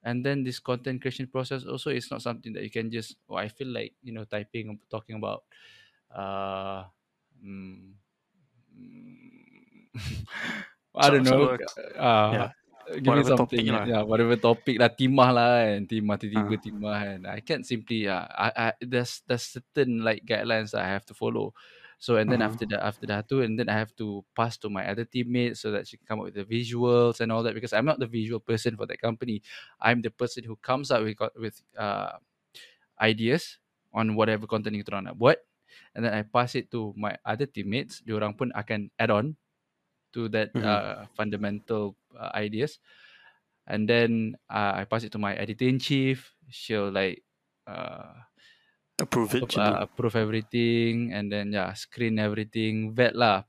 and 0.07 0.23
then 0.23 0.47
this 0.47 0.63
content 0.63 1.03
creation 1.03 1.27
process 1.27 1.67
also 1.67 1.91
is 1.91 2.07
not 2.15 2.23
something 2.23 2.55
that 2.55 2.63
you 2.63 2.71
can 2.71 2.87
just 2.87 3.19
oh 3.27 3.35
i 3.35 3.51
feel 3.51 3.67
like 3.75 3.91
you 4.07 4.15
know 4.15 4.23
typing 4.23 4.71
and 4.71 4.79
talking 4.87 5.19
about 5.19 5.43
uh 6.15 6.87
mm, 7.43 7.91
mm, 8.71 9.91
i 11.03 11.11
don't 11.11 11.27
know 11.27 11.59
uh 11.99 12.31
yeah, 12.31 12.51
give 13.03 13.03
me 13.03 13.11
whatever 13.11 13.35
topic 13.35 13.59
something 13.59 13.75
lah. 13.75 13.85
yeah 13.85 14.03
whatever 14.07 14.39
topic 14.39 14.79
lah 14.79 14.91
timah 14.95 15.31
lah 15.35 15.51
kan 15.67 15.83
timah 15.91 16.17
tiba-tiba 16.23 16.55
Uh, 16.55 16.63
timah 16.63 16.97
kan. 17.03 17.21
I 17.27 17.41
can't 17.43 17.67
simply 17.67 18.07
uh, 18.07 18.31
I, 18.31 18.49
I 18.55 18.67
there's 18.79 19.27
there's 19.27 19.59
certain 19.59 20.07
like 20.07 20.23
guidelines 20.23 20.71
that 20.71 20.87
i 20.87 20.91
have 20.95 21.03
to 21.11 21.19
follow 21.19 21.51
so 21.99 22.16
and 22.16 22.30
then 22.30 22.40
uh-huh. 22.40 22.44
after 22.44 22.66
that 22.66 22.82
after 22.84 23.07
that 23.07 23.28
too 23.28 23.42
and 23.42 23.59
then 23.59 23.68
i 23.68 23.72
have 23.72 23.94
to 23.97 24.24
pass 24.36 24.57
to 24.57 24.68
my 24.68 24.86
other 24.88 25.05
teammates 25.05 25.61
so 25.61 25.70
that 25.70 25.88
she 25.88 25.97
can 25.97 26.07
come 26.07 26.18
up 26.20 26.26
with 26.26 26.34
the 26.36 26.44
visuals 26.44 27.20
and 27.20 27.32
all 27.32 27.42
that 27.42 27.55
because 27.55 27.72
i'm 27.72 27.84
not 27.86 27.99
the 27.99 28.07
visual 28.07 28.40
person 28.40 28.76
for 28.76 28.86
that 28.86 29.01
company 29.01 29.42
i'm 29.80 30.03
the 30.03 30.11
person 30.11 30.44
who 30.44 30.57
comes 30.57 30.90
up 30.90 31.03
with 31.03 31.16
with 31.36 31.62
uh 31.78 32.12
ideas 33.01 33.59
on 33.92 34.16
whatever 34.16 34.47
content 34.49 34.76
kita 34.76 34.92
orang 34.92 35.09
nak 35.12 35.18
buat 35.18 35.38
and 35.97 36.05
then 36.05 36.12
i 36.12 36.22
pass 36.24 36.57
it 36.57 36.68
to 36.72 36.92
my 36.97 37.16
other 37.24 37.49
teammates 37.49 38.01
diorang 38.05 38.32
pun 38.36 38.53
akan 38.57 38.88
add 39.01 39.12
on 39.12 39.36
to 40.12 40.28
that 40.32 40.53
Mhm. 40.55 40.64
uh, 40.64 41.05
fundamental 41.16 41.97
uh, 42.16 42.32
ideas 42.36 42.80
and 43.66 43.88
then 43.88 44.36
uh, 44.51 44.76
i 44.80 44.84
pass 44.84 45.05
it 45.05 45.12
to 45.12 45.20
my 45.20 45.34
editor 45.36 45.66
in 45.68 45.78
chief 45.78 46.34
she'll 46.49 46.90
like 46.92 47.24
uh 47.68 48.26
Approve 48.97 49.36
it 49.36 49.44
tu. 49.53 49.61
uh, 49.61 49.84
approve 49.84 50.16
everything 50.16 51.12
and 51.12 51.28
then 51.28 51.53
yeah 51.53 51.76
screen 51.76 52.16
everything 52.16 52.97
vet 52.97 53.12
lah 53.12 53.44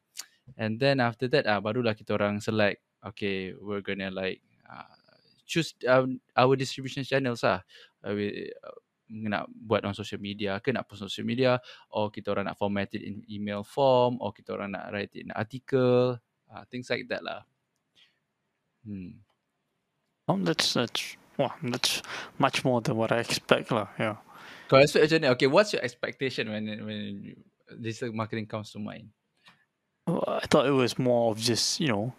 and 0.60 0.76
then 0.76 1.00
after 1.00 1.32
that 1.32 1.48
ah 1.48 1.64
barulah 1.64 1.96
kita 1.96 2.20
orang 2.20 2.44
select 2.44 2.84
okay 3.00 3.56
we're 3.64 3.80
gonna 3.80 4.12
like 4.12 4.44
uh, 4.68 4.92
choose 5.48 5.72
um, 5.88 6.20
our 6.36 6.60
distribution 6.60 7.08
channels 7.08 7.48
lah 7.48 7.64
uh, 8.04 8.12
we, 8.12 8.52
uh, 8.60 8.76
nak 9.08 9.48
buat 9.48 9.88
on 9.88 9.96
social 9.96 10.20
media 10.20 10.60
ke 10.60 10.76
nak 10.76 10.84
post 10.84 11.08
on 11.08 11.08
social 11.08 11.24
media 11.24 11.56
or 11.96 12.12
kita 12.12 12.36
orang 12.36 12.52
nak 12.52 12.60
format 12.60 12.92
it 12.92 13.08
in 13.08 13.24
email 13.32 13.64
form 13.64 14.20
or 14.20 14.36
kita 14.36 14.52
orang 14.52 14.76
nak 14.76 14.92
write 14.92 15.16
it 15.16 15.24
in 15.24 15.32
article 15.32 16.20
uh, 16.52 16.64
things 16.68 16.92
like 16.92 17.08
that 17.08 17.24
lah 17.24 17.48
hmm. 18.84 19.16
Oh, 20.28 20.38
that's 20.44 20.74
that's 20.74 21.16
wow, 21.40 21.54
that's 21.64 22.02
much 22.38 22.66
more 22.66 22.82
than 22.82 22.98
what 22.98 23.16
I 23.16 23.24
expect 23.24 23.72
lah. 23.72 23.88
Yeah. 23.96 24.20
Kau 24.68 24.78
expect 24.78 25.12
okay 25.12 25.48
what's 25.48 25.74
your 25.74 25.84
expectation 25.84 26.52
when 26.52 26.68
when 26.86 27.36
digital 27.82 28.14
marketing 28.14 28.46
comes 28.46 28.72
to 28.72 28.80
mind 28.80 29.10
Well, 30.08 30.24
I 30.26 30.48
thought 30.48 30.66
it 30.66 30.72
was 30.72 30.98
more 30.98 31.32
of 31.32 31.38
just 31.38 31.80
you 31.80 31.90
know, 31.90 32.14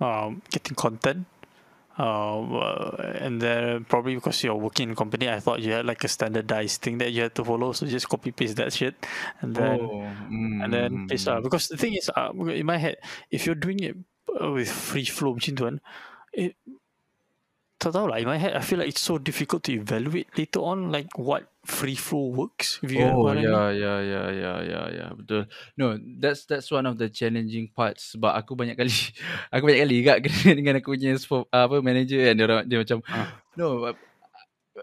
um, 0.00 0.40
getting 0.50 0.74
content. 0.74 1.26
Um, 1.98 2.54
uh, 2.54 2.94
and 3.18 3.42
then 3.42 3.84
probably 3.84 4.14
because 4.14 4.42
you're 4.44 4.54
working 4.54 4.88
in 4.88 4.92
a 4.92 4.96
company, 4.96 5.28
I 5.28 5.40
thought 5.40 5.60
you 5.60 5.72
had 5.72 5.84
like 5.84 6.04
a 6.04 6.08
standardized 6.08 6.80
thing 6.80 6.98
that 6.98 7.10
you 7.10 7.22
had 7.22 7.34
to 7.34 7.44
follow. 7.44 7.72
So 7.72 7.86
just 7.86 8.08
copy 8.08 8.30
paste 8.30 8.56
that 8.56 8.72
shit, 8.72 8.94
and 9.42 9.54
then 9.54 9.80
oh 9.82 10.02
and 10.62 10.72
then 10.72 11.08
paste 11.08 11.26
mm. 11.26 11.42
Because 11.42 11.68
the 11.68 11.76
thing 11.76 11.94
is, 11.94 12.08
uh, 12.16 12.30
in 12.32 12.64
my 12.64 12.78
head, 12.78 12.98
if 13.30 13.44
you're 13.44 13.56
doing 13.56 13.80
it 13.80 13.96
uh, 14.40 14.52
with 14.52 14.70
free 14.70 15.04
flow 15.04 15.36
tu 15.36 15.52
kan, 15.52 15.80
it 16.32 16.54
tak 17.78 17.94
tahu 17.94 18.10
lah 18.10 18.18
in 18.18 18.26
my 18.26 18.34
head 18.34 18.52
I 18.52 18.60
feel 18.60 18.82
like 18.82 18.90
it's 18.90 18.98
so 19.00 19.16
difficult 19.16 19.62
to 19.66 19.72
evaluate 19.72 20.26
later 20.34 20.58
on 20.60 20.90
like 20.90 21.06
what 21.14 21.46
free 21.62 21.94
flow 21.94 22.34
works 22.34 22.82
if 22.82 22.90
you 22.90 23.06
Oh 23.06 23.30
yeah 23.30 23.70
yeah 23.70 23.98
yeah 24.02 24.28
yeah 24.28 24.58
yeah 24.60 24.86
yeah 24.90 25.10
betul. 25.14 25.46
No, 25.74 25.94
that's 26.18 26.42
that's 26.44 26.66
one 26.68 26.84
of 26.84 26.98
the 26.98 27.06
challenging 27.06 27.70
parts 27.70 28.18
sebab 28.18 28.34
aku 28.34 28.58
banyak 28.58 28.74
kali 28.74 28.90
aku 29.54 29.62
banyak 29.62 29.80
kali 29.86 29.94
juga 30.02 30.14
kena 30.26 30.52
dengan 30.52 30.74
aku 30.82 30.90
punya 30.92 31.14
spo- 31.14 31.46
apa 31.48 31.78
manager 31.78 32.18
kan 32.18 32.34
dia 32.34 32.44
orang 32.44 32.62
dia 32.66 32.78
macam 32.82 32.98
Ah. 33.06 33.30
no 33.54 33.86
uh, 33.86 33.94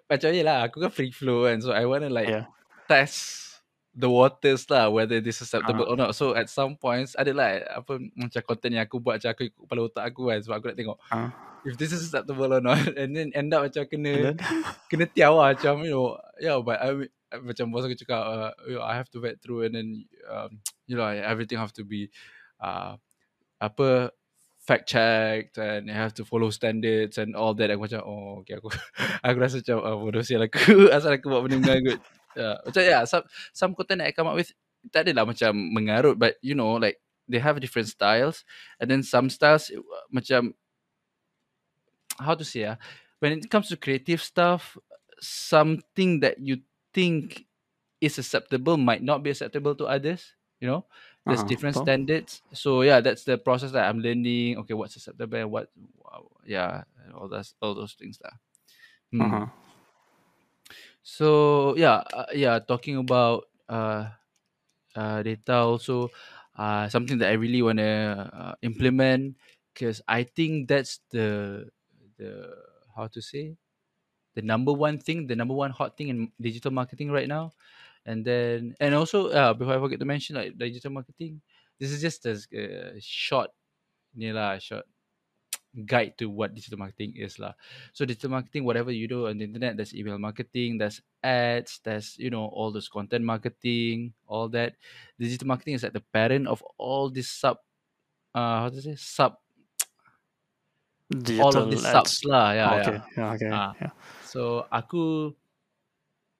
macam 0.07 0.27
je 0.29 0.39
lah 0.39 0.63
aku 0.63 0.79
kan 0.79 0.91
free 0.91 1.11
flow 1.11 1.43
kan 1.43 1.59
so 1.59 1.75
I 1.75 1.83
want 1.83 2.03
to 2.03 2.11
like 2.11 2.31
Yeah. 2.31 2.47
test 2.87 3.43
the 3.91 4.07
waters 4.07 4.67
lah 4.67 4.87
whether 4.87 5.19
this 5.19 5.39
is 5.39 5.47
acceptable 5.47 5.83
Ah. 5.83 5.91
or 5.91 5.97
not. 5.97 6.11
So 6.13 6.31
at 6.31 6.47
some 6.47 6.75
points 6.75 7.11
ada 7.15 7.31
lah 7.31 7.49
apa 7.75 7.99
macam 8.11 8.39
content 8.45 8.71
yang 8.71 8.85
aku 8.85 8.99
buat 8.99 9.19
macam 9.19 9.31
aku 9.31 9.43
ikut 9.47 9.59
kepala 9.67 9.81
otak 9.83 10.03
aku 10.05 10.31
kan 10.31 10.39
sebab 10.39 10.55
aku 10.55 10.65
nak 10.69 10.77
tengok 10.79 10.97
Ah. 11.11 11.27
If 11.65 11.75
this 11.77 11.91
is 11.91 12.05
acceptable 12.05 12.53
or 12.53 12.61
not 12.61 12.79
and 12.99 13.17
then 13.17 13.33
end 13.33 13.53
up 13.53 13.65
macam 13.65 13.83
kena 13.89 14.37
kena 14.89 15.05
tiaw 15.09 15.35
lah 15.35 15.57
macam 15.57 15.81
you 15.81 15.91
know 15.91 16.15
yeah 16.37 16.61
but 16.61 16.77
I 16.77 17.09
macam 17.41 17.73
bos 17.73 17.83
aku 17.83 17.97
cakap 17.99 18.23
uh, 18.23 18.53
you 18.69 18.79
know, 18.79 18.85
I 18.85 18.95
have 18.95 19.11
to 19.11 19.19
vet 19.19 19.41
through 19.41 19.67
and 19.67 19.73
then 19.75 19.89
um, 20.29 20.61
you 20.89 20.95
know 20.95 21.03
everything 21.09 21.57
have 21.57 21.73
to 21.75 21.83
be 21.83 22.13
uh, 22.61 22.95
apa 23.59 24.13
fact 24.65 24.89
checked 24.89 25.57
and 25.61 25.89
have 25.89 26.13
to 26.17 26.25
follow 26.25 26.49
standards 26.49 27.21
and 27.21 27.37
all 27.37 27.53
that. 27.53 27.69
Aku 27.69 27.85
macam 27.85 28.01
oh 28.01 28.41
okay 28.41 28.57
aku 28.57 28.73
aku 29.25 29.37
rasa 29.37 29.61
macam 29.61 29.77
oh, 29.83 29.97
bodoh 30.01 30.25
sial 30.25 30.41
aku. 30.41 30.89
Asal 30.89 31.17
aku 31.17 31.29
buat 31.29 31.45
benda 31.45 31.61
mengarut. 31.61 32.01
Yeah. 32.35 32.59
macam 32.67 32.83
yeah 32.83 33.01
some, 33.07 33.23
some 33.55 33.71
content 33.71 34.03
that 34.03 34.11
I 34.11 34.15
come 34.15 34.27
up 34.27 34.35
with 34.35 34.51
tak 34.91 35.07
adalah 35.07 35.23
macam 35.23 35.55
mengarut 35.55 36.19
but 36.19 36.35
you 36.43 36.51
know 36.51 36.75
like 36.75 36.99
they 37.31 37.39
have 37.39 37.57
different 37.63 37.87
styles 37.87 38.43
and 38.77 38.91
then 38.91 39.07
some 39.07 39.31
styles 39.31 39.71
uh, 39.71 40.05
macam 40.11 40.51
how 42.19 42.35
to 42.35 42.45
say 42.45 42.65
ah 42.65 42.77
when 43.19 43.33
it 43.33 43.49
comes 43.49 43.69
to 43.69 43.77
creative 43.77 44.21
stuff 44.21 44.77
something 45.19 46.19
that 46.19 46.39
you 46.39 46.61
think 46.93 47.45
is 48.01 48.19
acceptable 48.19 48.77
might 48.77 49.03
not 49.03 49.23
be 49.23 49.31
acceptable 49.31 49.75
to 49.75 49.85
others 49.85 50.35
you 50.59 50.67
know? 50.67 50.85
There's 51.27 51.43
Ah, 51.43 51.45
different 51.45 51.75
standards. 51.75 52.41
So 52.53 52.81
yeah 52.81 53.01
that's 53.01 53.23
the 53.25 53.37
process 53.37 53.71
that 53.73 53.89
i'm 53.89 53.99
learning. 53.99 54.57
Okay 54.59 54.73
what's 54.73 54.95
acceptable 54.95 55.37
and 55.39 55.51
what 55.51 55.69
wow, 55.97 56.29
yeah 56.45 56.83
all 57.13 57.27
that 57.29 57.49
all 57.61 57.75
those 57.75 57.93
things 57.93 58.19
lah. 58.23 58.33
Hmm. 59.11 59.35
Uh-huh. 59.35 59.47
so 61.03 61.73
yeah 61.77 62.03
uh, 62.13 62.29
yeah 62.33 62.59
talking 62.59 62.97
about 62.97 63.45
uh, 63.69 64.09
uh 64.95 65.23
data 65.23 65.55
also 65.55 66.09
uh 66.57 66.87
something 66.89 67.17
that 67.17 67.29
i 67.29 67.37
really 67.37 67.61
want 67.61 67.79
to 67.79 67.93
uh, 68.33 68.55
implement 68.61 69.35
because 69.73 70.01
i 70.07 70.23
think 70.23 70.67
that's 70.67 71.01
the 71.11 71.67
the 72.17 72.55
how 72.95 73.07
to 73.07 73.21
say 73.21 73.57
the 74.35 74.41
number 74.41 74.73
one 74.73 74.97
thing 74.99 75.27
the 75.27 75.35
number 75.35 75.53
one 75.55 75.71
hot 75.71 75.97
thing 75.97 76.09
in 76.09 76.31
digital 76.39 76.71
marketing 76.71 77.11
right 77.11 77.27
now. 77.27 77.53
And 78.05 78.23
then 78.25 78.75
and 78.79 78.93
also 78.93 79.29
uh 79.33 79.53
before 79.53 79.75
i 79.75 79.79
forget 79.79 79.99
to 79.99 80.05
mention 80.05 80.35
like 80.37 80.57
digital 80.57 80.91
marketing 80.91 81.41
this 81.79 81.91
is 81.91 82.01
just 82.01 82.25
a, 82.29 82.37
a 82.53 83.01
short 83.01 83.49
ni 84.15 84.31
lah 84.31 84.59
short 84.59 84.85
guide 85.85 86.15
to 86.17 86.29
what 86.29 86.55
digital 86.55 86.79
marketing 86.79 87.13
is 87.17 87.39
lah. 87.39 87.53
So 87.93 88.05
digital 88.05 88.31
marketing 88.31 88.63
whatever 88.63 88.91
you 88.91 89.07
do 89.07 89.27
on 89.27 89.37
the 89.39 89.45
internet 89.45 89.75
there's 89.77 89.95
email 89.95 90.19
marketing 90.19 90.77
there's 90.77 91.01
ads 91.23 91.81
there's 91.83 92.15
you 92.17 92.29
know 92.29 92.45
all 92.47 92.71
this 92.71 92.87
content 92.87 93.25
marketing 93.25 94.13
all 94.27 94.47
that. 94.55 94.75
Digital 95.19 95.47
marketing 95.47 95.75
is 95.75 95.83
like 95.83 95.93
the 95.97 96.05
parent 96.13 96.47
of 96.47 96.63
all 96.77 97.09
these 97.09 97.29
sub 97.31 97.57
uh 98.35 98.67
how 98.67 98.69
to 98.69 98.81
say 98.81 98.95
sub 98.95 99.39
all 101.39 101.53
of 101.53 101.69
Digital 101.69 101.69
these 101.69 101.85
ads. 101.85 101.93
subs 101.93 102.25
lah 102.25 102.51
yeah, 102.57 102.69
Oh, 102.69 102.75
yeah. 102.77 102.81
okay. 102.81 102.97
Yeah, 103.17 103.29
okay. 103.37 103.51
Ah. 103.53 103.71
Yeah. 103.77 103.93
So 104.25 104.65
aku 104.73 105.33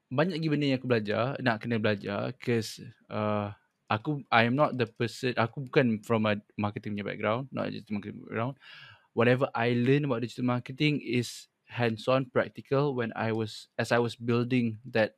banyak 0.09 0.37
lagi 0.41 0.47
benda 0.49 0.65
yang 0.69 0.77
aku 0.79 0.89
belajar, 0.89 1.23
nak 1.41 1.57
kena 1.61 1.77
belajar 1.81 2.31
cause 2.41 2.81
uh, 3.09 3.51
aku 3.89 4.21
I 4.33 4.45
am 4.49 4.55
not 4.57 4.77
the 4.77 4.85
person 4.89 5.33
aku 5.37 5.65
bukan 5.69 6.01
from 6.01 6.25
a 6.29 6.37
marketing 6.57 6.97
punya 6.97 7.05
background, 7.05 7.49
not 7.53 7.69
digital 7.69 7.99
marketing 8.01 8.21
background. 8.25 8.55
Whatever 9.13 9.47
I 9.55 9.77
learn 9.77 10.05
about 10.09 10.21
digital 10.25 10.45
marketing 10.49 10.99
is 11.01 11.47
hands-on 11.65 12.29
practical 12.29 12.93
when 12.93 13.09
I 13.17 13.33
was 13.33 13.69
as 13.81 13.89
I 13.93 13.99
was 14.01 14.13
building 14.17 14.77
that 14.93 15.17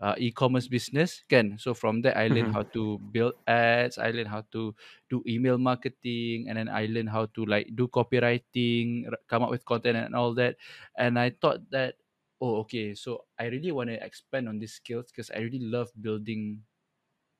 uh, 0.00 0.14
e-commerce 0.18 0.68
business 0.68 1.22
kan. 1.28 1.58
So 1.58 1.74
from 1.74 2.02
that 2.06 2.16
I 2.16 2.28
learned 2.28 2.50
Mhm. 2.50 2.54
how 2.54 2.64
to 2.74 2.98
build 3.10 3.34
ads, 3.46 3.98
I 3.98 4.10
learned 4.14 4.30
how 4.30 4.46
to 4.54 4.74
do 5.10 5.22
email 5.26 5.58
marketing 5.58 6.46
and 6.48 6.58
then 6.58 6.68
I 6.68 6.86
learned 6.86 7.10
how 7.10 7.26
to 7.34 7.40
like 7.46 7.70
do 7.74 7.88
copywriting, 7.88 9.10
come 9.26 9.42
up 9.42 9.50
with 9.50 9.64
content 9.66 9.98
and 9.98 10.14
all 10.14 10.34
that. 10.38 10.56
And 10.96 11.18
I 11.18 11.30
thought 11.34 11.66
that 11.70 11.96
oh 12.40 12.62
okay, 12.66 12.94
so 12.94 13.26
I 13.38 13.46
really 13.50 13.72
want 13.72 13.90
to 13.90 13.98
expand 13.98 14.48
on 14.48 14.58
these 14.58 14.74
skills 14.78 15.10
because 15.10 15.30
I 15.30 15.42
really 15.42 15.62
love 15.62 15.90
building 15.98 16.62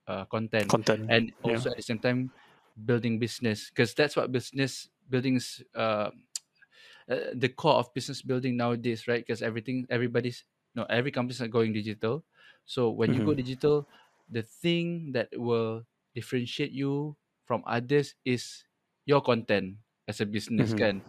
uh, 0.07 0.25
content 0.27 0.75
Content. 0.75 1.03
and 1.09 1.33
Yeah. 1.45 1.63
also 1.63 1.71
at 1.71 1.77
the 1.77 1.83
same 1.83 2.01
time 2.01 2.33
building 2.87 3.19
business 3.19 3.71
because 3.71 3.95
that's 3.95 4.17
what 4.17 4.31
business 4.33 4.89
building 5.11 5.37
is 5.37 5.63
uh, 5.75 6.11
uh, 7.11 7.33
the 7.35 7.49
core 7.49 7.75
of 7.75 7.93
business 7.95 8.23
building 8.23 8.57
nowadays 8.57 9.09
right 9.09 9.25
because 9.27 9.43
everything 9.43 9.87
everybody's 9.91 10.45
no 10.75 10.85
every 10.91 11.11
company's 11.11 11.41
are 11.43 11.49
going 11.49 11.73
digital 11.73 12.25
so 12.69 12.93
when 12.93 13.12
you 13.16 13.23
go 13.25 13.33
Mhm. 13.33 13.39
digital 13.39 13.89
the 14.29 14.45
thing 14.45 15.12
that 15.16 15.33
will 15.33 15.89
differentiate 16.14 16.73
you 16.73 17.16
from 17.49 17.64
others 17.66 18.14
is 18.29 18.64
your 19.09 19.25
content 19.25 19.81
as 20.07 20.21
a 20.21 20.29
business 20.29 20.77
Mhm. 20.77 20.77
kan 20.77 21.01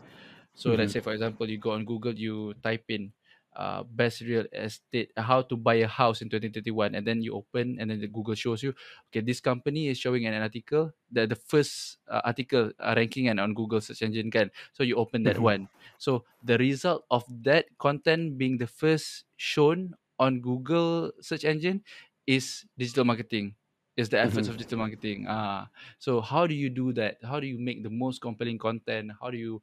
so 0.53 0.73
let's 0.75 0.91
Mhm. 0.91 0.93
say 0.93 1.01
for 1.01 1.13
example 1.13 1.47
you 1.49 1.57
go 1.57 1.71
on 1.71 1.85
google 1.85 2.13
you 2.13 2.53
type 2.63 2.85
in 2.89 3.13
uh, 3.55 3.83
best 3.83 4.21
real 4.21 4.45
estate 4.53 5.11
how 5.17 5.41
to 5.41 5.57
buy 5.57 5.81
a 5.81 5.87
house 5.89 6.21
in 6.21 6.29
2031 6.29 6.95
and 6.95 7.05
then 7.05 7.21
you 7.21 7.33
open 7.33 7.77
and 7.79 7.89
then 7.91 7.99
the 7.99 8.07
google 8.07 8.35
shows 8.35 8.61
you 8.63 8.73
okay 9.09 9.21
this 9.21 9.41
company 9.41 9.87
is 9.89 9.97
showing 9.97 10.25
an 10.25 10.33
article 10.41 10.93
that 11.11 11.29
the 11.29 11.35
first 11.35 11.97
uh, 12.07 12.21
article 12.23 12.71
uh, 12.79 12.93
ranking 12.95 13.27
and 13.27 13.39
on 13.39 13.53
google 13.53 13.81
search 13.81 14.01
engine 14.01 14.29
can 14.31 14.51
so 14.71 14.83
you 14.83 14.95
open 14.95 15.23
that 15.23 15.37
Mhm. 15.37 15.41
one 15.41 15.67
so 15.97 16.23
the 16.43 16.57
result 16.57 17.03
of 17.11 17.25
that 17.43 17.65
content 17.79 18.37
being 18.37 18.57
the 18.57 18.67
first 18.69 19.25
shown 19.35 19.95
on 20.19 20.43
google 20.43 21.09
search 21.23 21.47
engine 21.47 21.79
is 22.27 22.67
digital 22.77 23.07
marketing 23.07 23.55
is 23.97 24.07
the 24.11 24.19
efforts 24.19 24.47
Mhm. 24.47 24.53
of 24.53 24.59
digital 24.59 24.79
marketing 24.79 25.25
ah 25.27 25.67
so 25.99 26.21
how 26.21 26.43
do 26.47 26.53
you 26.55 26.69
do 26.71 26.91
that 26.95 27.17
how 27.23 27.39
do 27.39 27.47
you 27.47 27.57
make 27.59 27.83
the 27.83 27.91
most 27.91 28.19
compelling 28.23 28.59
content 28.59 29.11
how 29.19 29.27
do 29.31 29.39
you 29.39 29.59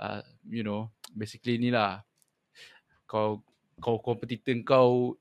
uh, 0.00 0.22
you 0.46 0.62
know 0.66 0.90
basically 1.14 1.58
ni 1.58 1.70
lah 1.70 2.02
kau 3.06 3.42
kau 3.78 4.00
kompetitor 4.02 4.56
kau 4.66 5.14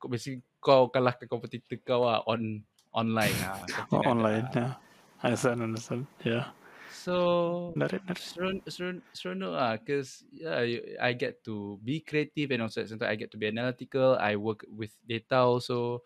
kau 0.00 0.08
basically 0.08 0.40
kau 0.62 0.88
kalahkan 0.88 1.28
kompetitor 1.28 1.76
kau 1.84 2.06
lah 2.06 2.22
on 2.24 2.62
online 2.94 3.34
ah 3.44 3.60
Oh, 3.92 4.00
like 4.00 4.08
online. 4.12 4.46
lah. 4.48 4.56
Yeah. 4.56 4.72
Understand. 5.18 5.58
Understand. 5.60 6.02
Yeah. 6.22 6.54
So 6.98 7.14
seron 8.18 8.56
seron 8.66 8.96
seronok 9.14 9.54
ah 9.54 9.74
because 9.78 10.26
yeah 10.34 10.60
you- 10.66 10.98
I 10.98 11.14
get 11.14 11.44
to 11.46 11.78
be 11.86 12.02
creative 12.02 12.50
and 12.50 12.62
also 12.66 12.80
at 12.82 12.90
the 12.90 12.90
same 12.96 13.00
time 13.02 13.12
I 13.14 13.20
get 13.20 13.30
to 13.34 13.40
be 13.40 13.46
analytical. 13.50 14.18
I 14.18 14.34
work 14.34 14.66
with 14.66 14.92
data 15.06 15.38
also. 15.46 16.02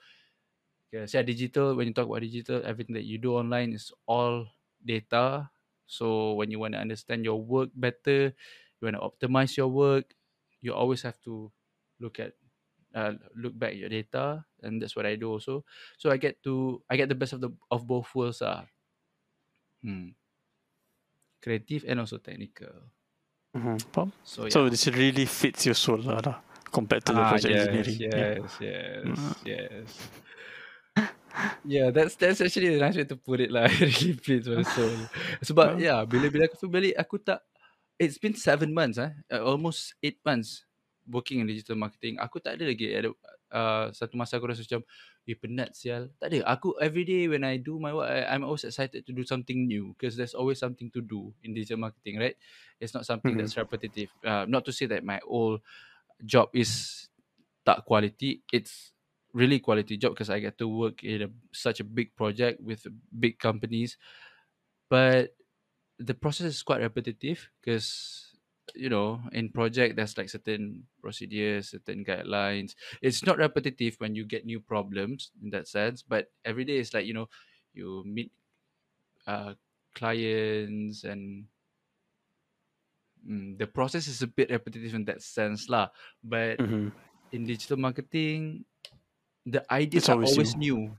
So 0.92 1.22
digital 1.24 1.74
when 1.76 1.88
you 1.88 1.94
talk 1.96 2.06
about 2.08 2.20
digital, 2.20 2.60
everything 2.64 2.94
that 2.94 3.08
you 3.08 3.16
do 3.18 3.34
online 3.36 3.72
is 3.72 3.92
all 4.06 4.48
data. 4.84 5.48
So 5.88 6.34
when 6.36 6.50
you 6.52 6.58
want 6.60 6.74
to 6.74 6.80
understand 6.80 7.24
your 7.24 7.40
work 7.40 7.70
better, 7.74 8.36
you 8.80 8.82
want 8.84 8.96
to 9.00 9.04
optimize 9.04 9.56
your 9.56 9.68
work, 9.68 10.12
you 10.60 10.74
always 10.74 11.02
have 11.02 11.20
to 11.24 11.52
look 12.00 12.20
at 12.20 12.36
uh, 12.94 13.14
look 13.36 13.56
back 13.58 13.72
at 13.72 13.80
your 13.80 13.88
data 13.88 14.44
and 14.62 14.82
that's 14.82 14.96
what 14.96 15.06
I 15.06 15.16
do 15.16 15.30
also. 15.32 15.64
So 15.98 16.10
I 16.10 16.16
get 16.18 16.42
to 16.44 16.82
I 16.90 16.96
get 16.96 17.08
the 17.08 17.16
best 17.18 17.32
of 17.32 17.40
the 17.40 17.50
of 17.72 17.86
both 17.88 18.12
worlds 18.14 18.42
ah. 18.42 18.68
Hmm. 19.82 20.14
Creative 21.42 21.82
and 21.90 21.98
also 22.00 22.22
technical. 22.22 22.70
Mhm. 23.52 23.76
Faham? 23.90 24.14
So 24.22 24.46
yeah. 24.46 24.54
So 24.54 24.70
this 24.70 24.86
really 24.88 25.26
fits 25.26 25.66
your 25.66 25.74
soul 25.76 25.98
lah, 26.00 26.22
lah 26.22 26.36
compared 26.70 27.02
to 27.04 27.12
the 27.12 27.20
Ah, 27.20 27.34
project 27.34 27.52
yes, 27.52 27.60
engineering. 27.68 27.98
Yeah. 28.00 28.16
yes, 28.16 28.50
yes, 28.62 29.02
Mm. 29.04 29.34
yes. 29.44 29.88
Yeah, 31.64 31.88
that's 31.90 32.14
that's 32.14 32.40
actually 32.44 32.76
a 32.76 32.80
nice 32.80 32.94
way 32.94 33.08
to 33.08 33.16
put 33.16 33.40
it 33.40 33.50
lah. 33.50 33.64
It 33.72 33.80
really 33.80 34.14
fits 34.14 34.46
my 34.46 34.62
soul. 34.62 34.92
Sebab 35.40 35.80
Yeah. 35.80 35.98
yeah, 35.98 36.00
bila-bila 36.04 36.44
aku 36.46 36.56
feel 36.60 36.72
balik, 36.72 36.94
aku 36.94 37.16
tak. 37.18 37.40
It's 37.96 38.18
been 38.18 38.34
seven 38.34 38.74
months 38.74 38.98
eh, 38.98 39.12
uh, 39.30 39.42
almost 39.46 39.94
eight 40.02 40.18
months 40.26 40.66
working 41.06 41.40
in 41.40 41.46
digital 41.48 41.78
marketing. 41.78 42.18
Aku 42.18 42.42
tak 42.42 42.58
ada 42.58 42.66
lagi 42.66 42.90
ada 42.90 43.14
uh, 43.52 43.86
satu 43.94 44.18
masa 44.18 44.36
aku 44.36 44.50
rasa 44.50 44.60
macam, 44.66 44.82
eh 45.28 45.38
penat 45.38 45.78
sial. 45.78 46.10
Tak 46.18 46.34
ada. 46.34 46.42
Aku 46.58 46.74
every 46.82 47.06
day 47.06 47.30
when 47.30 47.46
I 47.46 47.56
do 47.62 47.78
my 47.78 47.94
work, 47.94 48.10
I, 48.10 48.26
I'm 48.26 48.42
always 48.42 48.66
excited 48.66 49.06
to 49.06 49.12
do 49.14 49.22
something 49.22 49.66
new 49.70 49.94
because 49.94 50.18
there's 50.18 50.34
always 50.34 50.58
something 50.58 50.90
to 50.92 51.00
do 51.02 51.30
in 51.46 51.54
digital 51.54 51.78
marketing, 51.78 52.18
right? 52.18 52.34
It's 52.82 52.94
not 52.94 53.06
something 53.06 53.38
Mhm. 53.38 53.38
that's 53.38 53.54
repetitive. 53.56 54.10
Uh, 54.26 54.46
not 54.50 54.66
to 54.66 54.72
say 54.74 54.86
that 54.90 55.06
my 55.06 55.20
old 55.22 55.62
job 56.24 56.50
is 56.54 57.08
tak 57.66 57.86
quality. 57.86 58.42
It's 58.52 58.92
really 59.34 59.60
quality 59.60 59.96
job 59.96 60.14
because 60.14 60.30
I 60.30 60.40
get 60.40 60.58
to 60.58 60.68
work 60.68 61.04
in 61.04 61.22
a, 61.26 61.30
such 61.54 61.80
a 61.80 61.86
big 61.86 62.16
project 62.16 62.60
with 62.62 62.86
big 63.14 63.38
companies. 63.38 63.96
But 64.88 65.36
the 65.98 66.14
process 66.14 66.46
is 66.48 66.62
quite 66.62 66.80
repetitive 66.82 67.50
because 67.60 68.31
you 68.74 68.88
know, 68.88 69.20
in 69.32 69.50
project 69.50 69.96
there's 69.96 70.16
like 70.18 70.30
certain 70.30 70.86
procedures, 71.00 71.70
certain 71.70 72.04
guidelines. 72.04 72.74
It's 73.02 73.24
not 73.24 73.38
repetitive 73.38 73.96
when 73.98 74.14
you 74.14 74.24
get 74.24 74.46
new 74.46 74.60
problems 74.60 75.32
in 75.42 75.50
that 75.50 75.68
sense, 75.68 76.02
but 76.02 76.32
every 76.44 76.64
day 76.64 76.78
is 76.78 76.94
like, 76.94 77.06
you 77.06 77.14
know, 77.14 77.28
you 77.74 78.02
meet 78.06 78.32
uh 79.26 79.54
clients 79.94 81.04
and 81.04 81.48
mm, 83.26 83.58
the 83.58 83.66
process 83.66 84.08
is 84.08 84.22
a 84.22 84.26
bit 84.26 84.50
repetitive 84.50 84.94
in 84.94 85.04
that 85.06 85.22
sense 85.22 85.68
lah. 85.68 85.88
But 86.22 86.60
Mm-hmm. 86.60 86.88
in 87.32 87.46
digital 87.46 87.78
marketing, 87.78 88.66
the 89.46 89.64
ideas 89.72 90.08
are 90.10 90.18
always 90.18 90.56
new. 90.56 90.56
new. 90.56 90.98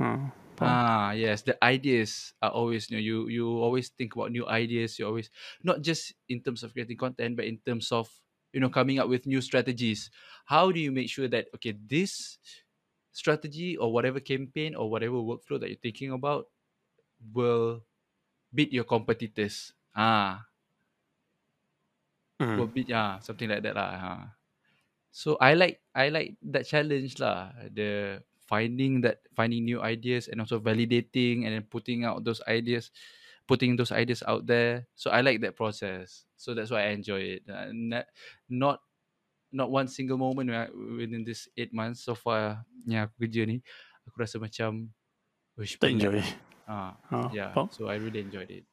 Uh, 0.00 0.28
faham. 0.28 0.32
Ah, 0.60 1.10
yes, 1.12 1.42
the 1.42 1.58
ideas 1.64 2.32
are 2.40 2.50
always 2.54 2.86
new. 2.90 2.98
You 3.02 3.26
you 3.28 3.46
always 3.58 3.90
think 3.90 4.14
about 4.14 4.30
new 4.30 4.46
ideas. 4.46 4.98
You 5.02 5.06
always 5.10 5.28
not 5.66 5.82
just 5.82 6.14
in 6.30 6.40
terms 6.46 6.62
of 6.62 6.72
creating 6.72 6.96
content, 6.96 7.34
but 7.34 7.44
in 7.50 7.58
terms 7.66 7.90
of 7.90 8.06
you 8.54 8.62
know 8.62 8.70
coming 8.70 9.02
up 9.02 9.10
with 9.10 9.26
new 9.26 9.42
strategies. 9.42 10.14
How 10.46 10.70
do 10.70 10.78
you 10.78 10.94
make 10.94 11.10
sure 11.10 11.26
that 11.26 11.50
okay, 11.58 11.74
this 11.74 12.38
strategy 13.12 13.76
or 13.76 13.92
whatever 13.92 14.20
campaign 14.22 14.74
or 14.78 14.90
whatever 14.90 15.18
workflow 15.18 15.58
that 15.60 15.68
you're 15.70 15.82
thinking 15.82 16.12
about 16.14 16.50
will 17.20 17.84
beat 18.54 18.72
your 18.72 18.84
competitors? 18.88 19.74
Ah, 19.94 20.48
will 22.54 22.66
Mm. 22.66 22.70
beat 22.70 22.88
yeah, 22.88 23.18
something 23.20 23.48
like 23.48 23.62
that 23.62 23.74
lah. 23.74 23.90
Ah. 23.98 24.22
So 25.12 25.36
I 25.40 25.54
like 25.54 25.82
I 25.94 26.10
like 26.10 26.36
that 26.52 26.66
challenge 26.68 27.18
lah. 27.20 27.52
The 27.72 28.22
finding 28.46 29.00
that 29.02 29.24
finding 29.36 29.64
new 29.64 29.80
ideas 29.82 30.28
and 30.28 30.40
also 30.40 30.60
validating 30.60 31.44
and 31.44 31.52
then 31.56 31.64
putting 31.70 32.04
out 32.04 32.24
those 32.24 32.40
ideas, 32.48 32.90
putting 33.48 33.76
those 33.76 33.92
ideas 33.92 34.22
out 34.26 34.46
there. 34.46 34.88
So 34.94 35.10
I 35.10 35.20
like 35.22 35.40
that 35.42 35.56
process. 35.56 36.26
So 36.36 36.54
that's 36.54 36.70
why 36.70 36.88
I 36.88 36.96
enjoy 36.96 37.40
it. 37.40 37.42
Uh, 37.48 37.70
not 37.72 38.06
not 38.48 38.80
not 39.52 39.70
one 39.70 39.88
single 39.88 40.18
moment 40.18 40.50
within 40.96 41.24
this 41.24 41.48
eight 41.56 41.72
months 41.74 42.02
so 42.04 42.14
far 42.14 42.66
yang 42.86 43.06
aku 43.08 43.26
kerja 43.28 43.46
ni, 43.48 43.62
aku 44.08 44.16
rasa 44.20 44.36
macam 44.42 44.90
wish 45.58 45.78
Tak 45.78 45.90
enjoy. 45.90 46.18
Ah, 46.66 46.96
Uh, 47.12 47.28
yeah. 47.28 47.56
faham. 47.56 47.68
So 47.68 47.88
I 47.88 47.96
really 47.96 48.20
enjoyed 48.20 48.50
it. 48.50 48.66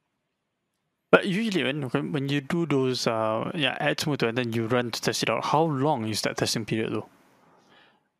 But 1.12 1.26
usually 1.28 1.62
when 1.62 1.82
when 2.10 2.28
you 2.28 2.40
do 2.40 2.66
those 2.66 3.06
uh 3.06 3.52
yeah 3.54 3.76
ads 3.78 4.02
tu 4.02 4.26
and 4.26 4.36
then 4.36 4.52
you 4.52 4.66
run 4.66 4.90
to 4.90 5.00
test 5.00 5.22
it 5.22 5.30
out, 5.30 5.44
how 5.44 5.62
long 5.62 6.08
is 6.08 6.22
that 6.22 6.36
testing 6.36 6.64
period 6.66 6.92
though? 6.92 7.08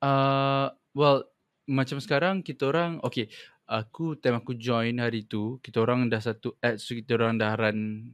Uh, 0.01 0.71
well, 0.95 1.25
macam 1.67 2.03
sekarang 2.03 2.43
kita 2.43 2.71
orang, 2.71 2.99
okay, 3.07 3.31
aku 3.67 4.19
time 4.19 4.39
aku 4.43 4.59
join 4.59 4.99
hari 4.99 5.25
tu, 5.25 5.63
kita 5.63 5.81
orang 5.83 6.11
dah 6.11 6.21
satu 6.21 6.55
ads 6.59 6.85
tu 6.85 6.99
kita 6.99 7.15
orang 7.17 7.39
dah 7.39 7.55
run 7.55 8.11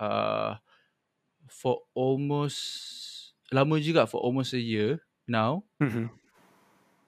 uh, 0.00 0.56
for 1.46 1.84
almost, 1.92 2.60
lama 3.52 3.76
juga 3.78 4.08
for 4.08 4.24
almost 4.24 4.56
a 4.56 4.62
year 4.62 4.98
now. 5.28 5.62
Mm-hmm. 5.78 6.08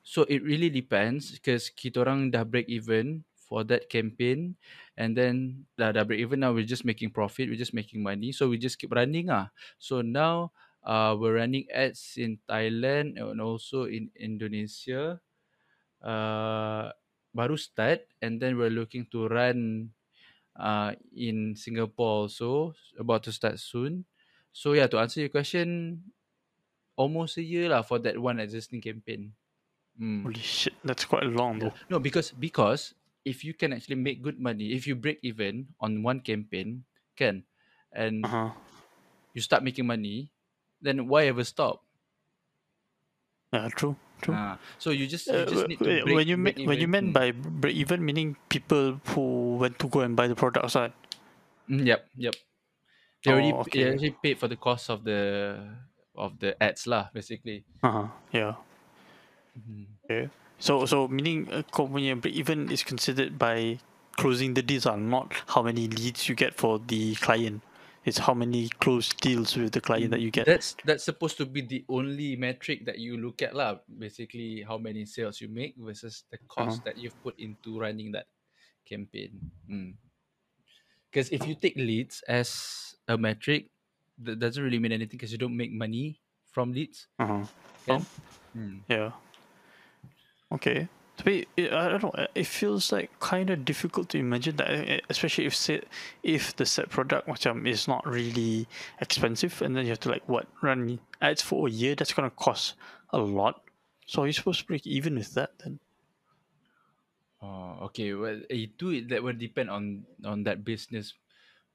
So 0.04 0.28
it 0.28 0.44
really 0.44 0.68
depends 0.68 1.32
because 1.32 1.72
kita 1.72 2.04
orang 2.04 2.28
dah 2.28 2.44
break 2.44 2.68
even 2.68 3.24
for 3.40 3.64
that 3.64 3.88
campaign 3.88 4.52
and 5.00 5.16
then 5.16 5.64
dah, 5.80 5.96
dah 5.96 6.04
break 6.04 6.20
even 6.20 6.44
now 6.44 6.52
we're 6.52 6.68
just 6.68 6.84
making 6.84 7.08
profit, 7.08 7.48
we're 7.48 7.60
just 7.60 7.72
making 7.72 8.04
money. 8.04 8.28
So 8.28 8.52
we 8.52 8.60
just 8.60 8.76
keep 8.76 8.92
running 8.92 9.32
ah. 9.32 9.48
So 9.80 10.04
now 10.04 10.52
uh, 10.84 11.16
we're 11.16 11.40
running 11.40 11.64
ads 11.72 12.20
in 12.20 12.36
Thailand 12.44 13.16
and 13.16 13.40
also 13.40 13.88
in 13.88 14.12
Indonesia. 14.12 15.23
Uh, 16.04 16.92
baru 17.34 17.56
start 17.56 18.04
and 18.22 18.38
then 18.38 18.60
we're 18.60 18.70
looking 18.70 19.08
to 19.08 19.26
run 19.26 19.90
uh, 20.58 20.94
in 21.16 21.56
Singapore 21.56 22.26
also 22.28 22.74
about 22.98 23.24
to 23.24 23.32
start 23.32 23.58
soon. 23.60 24.04
So 24.52 24.72
yeah, 24.74 24.86
to 24.88 24.98
answer 25.00 25.20
your 25.20 25.32
question, 25.32 26.00
almost 26.96 27.38
a 27.38 27.44
year 27.44 27.68
lah 27.70 27.82
for 27.82 27.98
that 28.02 28.18
one 28.18 28.40
existing 28.40 28.82
campaign. 28.82 29.34
Mm. 30.00 30.24
Holy 30.24 30.40
shit, 30.40 30.74
that's 30.82 31.04
quite 31.04 31.22
long 31.22 31.60
though. 31.60 31.74
No, 31.88 31.98
because 31.98 32.32
because 32.32 32.94
if 33.24 33.44
you 33.44 33.54
can 33.54 33.72
actually 33.72 33.96
make 34.00 34.22
good 34.22 34.38
money, 34.40 34.72
if 34.72 34.86
you 34.86 34.94
break 34.96 35.20
even 35.22 35.72
on 35.80 36.02
one 36.02 36.20
campaign, 36.20 36.84
can, 37.16 37.44
and 37.92 38.24
Uh 38.24 38.28
huh. 38.28 38.50
you 39.34 39.40
start 39.42 39.62
making 39.64 39.86
money, 39.86 40.32
then 40.80 41.08
why 41.08 41.26
ever 41.26 41.44
stop? 41.44 41.84
Yeah, 43.54 43.68
true, 43.70 43.96
true. 44.22 44.34
Ah, 44.34 44.58
so 44.78 44.90
you 44.90 45.06
just 45.06 45.26
you 45.30 45.42
Uh, 45.42 45.46
just 45.46 45.68
need 45.68 45.78
to 45.82 45.90
break. 46.04 46.04
when 46.14 46.26
you 46.28 46.36
meant 46.36 46.58
when 46.66 46.78
you 46.80 46.88
meant 46.88 47.12
by 47.12 47.32
break 47.32 47.74
even 47.74 48.04
meaning 48.04 48.36
people 48.48 49.00
who 49.14 49.56
went 49.56 49.78
to 49.78 49.88
go 49.88 50.00
and 50.00 50.16
buy 50.16 50.26
the 50.26 50.34
products 50.36 50.74
right? 50.76 50.92
Mm, 51.70 51.86
yep, 51.86 52.06
yep. 52.16 52.34
They 53.24 53.32
already 53.32 53.52
Oh, 53.52 53.60
they 53.64 53.64
okay. 53.64 53.88
actually 53.88 54.16
paid 54.22 54.38
for 54.38 54.48
the 54.48 54.56
cost 54.56 54.90
of 54.90 55.04
the 55.04 55.56
of 56.14 56.38
the 56.38 56.54
ads 56.62 56.86
lah, 56.86 57.08
basically. 57.12 57.64
Uh 57.82 57.90
huh. 57.90 58.08
Yeah. 58.32 58.54
Mhm. 59.56 59.86
Okay. 60.04 60.28
So 60.58 60.86
so 60.86 61.08
meaning 61.08 61.48
uh, 61.50 61.64
kau 61.72 61.88
punya 61.88 62.14
break 62.20 62.34
even 62.36 62.68
is 62.70 62.84
considered 62.84 63.38
by 63.38 63.80
closing 64.20 64.54
the 64.54 64.62
deals 64.62 64.86
are 64.86 65.00
not 65.00 65.34
how 65.50 65.62
many 65.62 65.88
leads 65.88 66.28
you 66.28 66.36
get 66.36 66.54
for 66.54 66.78
the 66.78 67.16
client. 67.18 67.62
It's 68.04 68.18
how 68.18 68.34
many 68.34 68.68
close 68.84 69.08
deals 69.16 69.56
with 69.56 69.72
the 69.72 69.80
client 69.80 70.10
that 70.12 70.20
you 70.20 70.30
get. 70.30 70.44
That's 70.44 70.76
that's 70.84 71.04
supposed 71.04 71.38
to 71.38 71.46
be 71.46 71.64
the 71.64 71.84
only 71.88 72.36
metric 72.36 72.84
that 72.84 72.98
you 73.00 73.16
look 73.16 73.40
at 73.40 73.56
lah. 73.56 73.80
Basically, 73.88 74.60
how 74.60 74.76
many 74.76 75.08
sales 75.08 75.40
you 75.40 75.48
make 75.48 75.72
versus 75.80 76.24
the 76.28 76.36
cost 76.48 76.84
that 76.84 77.00
you've 77.00 77.16
put 77.24 77.38
into 77.40 77.80
running 77.80 78.12
that 78.12 78.28
campaign. 78.84 79.40
Because 81.10 81.32
if 81.32 81.46
you 81.48 81.54
take 81.54 81.76
leads 81.76 82.20
as 82.28 82.94
a 83.08 83.16
metric, 83.16 83.70
that 84.20 84.38
doesn't 84.38 84.62
really 84.62 84.78
mean 84.78 84.92
anything 84.92 85.16
because 85.16 85.32
you 85.32 85.38
don't 85.38 85.56
make 85.56 85.72
money 85.72 86.20
from 86.52 86.72
leads. 86.72 87.08
Uh-huh. 87.18 88.00
Hmm. 88.52 88.78
Yeah. 88.88 89.10
Okay. 90.52 90.88
Tapi 91.16 91.46
it, 91.56 91.72
I 91.72 91.88
don't 91.88 92.02
know. 92.02 92.26
It 92.34 92.46
feels 92.46 92.90
like 92.90 93.10
kind 93.20 93.50
of 93.50 93.64
difficult 93.64 94.08
to 94.10 94.18
imagine 94.18 94.56
that, 94.56 94.70
eh, 94.70 95.00
especially 95.08 95.46
if 95.46 95.54
set, 95.54 95.86
if 96.22 96.56
the 96.56 96.66
set 96.66 96.90
product 96.90 97.28
macam 97.28 97.66
is 97.66 97.86
not 97.86 98.02
really 98.06 98.66
expensive, 99.00 99.62
and 99.62 99.76
then 99.76 99.84
you 99.86 99.94
have 99.94 100.02
to 100.02 100.10
like 100.10 100.26
what 100.28 100.46
run 100.60 100.98
ads 101.22 101.42
for 101.42 101.68
a 101.68 101.70
year. 101.70 101.94
That's 101.94 102.12
gonna 102.12 102.34
cost 102.34 102.74
a 103.10 103.18
lot. 103.18 103.62
So 104.06 104.22
are 104.22 104.26
you 104.26 104.32
supposed 104.34 104.60
to 104.60 104.66
break 104.66 104.86
even 104.86 105.14
with 105.14 105.34
that 105.34 105.58
then? 105.62 105.78
Oh, 107.44 107.92
okay. 107.92 108.16
Well, 108.16 108.40
itu 108.48 109.04
that 109.12 109.20
will 109.22 109.36
depend 109.36 109.68
on 109.68 110.08
on 110.24 110.48
that 110.48 110.64
business 110.64 111.12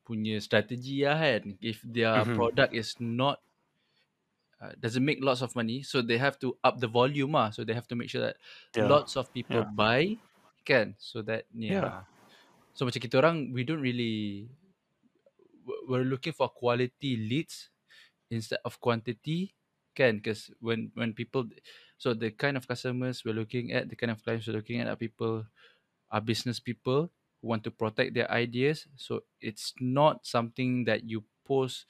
punya 0.02 0.42
strategi 0.42 1.06
lah 1.06 1.22
kan. 1.22 1.56
If 1.62 1.86
their 1.86 2.26
Mhm. 2.26 2.34
product 2.34 2.74
is 2.74 2.98
not 2.98 3.38
uh, 4.62 4.74
doesn't 4.80 5.04
make 5.06 5.20
lots 5.24 5.42
of 5.42 5.56
money, 5.56 5.84
so 5.84 6.02
they 6.02 6.18
have 6.18 6.40
to 6.40 6.58
up 6.64 6.80
the 6.80 6.88
volume 6.88 7.36
ah. 7.36 7.50
So 7.52 7.64
they 7.64 7.74
have 7.74 7.88
to 7.90 7.96
make 7.98 8.10
sure 8.10 8.22
that 8.22 8.38
Yeah. 8.76 8.88
lots 8.88 9.16
of 9.18 9.32
people 9.34 9.64
Yeah. 9.64 9.72
buy, 9.76 10.20
kan? 10.66 10.96
So 11.00 11.22
that 11.28 11.48
yeah. 11.54 11.82
Yeah. 11.82 12.04
So 12.74 12.86
macam 12.88 13.02
kita 13.04 13.20
orang, 13.20 13.52
we 13.54 13.64
don't 13.68 13.84
really 13.84 14.50
we- 15.66 15.84
we're 15.88 16.08
looking 16.08 16.34
for 16.34 16.50
quality 16.50 17.18
leads 17.18 17.70
instead 18.32 18.60
of 18.66 18.80
quantity, 18.80 19.56
kan? 19.96 20.20
Because 20.22 20.52
when 20.62 20.92
when 20.96 21.14
people, 21.14 21.50
so 21.98 22.14
the 22.14 22.32
kind 22.32 22.58
of 22.58 22.68
customers 22.68 23.24
we're 23.26 23.38
looking 23.38 23.72
at, 23.74 23.90
the 23.90 23.98
kind 23.98 24.12
of 24.12 24.22
clients 24.24 24.48
we're 24.48 24.58
looking 24.60 24.80
at 24.82 24.88
are 24.88 25.00
people, 25.00 25.46
are 26.12 26.22
business 26.24 26.60
people 26.60 27.12
who 27.42 27.46
want 27.48 27.64
to 27.66 27.72
protect 27.74 28.14
their 28.14 28.30
ideas. 28.32 28.88
So 28.98 29.26
it's 29.42 29.74
not 29.80 30.26
something 30.26 30.86
that 30.86 31.06
you 31.06 31.26
post. 31.46 31.86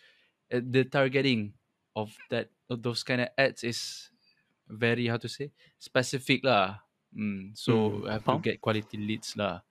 uh, 0.52 0.62
The 0.64 0.86
targeting 0.86 1.54
of 1.96 2.16
that 2.30 2.50
those 2.78 3.02
kind 3.02 3.22
of 3.22 3.30
ads 3.38 3.64
is 3.64 4.10
very 4.70 5.08
how 5.08 5.18
to 5.18 5.28
say 5.28 5.50
specific 5.80 6.46
lah. 6.46 6.86
Mm, 7.10 7.58
so 7.58 8.06
Mm, 8.06 8.12
have 8.14 8.26
to 8.26 8.38
get 8.38 8.62
quality 8.62 8.98
leads 8.98 9.34
lah. 9.34 9.66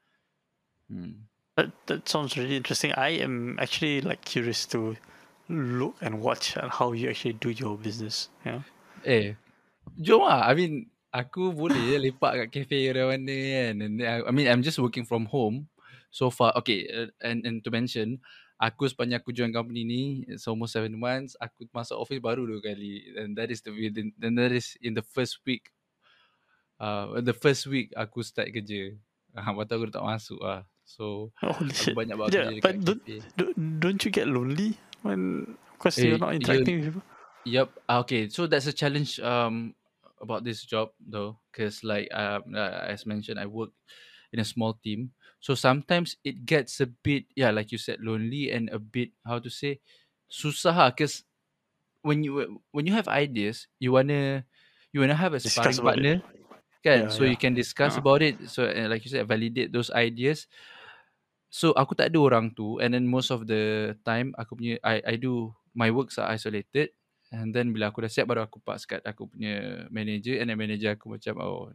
Mm. 0.91 1.31
That 1.55 1.71
that 1.87 2.09
sounds 2.09 2.35
really 2.35 2.59
interesting. 2.59 2.91
I 2.95 3.23
am 3.23 3.59
actually 3.63 4.03
like 4.03 4.23
curious 4.27 4.67
to 4.75 4.99
look 5.49 5.95
and 6.03 6.21
watch 6.23 6.57
at 6.57 6.71
how 6.83 6.93
you 6.93 7.11
actually 7.11 7.39
do 7.39 7.51
your 7.51 7.79
business. 7.79 8.31
Yeah. 8.43 8.63
Eh, 9.07 9.35
jom 9.99 10.27
lah. 10.27 10.47
I 10.51 10.55
mean, 10.55 10.91
aku 11.15 11.55
boleh 11.55 11.79
je 11.79 11.97
lepak 11.99 12.47
kat 12.47 12.49
cafe 12.51 12.91
mana 12.91 13.15
mana 13.15 13.37
kan. 13.39 13.75
And 13.83 13.95
then 13.99 14.07
I, 14.07 14.17
I 14.27 14.31
mean, 14.31 14.47
I'm 14.51 14.63
just 14.63 14.79
working 14.79 15.07
from 15.07 15.27
home 15.31 15.71
so 16.11 16.31
far. 16.31 16.53
Okay, 16.63 16.89
uh, 16.89 17.09
and 17.23 17.45
and 17.47 17.61
to 17.65 17.71
mention, 17.71 18.21
aku 18.61 18.89
sepanjang 18.91 19.21
aku 19.23 19.33
join 19.35 19.53
company 19.55 19.85
ni, 19.85 20.03
it's 20.29 20.47
almost 20.49 20.75
seven 20.77 20.95
months. 20.99 21.37
Aku 21.41 21.67
masuk 21.73 21.97
office 21.99 22.23
baru 22.23 22.45
dua 22.49 22.61
kali. 22.65 23.13
And 23.17 23.35
that 23.39 23.51
is 23.53 23.61
the 23.65 23.73
within, 23.75 24.13
and 24.21 24.35
that 24.39 24.53
is 24.55 24.77
in 24.83 24.95
the 24.97 25.05
first 25.05 25.41
week. 25.47 25.71
Uh, 26.79 27.21
the 27.21 27.35
first 27.35 27.67
week 27.67 27.91
aku 27.99 28.23
start 28.23 28.55
kerja. 28.55 28.95
Ah, 29.35 29.51
lepas 29.51 29.67
tu 29.67 29.75
aku 29.75 29.87
tak 29.91 30.03
masuk 30.07 30.39
lah. 30.41 30.63
So, 30.87 31.35
Oh, 31.43 31.53
holy 31.53 31.75
aku 31.75 31.91
shit. 31.91 31.95
banyak 31.95 32.15
buat 32.17 32.33
Yeah, 32.33 32.51
kerja 32.51 32.63
but 32.63 32.83
don't, 32.85 33.03
don't 33.37 33.57
don't 33.81 34.01
you 34.05 34.11
get 34.11 34.27
lonely 34.27 34.79
when 35.03 35.55
because 35.75 36.03
Eh, 36.03 36.05
you're 36.05 36.19
not 36.19 36.35
you- 36.39 36.39
interacting 36.39 36.77
with 36.81 36.95
people? 36.95 37.05
Yep. 37.45 37.69
Ah, 37.89 38.01
Okay. 38.05 38.29
So 38.29 38.47
that's 38.47 38.67
a 38.69 38.77
challenge 38.77 39.21
um 39.21 39.75
about 40.21 40.45
this 40.45 40.65
job 40.65 40.93
though, 41.01 41.41
because 41.51 41.83
like 41.85 42.09
um 42.13 42.55
uh, 42.55 42.85
as 42.91 43.07
mentioned, 43.07 43.41
I 43.41 43.47
work 43.49 43.73
in 44.33 44.41
a 44.41 44.47
small 44.49 44.75
team. 44.77 45.13
So 45.39 45.55
sometimes 45.55 46.19
it 46.27 46.45
gets 46.47 46.81
a 46.83 46.87
bit 46.91 47.31
yeah, 47.39 47.51
like 47.55 47.71
you 47.73 47.79
said, 47.79 48.03
lonely 48.03 48.51
and 48.51 48.69
a 48.75 48.79
bit 48.83 49.15
how 49.27 49.39
to 49.39 49.51
say 49.51 49.81
susah 50.29 50.75
lah 50.77 50.91
cause 50.93 51.25
when 52.03 52.23
you 52.25 52.61
when 52.73 52.87
you 52.87 52.95
have 52.95 53.09
ideas, 53.09 53.67
you 53.81 53.93
wanna 53.93 54.45
you 54.93 55.01
wanna 55.01 55.17
have 55.19 55.35
a 55.35 55.41
sparring 55.43 55.81
partner, 55.81 56.23
kan? 56.85 57.09
Yeah, 57.09 57.13
so 57.13 57.25
you 57.25 57.37
yeah. 57.37 57.41
can 57.41 57.55
discuss 57.55 57.97
Uh-huh. 57.97 58.01
about 58.01 58.23
it. 58.23 58.39
So 58.51 58.67
uh, 58.69 58.89
like 58.91 59.05
you 59.05 59.13
said, 59.13 59.27
validate 59.29 59.73
those 59.73 59.91
ideas. 59.93 60.47
So 61.49 61.73
aku 61.73 61.97
tak 61.97 62.13
ada 62.13 62.19
orang 62.21 62.53
tu, 62.53 62.77
and 62.81 62.93
then 62.93 63.09
most 63.09 63.33
of 63.33 63.49
the 63.49 63.97
time 64.05 64.37
aku 64.37 64.53
punya 64.61 64.77
I 64.85 65.01
I 65.01 65.15
do 65.17 65.57
my 65.73 65.89
works 65.89 66.21
are 66.21 66.29
isolated. 66.29 66.93
And 67.33 67.53
then 67.53 67.73
bila 67.77 67.93
aku 67.93 68.05
dah 68.05 68.09
siap 68.13 68.29
baru 68.29 68.45
aku 68.49 68.61
pass 68.65 68.85
kat 68.89 69.05
aku 69.05 69.29
punya 69.29 69.85
manager 69.93 70.41
and 70.41 70.49
then 70.49 70.57
manager 70.57 70.97
aku 70.97 71.13
macam 71.13 71.37
oh 71.45 71.69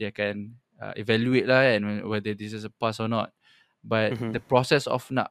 dia 0.00 0.08
akan 0.08 0.56
uh, 0.80 0.94
evaluate 0.96 1.46
lah 1.48 1.64
kan 1.64 1.82
whether 2.08 2.32
this 2.34 2.52
is 2.52 2.64
a 2.64 2.72
pass 2.72 3.00
or 3.00 3.08
not. 3.08 3.32
But 3.86 4.18
Mhm. 4.18 4.34
the 4.34 4.42
process 4.42 4.86
of 4.90 5.06
nak 5.14 5.30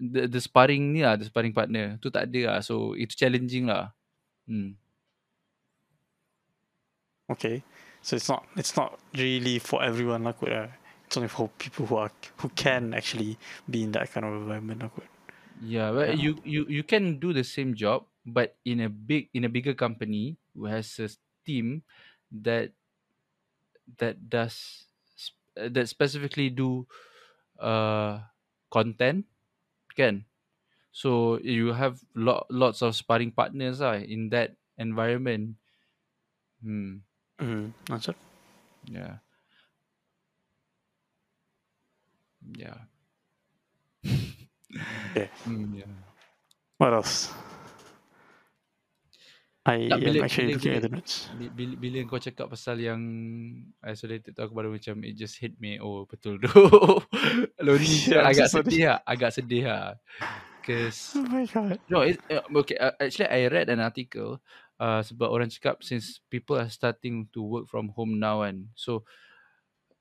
the, 0.00 0.26
the 0.26 0.40
sparring 0.40 0.96
ni 0.96 1.04
lah, 1.04 1.14
the 1.20 1.28
sparring 1.28 1.52
partner 1.52 2.00
tu 2.00 2.08
tak 2.08 2.32
ada 2.32 2.56
lah. 2.56 2.58
So 2.64 2.96
itu 2.96 3.14
challenging 3.14 3.68
lah. 3.68 3.92
Hmm. 4.48 4.74
Okay. 7.30 7.62
So 8.02 8.16
it's 8.16 8.28
not 8.28 8.48
it's 8.56 8.74
not 8.74 8.96
really 9.12 9.60
for 9.60 9.84
everyone 9.84 10.24
lah 10.24 10.32
kot 10.32 10.50
lah. 10.50 10.68
It's 11.06 11.18
only 11.18 11.28
for 11.30 11.50
people 11.60 11.84
who 11.86 12.00
are 12.00 12.10
who 12.40 12.48
can 12.56 12.94
actually 12.96 13.36
be 13.68 13.82
in 13.84 13.92
that 13.92 14.08
kind 14.10 14.24
of 14.24 14.34
environment 14.40 14.82
lah 14.82 14.90
kot. 14.90 15.06
Yeah, 15.60 15.92
but 15.92 16.16
Yeah. 16.16 16.16
you 16.16 16.30
you 16.42 16.60
you 16.80 16.82
can 16.82 17.20
do 17.20 17.36
the 17.36 17.44
same 17.44 17.76
job, 17.76 18.08
but 18.24 18.56
in 18.64 18.80
a 18.80 18.88
big 18.88 19.28
in 19.36 19.44
a 19.44 19.52
bigger 19.52 19.76
company 19.76 20.40
who 20.56 20.64
has 20.72 20.96
a 20.96 21.12
team 21.44 21.84
that 22.32 22.72
that 23.98 24.28
does 24.30 24.86
uh, 25.56 25.68
that 25.68 25.88
specifically 25.88 26.50
do 26.50 26.86
uh 27.60 28.20
content, 28.70 29.26
can. 29.96 30.26
So 30.92 31.38
you 31.40 31.72
have 31.74 32.00
lot 32.14 32.46
lots 32.50 32.82
of 32.82 32.96
sparring 32.96 33.32
partners 33.32 33.80
lah 33.80 34.00
in 34.02 34.30
that 34.30 34.56
environment. 34.78 35.56
Hmm. 36.62 36.98
Mm, 37.40 37.72
that's 37.86 38.08
it. 38.08 38.16
Yeah. 38.84 39.18
Yeah. 42.52 42.84
Hmm, 45.44 45.74
yeah. 45.74 45.84
What 46.78 46.94
else? 46.94 47.32
I 49.70 49.86
Tak, 49.86 49.98
am 49.98 50.06
bila- 50.10 50.20
actually 50.26 50.44
bila- 50.44 50.54
looking 50.58 50.70
bila- 50.70 50.78
at 50.78 50.82
the 50.82 50.92
notes. 50.92 51.14
Bi- 51.30 51.52
Bila, 51.54 51.72
bila 51.78 51.98
kau 52.10 52.18
cakap 52.18 52.46
pasal 52.50 52.76
yang 52.82 53.00
isolated 53.86 54.34
tu 54.34 54.40
aku 54.42 54.50
baru 54.50 54.74
macam 54.74 54.98
it 55.06 55.14
just 55.14 55.38
hit 55.38 55.54
me 55.62 55.78
oh 55.78 56.02
betul 56.04 56.42
tu 56.42 56.50
lonely 57.64 57.86
Yeah, 58.10 58.26
agak 58.26 58.50
so 58.50 58.60
sedih 58.60 58.90
lah 58.90 58.98
agak 59.06 59.30
sedih 59.30 59.62
lah 59.70 59.94
cause 60.60 61.14
Oh 61.14 61.24
my 61.30 61.46
god. 61.46 61.78
no 61.86 62.02
it, 62.02 62.18
uh, 62.28 62.42
okay 62.52 62.74
uh, 62.76 62.92
actually 62.98 63.30
I 63.30 63.46
read 63.46 63.70
an 63.70 63.78
article 63.78 64.42
uh, 64.76 65.00
sebab 65.06 65.30
orang 65.30 65.48
cakap 65.48 65.86
since 65.86 66.18
people 66.28 66.58
are 66.58 66.68
starting 66.68 67.30
to 67.32 67.40
work 67.40 67.66
from 67.70 67.94
home 67.94 68.18
now 68.18 68.42
and 68.42 68.68
so 68.74 69.06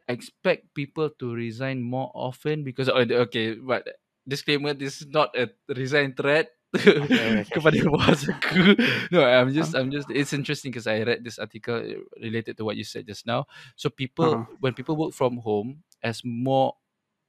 expect 0.10 0.66
people 0.74 1.10
to 1.22 1.34
resign 1.38 1.78
more 1.80 2.10
often 2.18 2.66
because 2.66 2.90
oh, 2.90 3.06
okay 3.30 3.54
but 3.56 3.86
disclaimer 4.26 4.74
this 4.74 5.02
is 5.02 5.08
not 5.10 5.30
a 5.38 5.50
resign 5.74 6.14
threat. 6.14 6.50
kepada 7.54 7.82
no 9.14 9.26
i'm 9.26 9.50
just 9.50 9.74
i'm 9.74 9.90
just 9.90 10.06
it's 10.14 10.34
interesting 10.38 10.70
because 10.70 10.86
i 10.86 11.02
read 11.02 11.26
this 11.26 11.42
article 11.42 11.82
related 12.22 12.54
to 12.54 12.62
what 12.64 12.78
you 12.78 12.86
said 12.86 13.06
just 13.10 13.26
now 13.26 13.46
so 13.74 13.90
people 13.90 14.46
Uh-huh. 14.46 14.58
when 14.62 14.74
people 14.78 14.94
work 14.94 15.14
from 15.18 15.42
home 15.42 15.82
as 16.06 16.22
more 16.22 16.78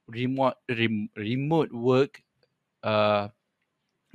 remote 0.05 0.55
rem, 0.69 1.09
remote 1.17 1.73
work 1.73 2.21
uh 2.85 3.29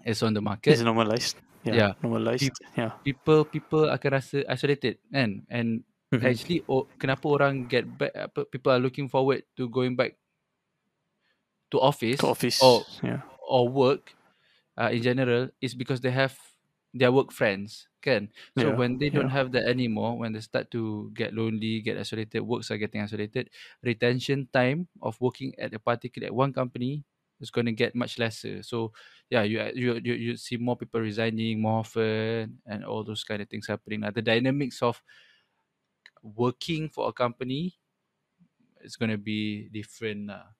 is 0.07 0.23
on 0.23 0.35
the 0.35 0.43
market 0.45 0.79
It's 0.79 0.83
normalized. 0.87 1.39
Yeah. 1.67 1.75
Yeah. 1.75 1.93
Normalized. 1.99 2.47
Yeah. 2.79 2.95
people 3.03 3.43
people 3.49 3.91
akan 3.91 4.11
rasa 4.23 4.47
isolated 4.47 5.03
kan 5.11 5.43
and 5.51 5.83
Mhm. 6.15 6.23
actually 6.23 6.63
oh, 6.71 6.87
kenapa 7.03 7.27
orang 7.27 7.67
get 7.67 7.83
back 7.83 8.15
people 8.55 8.71
are 8.71 8.79
looking 8.79 9.11
forward 9.11 9.43
to 9.59 9.67
going 9.67 9.99
back 9.99 10.15
to 11.75 11.83
office 11.83 12.23
To 12.23 12.31
office. 12.31 12.63
or 12.63 12.87
Yeah. 13.03 13.27
or 13.43 13.67
work 13.67 14.15
uh, 14.79 14.91
in 14.93 15.03
general 15.03 15.49
is 15.61 15.75
because 15.75 16.01
they 16.01 16.11
have 16.11 16.39
their 16.97 17.13
work 17.13 17.29
friends 17.33 17.89
kan 18.01 18.33
so 18.57 18.71
Yeah, 18.71 18.73
when 18.73 18.97
they 18.97 19.11
don't 19.13 19.29
yeah. 19.29 19.35
have 19.35 19.53
that 19.53 19.69
anymore 19.69 20.17
when 20.17 20.33
they 20.33 20.41
start 20.41 20.71
to 20.73 21.11
get 21.13 21.35
lonely 21.35 21.83
get 21.85 21.99
isolated 21.99 22.41
works 22.41 22.71
are 22.71 22.79
getting 22.81 23.03
isolated 23.03 23.51
retention 23.85 24.49
time 24.53 24.89
of 25.03 25.21
working 25.21 25.53
at 25.61 25.75
a 25.75 25.81
particular 25.81 26.29
at 26.29 26.35
one 26.35 26.53
company 26.57 27.05
is 27.41 27.51
going 27.53 27.67
to 27.69 27.73
get 27.77 27.93
much 27.93 28.17
lesser 28.17 28.63
so 28.65 28.93
yeah 29.29 29.43
you 29.45 29.61
you 29.77 30.01
you, 30.01 30.15
you 30.15 30.33
see 30.41 30.57
more 30.57 30.77
people 30.77 31.01
resigning 31.01 31.61
more 31.61 31.85
often 31.85 32.63
and 32.65 32.81
all 32.85 33.05
those 33.05 33.25
kind 33.25 33.43
of 33.43 33.49
things 33.51 33.67
happening 33.69 34.01
like 34.01 34.15
the 34.15 34.23
dynamics 34.25 34.81
of 34.81 35.03
working 36.23 36.89
for 36.91 37.09
a 37.09 37.13
company 37.13 37.81
is 38.81 38.97
going 38.97 39.11
to 39.11 39.19
be 39.19 39.69
different 39.69 40.31
uh, 40.31 40.53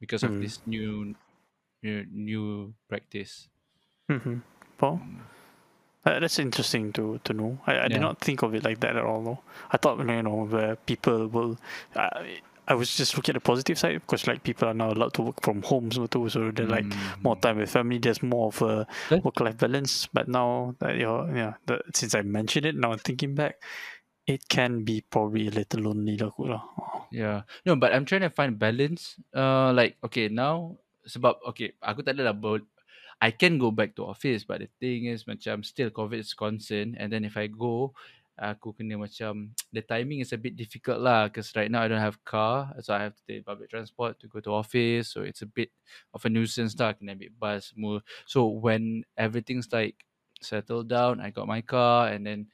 because 0.00 0.24
of 0.24 0.38
Mm. 0.38 0.40
this 0.40 0.60
new 0.66 1.14
new, 1.82 2.06
new 2.10 2.74
practice 2.88 3.48
Mm-hmm. 4.10 4.36
Well, 4.80 5.00
uh, 6.04 6.20
that's 6.20 6.38
interesting 6.38 6.92
to 6.94 7.18
to 7.24 7.32
know. 7.32 7.58
I, 7.66 7.86
I 7.86 7.88
did 7.88 8.00
not 8.00 8.20
think 8.20 8.42
of 8.42 8.54
it 8.54 8.62
like 8.62 8.78
that 8.80 8.96
at 8.96 9.04
all. 9.04 9.22
Though. 9.22 9.40
I 9.72 9.76
thought 9.78 9.98
you 9.98 10.22
know 10.22 10.46
where 10.46 10.76
people 10.76 11.26
will. 11.28 11.58
I 11.96 12.38
I 12.68 12.74
was 12.74 12.94
just 12.98 13.14
looking 13.16 13.34
at 13.34 13.42
the 13.42 13.46
positive 13.46 13.78
side 13.78 14.02
because 14.02 14.26
like 14.26 14.42
people 14.42 14.66
are 14.68 14.74
now 14.74 14.90
allowed 14.90 15.14
to 15.14 15.22
work 15.22 15.38
from 15.42 15.62
home 15.62 15.90
so 15.90 16.06
too, 16.06 16.28
so 16.28 16.50
they're 16.50 16.66
like 16.66 16.86
more 17.22 17.34
Mm. 17.38 17.42
time 17.42 17.56
with 17.58 17.70
family. 17.70 17.98
There's 17.98 18.22
more 18.22 18.48
of 18.50 18.58
a 18.62 18.86
Huh? 19.10 19.22
work 19.22 19.38
life 19.40 19.58
balance. 19.58 20.06
But 20.12 20.26
now 20.26 20.74
that 20.82 20.98
you're 20.98 21.30
yeah, 21.34 21.54
the, 21.66 21.78
since 21.94 22.14
I 22.14 22.22
mentioned 22.22 22.66
it, 22.66 22.74
now 22.74 22.90
I'm 22.92 22.98
thinking 23.02 23.34
back, 23.34 23.62
it 24.26 24.46
can 24.50 24.82
be 24.82 25.02
probably 25.02 25.46
a 25.46 25.54
little 25.54 25.90
lonely 25.90 26.18
lah 26.18 26.34
lah. 26.38 26.62
Yeah. 27.14 27.46
No, 27.62 27.78
but 27.78 27.94
I'm 27.94 28.02
trying 28.06 28.26
to 28.26 28.30
find 28.34 28.58
balance. 28.58 29.14
Uh, 29.34 29.70
like 29.74 29.98
okay 30.02 30.26
now 30.26 30.74
sebab 31.06 31.38
okay 31.54 31.78
aku 31.78 32.02
tak 32.02 32.18
adalah 32.18 32.34
ber- 32.34 32.66
I 33.20 33.30
can 33.32 33.58
go 33.58 33.70
back 33.70 33.96
to 33.96 34.04
office 34.06 34.44
but 34.44 34.60
the 34.60 34.68
thing 34.80 35.06
is 35.08 35.24
macam 35.24 35.64
still 35.64 35.90
COVID 35.90 36.20
is 36.20 36.34
concern 36.36 36.96
and 37.00 37.08
then 37.12 37.24
if 37.24 37.36
I 37.36 37.48
go 37.48 37.96
aku 38.36 38.76
kena 38.76 39.00
macam 39.00 39.56
the 39.72 39.80
timing 39.80 40.20
is 40.20 40.36
a 40.36 40.40
bit 40.40 40.52
difficult 40.56 41.00
lah 41.00 41.28
because 41.32 41.48
right 41.56 41.72
now 41.72 41.80
I 41.80 41.88
don't 41.88 42.04
have 42.04 42.20
car 42.28 42.76
so 42.84 42.92
I 42.92 43.08
have 43.08 43.16
to 43.16 43.24
take 43.24 43.48
public 43.48 43.72
transport 43.72 44.20
to 44.20 44.28
go 44.28 44.44
to 44.44 44.52
office 44.52 45.08
so 45.16 45.24
it's 45.24 45.40
a 45.40 45.48
bit 45.48 45.72
of 46.12 46.20
a 46.24 46.28
nuisance 46.28 46.76
lah 46.76 46.92
kena 46.92 47.16
ambil 47.16 47.32
bus 47.40 47.72
semua 47.72 48.04
so 48.28 48.52
when 48.52 49.08
everything's 49.16 49.72
like 49.72 50.04
settled 50.44 50.92
down 50.92 51.24
I 51.24 51.32
got 51.32 51.48
my 51.48 51.64
car 51.64 52.12
and 52.12 52.28
then 52.28 52.52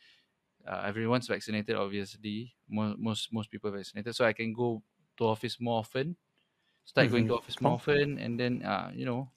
uh, 0.67 0.87
everyone's 0.87 1.29
vaccinated 1.29 1.77
obviously 1.77 2.55
most 2.71 2.99
most 2.99 3.23
most 3.33 3.49
people 3.51 3.71
vaccinated 3.71 4.15
so 4.15 4.25
I 4.25 4.33
can 4.35 4.53
go 4.55 4.83
to 5.19 5.23
office 5.27 5.59
more 5.61 5.81
often 5.83 6.17
start 6.85 7.11
going 7.11 7.27
to 7.27 7.35
office 7.35 7.61
more 7.61 7.75
often 7.75 8.19
and 8.19 8.39
then 8.41 8.63
uh, 8.63 8.91
you 8.95 9.07
know 9.07 9.31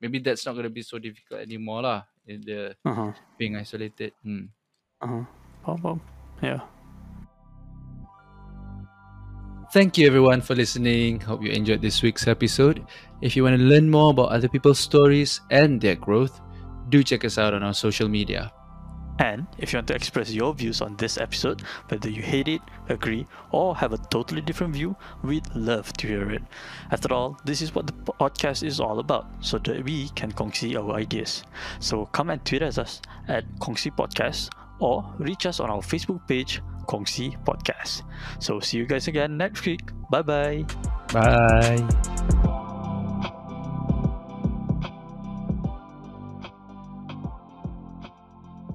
maybe 0.00 0.18
that's 0.18 0.44
not 0.46 0.52
going 0.52 0.64
to 0.68 0.70
be 0.72 0.82
so 0.82 0.98
difficult 0.98 1.40
anymore 1.40 1.82
lah 1.82 2.02
in 2.26 2.40
the 2.42 2.74
Uh 2.84 2.94
huh. 2.94 3.12
being 3.38 3.56
isolated 3.56 4.12
hmm. 4.22 4.50
Uh 5.00 5.06
huh. 5.06 5.24
Well, 5.66 5.78
well, 5.82 5.98
yeah. 6.42 6.60
Thank 9.72 9.98
you 9.98 10.06
everyone 10.06 10.40
for 10.40 10.54
listening. 10.54 11.20
Hope 11.20 11.42
you 11.42 11.50
enjoyed 11.50 11.82
this 11.82 12.00
week's 12.00 12.26
episode. 12.28 12.86
If 13.20 13.34
you 13.36 13.42
want 13.42 13.58
to 13.58 13.62
learn 13.62 13.90
more 13.90 14.10
about 14.10 14.30
other 14.30 14.48
people's 14.48 14.78
stories 14.78 15.40
and 15.50 15.80
their 15.80 15.96
growth, 15.96 16.40
do 16.88 17.02
check 17.02 17.24
us 17.24 17.36
out 17.36 17.52
on 17.52 17.62
our 17.62 17.74
social 17.74 18.08
media. 18.08 18.52
And 19.18 19.46
if 19.58 19.72
you 19.72 19.78
want 19.78 19.88
to 19.88 19.94
express 19.94 20.30
your 20.30 20.52
views 20.54 20.80
on 20.80 20.96
this 20.96 21.18
episode, 21.18 21.62
whether 21.88 22.10
you 22.10 22.22
hate 22.22 22.48
it, 22.48 22.60
agree, 22.88 23.26
or 23.50 23.76
have 23.76 23.92
a 23.92 23.98
totally 23.98 24.40
different 24.40 24.74
view, 24.74 24.96
we'd 25.22 25.46
love 25.54 25.92
to 25.94 26.06
hear 26.06 26.30
it. 26.30 26.42
After 26.90 27.12
all, 27.14 27.38
this 27.44 27.62
is 27.62 27.74
what 27.74 27.86
the 27.86 27.92
podcast 27.92 28.62
is 28.62 28.80
all 28.80 28.98
about, 28.98 29.26
so 29.40 29.58
that 29.58 29.84
we 29.84 30.10
can 30.10 30.32
kongsi 30.32 30.76
our 30.76 30.94
ideas. 30.96 31.44
So 31.80 32.06
come 32.06 32.30
and 32.30 32.44
tweet 32.44 32.62
at 32.62 32.78
us 32.78 33.00
at 33.28 33.44
Kongsi 33.58 33.94
Podcast 33.94 34.50
or 34.78 35.04
reach 35.18 35.46
us 35.46 35.60
on 35.60 35.70
our 35.70 35.80
Facebook 35.80 36.26
page, 36.28 36.60
Kongsi 36.86 37.42
Podcast. 37.44 38.02
So 38.38 38.60
see 38.60 38.76
you 38.78 38.86
guys 38.86 39.08
again 39.08 39.36
next 39.36 39.64
week. 39.64 39.80
Bye 40.10 40.22
bye. 40.22 40.64
Bye. 41.12 42.45